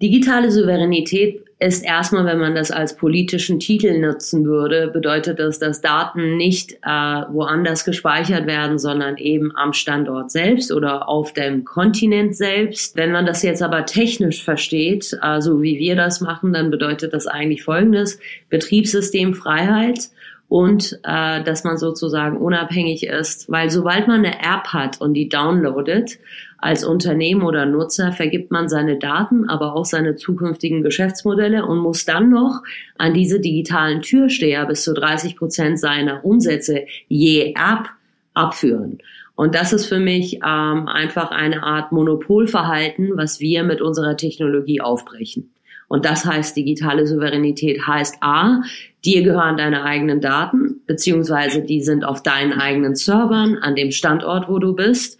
Digitale 0.02 0.52
Souveränität 0.52 1.44
ist 1.62 1.84
erstmal, 1.84 2.26
wenn 2.26 2.40
man 2.40 2.56
das 2.56 2.72
als 2.72 2.96
politischen 2.96 3.60
Titel 3.60 4.00
nutzen 4.00 4.46
würde, 4.46 4.88
bedeutet 4.88 5.40
das, 5.40 5.60
dass 5.60 5.82
Daten 5.82 6.38
nicht 6.38 6.74
äh, 6.84 6.88
woanders 6.88 7.84
gespeichert 7.84 8.48
werden, 8.48 8.80
sondern 8.80 9.18
eben 9.18 9.54
am 9.58 9.74
Standort 9.74 10.32
selbst 10.32 10.72
oder 10.72 11.10
auf 11.10 11.34
dem 11.34 11.66
Kontinent 11.66 12.38
selbst. 12.38 12.96
Wenn 12.96 13.12
man 13.12 13.26
das 13.26 13.44
jetzt 13.44 13.62
aber 13.62 13.86
technisch 13.86 14.42
versteht, 14.42 15.18
äh, 15.22 15.42
so 15.42 15.62
wie 15.62 15.78
wir 15.78 15.98
das 15.98 16.22
machen, 16.22 16.54
dann 16.54 16.72
bedeutet 16.72 17.14
das 17.14 17.28
eigentlich 17.28 17.64
Folgendes. 17.64 18.20
Betriebssystemfreiheit 18.50 20.12
und 20.48 21.00
äh, 21.04 21.44
dass 21.44 21.66
man 21.66 21.78
sozusagen 21.78 22.38
unabhängig 22.38 23.06
ist, 23.06 23.52
weil 23.52 23.70
sobald 23.70 24.08
man 24.08 24.26
eine 24.26 24.40
App 24.40 24.70
hat 24.70 25.02
und 25.02 25.14
die 25.14 25.28
downloadet, 25.28 26.20
als 26.62 26.84
Unternehmen 26.84 27.44
oder 27.44 27.66
Nutzer 27.66 28.12
vergibt 28.12 28.52
man 28.52 28.70
seine 28.70 28.98
Daten, 28.98 29.50
aber 29.50 29.76
auch 29.76 29.86
seine 29.86 30.16
zukünftigen 30.16 30.84
Geschäftsmodelle 30.84 31.66
und 31.66 31.80
muss 31.80 32.06
dann 32.06 32.30
noch 32.30 32.62
an 32.98 33.14
diese 33.14 33.40
digitalen 33.40 34.02
Türsteher 34.02 34.66
bis 34.66 34.84
zu 34.84 34.94
30 34.94 35.38
Prozent 35.38 35.80
seiner 35.80 36.26
Umsätze 36.26 36.86
je 37.08 37.54
App 37.54 37.90
abführen. 38.34 39.00
Und 39.36 39.56
das 39.56 39.72
ist 39.72 39.86
für 39.86 40.00
mich 40.00 40.36
ähm, 40.46 40.88
einfach 40.90 41.32
eine 41.32 41.64
Art 41.64 41.94
Monopolverhalten, 41.94 43.12
was 43.16 43.40
wir 43.40 43.64
mit 43.64 43.82
unserer 43.82 44.18
Technologie 44.18 44.82
aufbrechen. 44.82 45.50
Und 45.88 46.06
das 46.06 46.24
heißt, 46.24 46.56
digitale 46.56 47.08
Souveränität 47.08 47.88
heißt 47.88 48.18
A, 48.22 48.62
dir 49.04 49.24
gehören 49.24 49.58
deine 49.58 49.84
eigenen 49.84 50.22
Daten, 50.22 50.82
beziehungsweise 50.86 51.64
die 51.64 51.82
sind 51.82 52.06
auf 52.06 52.22
deinen 52.22 52.54
eigenen 52.54 52.96
Servern 52.96 53.58
an 53.58 53.76
dem 53.76 53.92
Standort, 53.92 54.50
wo 54.50 54.60
du 54.60 54.74
bist. 54.76 55.18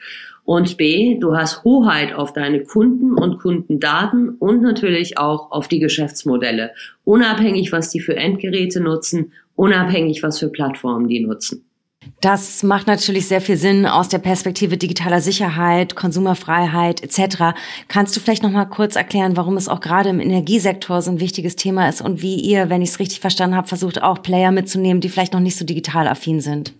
Und 0.50 0.78
B, 0.78 1.20
du 1.20 1.36
hast 1.36 1.64
Hoheit 1.64 2.12
auf 2.12 2.34
deine 2.34 2.64
Kunden 2.64 3.14
und 3.14 3.38
Kundendaten 3.38 4.30
und 4.30 4.64
natürlich 4.64 5.20
auch 5.20 5.52
auf 5.52 5.68
die 5.68 5.78
Geschäftsmodelle. 5.78 6.72
Unabhängig, 7.04 7.72
was 7.72 7.92
die 7.92 8.00
für 8.00 8.16
Endgeräte 8.16 8.80
nutzen, 8.80 9.32
unabhängig, 9.54 10.24
was 10.24 10.40
für 10.40 10.50
Plattformen 10.50 11.08
die 11.08 11.20
nutzen. 11.20 11.70
Das 12.20 12.64
macht 12.64 12.88
natürlich 12.88 13.28
sehr 13.28 13.42
viel 13.42 13.58
Sinn 13.58 13.86
aus 13.86 14.10
der 14.10 14.18
Perspektive 14.18 14.76
digitaler 14.76 15.22
Sicherheit, 15.22 15.96
Konsumerfreiheit 15.96 17.04
etc. 17.04 17.56
Kannst 17.88 18.16
du 18.16 18.20
vielleicht 18.20 18.42
noch 18.42 18.50
mal 18.50 18.66
kurz 18.66 18.96
erklären, 18.96 19.38
warum 19.38 19.56
es 19.56 19.70
auch 19.70 19.82
gerade 19.82 20.10
im 20.10 20.20
Energiesektor 20.20 21.04
so 21.04 21.12
ein 21.12 21.20
wichtiges 21.20 21.58
Thema 21.58 21.88
ist 21.88 22.02
und 22.02 22.24
wie 22.24 22.40
ihr, 22.40 22.72
wenn 22.72 22.82
ich 22.82 22.90
es 22.90 23.00
richtig 23.00 23.20
verstanden 23.20 23.56
habe, 23.56 23.68
versucht 23.68 24.02
auch 24.02 24.24
Player 24.24 24.52
mitzunehmen, 24.52 25.00
die 25.00 25.10
vielleicht 25.10 25.34
noch 25.34 25.42
nicht 25.42 25.58
so 25.58 25.64
digital 25.64 26.08
affin 26.08 26.40
sind? 26.42 26.74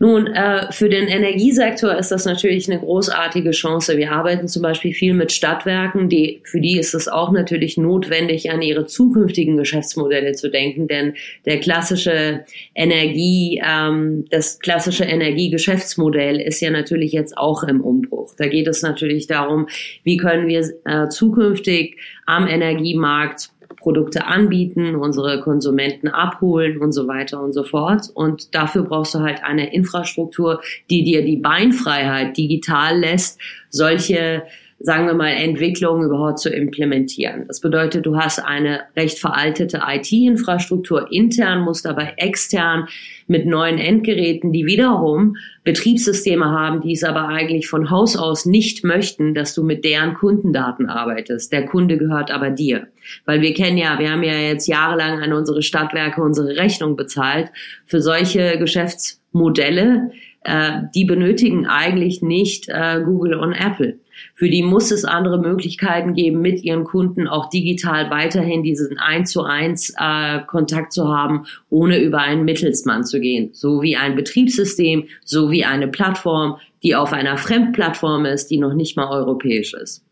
Nun, 0.00 0.28
äh, 0.28 0.70
für 0.70 0.88
den 0.88 1.08
Energiesektor 1.08 1.96
ist 1.96 2.10
das 2.10 2.24
natürlich 2.24 2.70
eine 2.70 2.78
großartige 2.78 3.50
Chance. 3.50 3.96
Wir 3.96 4.12
arbeiten 4.12 4.46
zum 4.46 4.62
Beispiel 4.62 4.92
viel 4.92 5.12
mit 5.12 5.32
Stadtwerken, 5.32 6.08
die, 6.08 6.40
für 6.44 6.60
die 6.60 6.78
ist 6.78 6.94
es 6.94 7.08
auch 7.08 7.32
natürlich 7.32 7.76
notwendig, 7.76 8.50
an 8.50 8.62
ihre 8.62 8.86
zukünftigen 8.86 9.56
Geschäftsmodelle 9.56 10.32
zu 10.32 10.50
denken, 10.50 10.86
denn 10.86 11.14
der 11.46 11.58
klassische 11.58 12.44
Energie, 12.74 13.60
ähm, 13.64 14.24
das 14.30 14.60
klassische 14.60 15.04
Energiegeschäftsmodell 15.04 16.40
ist 16.40 16.60
ja 16.60 16.70
natürlich 16.70 17.12
jetzt 17.12 17.36
auch 17.36 17.64
im 17.64 17.80
Umbruch. 17.80 18.34
Da 18.36 18.46
geht 18.46 18.68
es 18.68 18.82
natürlich 18.82 19.26
darum, 19.26 19.66
wie 20.04 20.16
können 20.16 20.46
wir 20.46 20.60
äh, 20.84 21.08
zukünftig 21.08 21.96
am 22.26 22.46
Energiemarkt 22.46 23.50
Produkte 23.76 24.26
anbieten, 24.26 24.96
unsere 24.96 25.40
Konsumenten 25.40 26.08
abholen 26.08 26.78
und 26.78 26.92
so 26.92 27.06
weiter 27.06 27.42
und 27.42 27.52
so 27.52 27.62
fort. 27.62 28.10
Und 28.14 28.54
dafür 28.54 28.82
brauchst 28.82 29.14
du 29.14 29.20
halt 29.20 29.44
eine 29.44 29.72
Infrastruktur, 29.72 30.60
die 30.90 31.04
dir 31.04 31.24
die 31.24 31.36
Beinfreiheit 31.36 32.36
digital 32.36 32.98
lässt, 32.98 33.40
solche 33.70 34.44
sagen 34.80 35.06
wir 35.06 35.14
mal, 35.14 35.30
Entwicklungen 35.30 36.06
überhaupt 36.06 36.38
zu 36.38 36.50
implementieren. 36.50 37.46
Das 37.48 37.60
bedeutet, 37.60 38.06
du 38.06 38.16
hast 38.16 38.38
eine 38.38 38.82
recht 38.96 39.18
veraltete 39.18 39.80
IT-Infrastruktur 39.84 41.10
intern, 41.10 41.62
musst 41.62 41.84
dabei 41.84 42.14
extern 42.16 42.86
mit 43.26 43.44
neuen 43.44 43.78
Endgeräten, 43.78 44.52
die 44.52 44.66
wiederum 44.66 45.36
Betriebssysteme 45.64 46.46
haben, 46.46 46.80
die 46.80 46.92
es 46.92 47.02
aber 47.02 47.26
eigentlich 47.28 47.68
von 47.68 47.90
Haus 47.90 48.16
aus 48.16 48.46
nicht 48.46 48.84
möchten, 48.84 49.34
dass 49.34 49.52
du 49.52 49.64
mit 49.64 49.84
deren 49.84 50.14
Kundendaten 50.14 50.86
arbeitest. 50.86 51.52
Der 51.52 51.66
Kunde 51.66 51.98
gehört 51.98 52.30
aber 52.30 52.50
dir. 52.50 52.86
Weil 53.24 53.40
wir 53.40 53.54
kennen 53.54 53.78
ja, 53.78 53.98
wir 53.98 54.10
haben 54.10 54.22
ja 54.22 54.38
jetzt 54.38 54.68
jahrelang 54.68 55.20
an 55.20 55.32
unsere 55.32 55.62
Stadtwerke 55.62 56.22
unsere 56.22 56.56
Rechnung 56.56 56.94
bezahlt 56.94 57.50
für 57.84 58.00
solche 58.00 58.58
Geschäftsmodelle. 58.58 60.12
Äh, 60.42 60.82
die 60.94 61.04
benötigen 61.04 61.66
eigentlich 61.66 62.22
nicht 62.22 62.68
äh, 62.68 63.02
Google 63.04 63.34
und 63.34 63.52
Apple. 63.52 63.98
Für 64.38 64.48
die 64.48 64.62
muss 64.62 64.92
es 64.92 65.04
andere 65.04 65.36
Möglichkeiten 65.36 66.14
geben, 66.14 66.40
mit 66.40 66.62
ihren 66.62 66.84
Kunden 66.84 67.26
auch 67.26 67.50
digital 67.50 68.08
weiterhin 68.08 68.62
diesen 68.62 68.96
eins 68.96 69.32
zu 69.32 69.42
eins 69.42 69.92
äh, 69.98 70.38
Kontakt 70.46 70.92
zu 70.92 71.08
haben, 71.08 71.44
ohne 71.70 72.00
über 72.00 72.18
einen 72.20 72.44
Mittelsmann 72.44 73.02
zu 73.02 73.18
gehen. 73.18 73.50
So 73.52 73.82
wie 73.82 73.96
ein 73.96 74.14
Betriebssystem, 74.14 75.08
so 75.24 75.50
wie 75.50 75.64
eine 75.64 75.88
Plattform, 75.88 76.58
die 76.84 76.94
auf 76.94 77.12
einer 77.12 77.36
Fremdplattform 77.36 78.26
ist, 78.26 78.46
die 78.46 78.58
noch 78.58 78.74
nicht 78.74 78.96
mal 78.96 79.08
europäisch 79.08 79.74
ist 79.74 80.04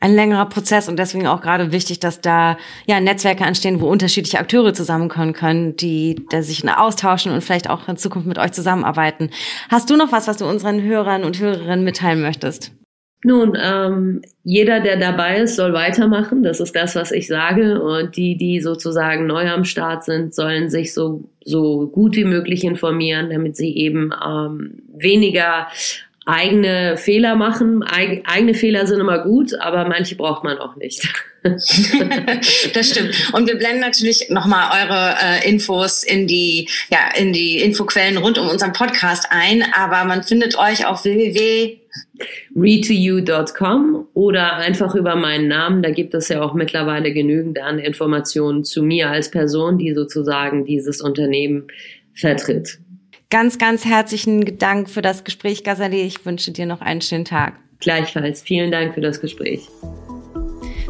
ein 0.00 0.14
längerer 0.14 0.44
Prozess 0.50 0.90
und 0.90 0.98
deswegen 0.98 1.26
auch 1.26 1.40
gerade 1.40 1.72
wichtig, 1.72 1.98
dass 1.98 2.20
da 2.20 2.58
ja 2.86 3.00
Netzwerke 3.00 3.44
entstehen, 3.44 3.80
wo 3.80 3.88
unterschiedliche 3.88 4.38
Akteure 4.38 4.74
zusammenkommen 4.74 5.32
können, 5.32 5.76
die 5.76 6.26
da 6.28 6.42
sich 6.42 6.62
austauschen 6.68 7.32
und 7.32 7.42
vielleicht 7.42 7.70
auch 7.70 7.88
in 7.88 7.96
Zukunft 7.96 8.28
mit 8.28 8.38
euch 8.38 8.52
zusammenarbeiten. 8.52 9.30
Hast 9.70 9.88
du 9.88 9.96
noch 9.96 10.12
was, 10.12 10.28
was 10.28 10.36
du 10.36 10.44
unseren 10.44 10.82
Hörern 10.82 11.24
und 11.24 11.38
Hörerinnen 11.38 11.84
mitteilen 11.84 12.20
möchtest? 12.20 12.72
Nun, 13.26 13.56
ähm, 13.58 14.20
jeder, 14.44 14.80
der 14.80 14.98
dabei 14.98 15.38
ist, 15.38 15.56
soll 15.56 15.72
weitermachen. 15.72 16.42
Das 16.42 16.60
ist 16.60 16.76
das, 16.76 16.94
was 16.94 17.10
ich 17.10 17.26
sage. 17.26 17.80
Und 17.80 18.18
die, 18.18 18.36
die 18.36 18.60
sozusagen 18.60 19.26
neu 19.26 19.48
am 19.48 19.64
Start 19.64 20.04
sind, 20.04 20.34
sollen 20.34 20.68
sich 20.68 20.92
so, 20.92 21.24
so 21.42 21.86
gut 21.86 22.16
wie 22.16 22.24
möglich 22.24 22.64
informieren, 22.64 23.30
damit 23.30 23.56
sie 23.56 23.74
eben 23.74 24.12
ähm, 24.22 24.82
weniger 24.94 25.68
eigene 26.26 26.98
Fehler 26.98 27.34
machen. 27.34 27.82
Eig 27.82 28.24
eigene 28.26 28.52
Fehler 28.52 28.86
sind 28.86 29.00
immer 29.00 29.20
gut, 29.20 29.58
aber 29.58 29.88
manche 29.88 30.16
braucht 30.16 30.44
man 30.44 30.58
auch 30.58 30.76
nicht. 30.76 31.08
das 31.42 32.90
stimmt. 32.90 33.30
Und 33.32 33.48
wir 33.48 33.56
blenden 33.56 33.80
natürlich 33.80 34.28
nochmal 34.28 34.82
eure 34.82 35.14
äh, 35.22 35.48
Infos 35.48 36.02
in 36.02 36.26
die, 36.26 36.68
ja, 36.90 36.98
in 37.16 37.32
die 37.32 37.62
Infoquellen 37.62 38.18
rund 38.18 38.36
um 38.36 38.50
unseren 38.50 38.74
Podcast 38.74 39.28
ein. 39.30 39.64
Aber 39.74 40.04
man 40.04 40.22
findet 40.22 40.58
euch 40.58 40.84
auf 40.84 41.04
www 41.04 41.78
readtoyou.com 42.54 44.06
oder 44.14 44.56
einfach 44.56 44.94
über 44.94 45.16
meinen 45.16 45.48
Namen. 45.48 45.82
Da 45.82 45.90
gibt 45.90 46.14
es 46.14 46.28
ja 46.28 46.42
auch 46.42 46.54
mittlerweile 46.54 47.12
genügend 47.12 47.60
an 47.60 47.78
Informationen 47.78 48.64
zu 48.64 48.82
mir 48.82 49.10
als 49.10 49.30
Person, 49.30 49.78
die 49.78 49.92
sozusagen 49.94 50.64
dieses 50.64 51.00
Unternehmen 51.00 51.66
vertritt. 52.12 52.78
Ganz, 53.30 53.58
ganz 53.58 53.84
herzlichen 53.84 54.58
Dank 54.58 54.88
für 54.88 55.02
das 55.02 55.24
Gespräch, 55.24 55.64
Gazali. 55.64 56.02
Ich 56.02 56.24
wünsche 56.24 56.52
dir 56.52 56.66
noch 56.66 56.80
einen 56.80 57.00
schönen 57.00 57.24
Tag. 57.24 57.54
Gleichfalls. 57.80 58.42
Vielen 58.42 58.70
Dank 58.70 58.94
für 58.94 59.00
das 59.00 59.20
Gespräch. 59.20 59.68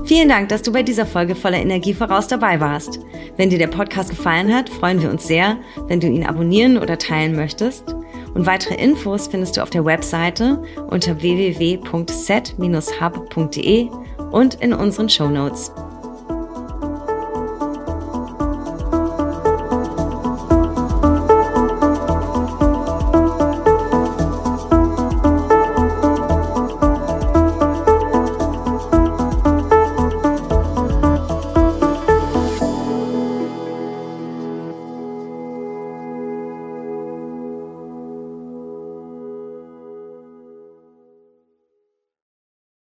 Vielen 0.05 0.29
Dank, 0.29 0.51
dass 0.51 0.61
du 0.61 0.71
bei 0.71 0.83
dieser 0.83 1.07
Folge 1.07 1.35
voller 1.35 1.57
Energie 1.57 1.95
voraus 1.95 2.29
dabei 2.29 2.61
warst. 2.61 3.01
Wenn 3.39 3.49
dir 3.49 3.59
der 3.59 3.69
Podcast 3.69 4.11
gefallen 4.11 4.55
hat, 4.55 4.69
freuen 4.69 5.01
wir 5.01 5.09
uns 5.09 5.27
sehr, 5.27 5.57
wenn 5.89 6.01
du 6.01 6.07
ihn 6.07 6.27
abonnieren 6.27 6.77
oder 6.77 6.99
teilen 6.99 7.35
möchtest. 7.35 7.95
Und 8.35 8.47
weitere 8.47 8.74
Infos 8.74 9.28
findest 9.28 9.57
du 9.57 9.62
auf 9.62 9.70
der 9.70 9.85
Webseite 9.85 10.61
unter 10.89 11.22
www.set-hub.de 11.22 13.89
und 14.32 14.55
in 14.57 14.74
unseren 14.74 15.09
Show 15.09 15.28
Notes. 15.28 15.70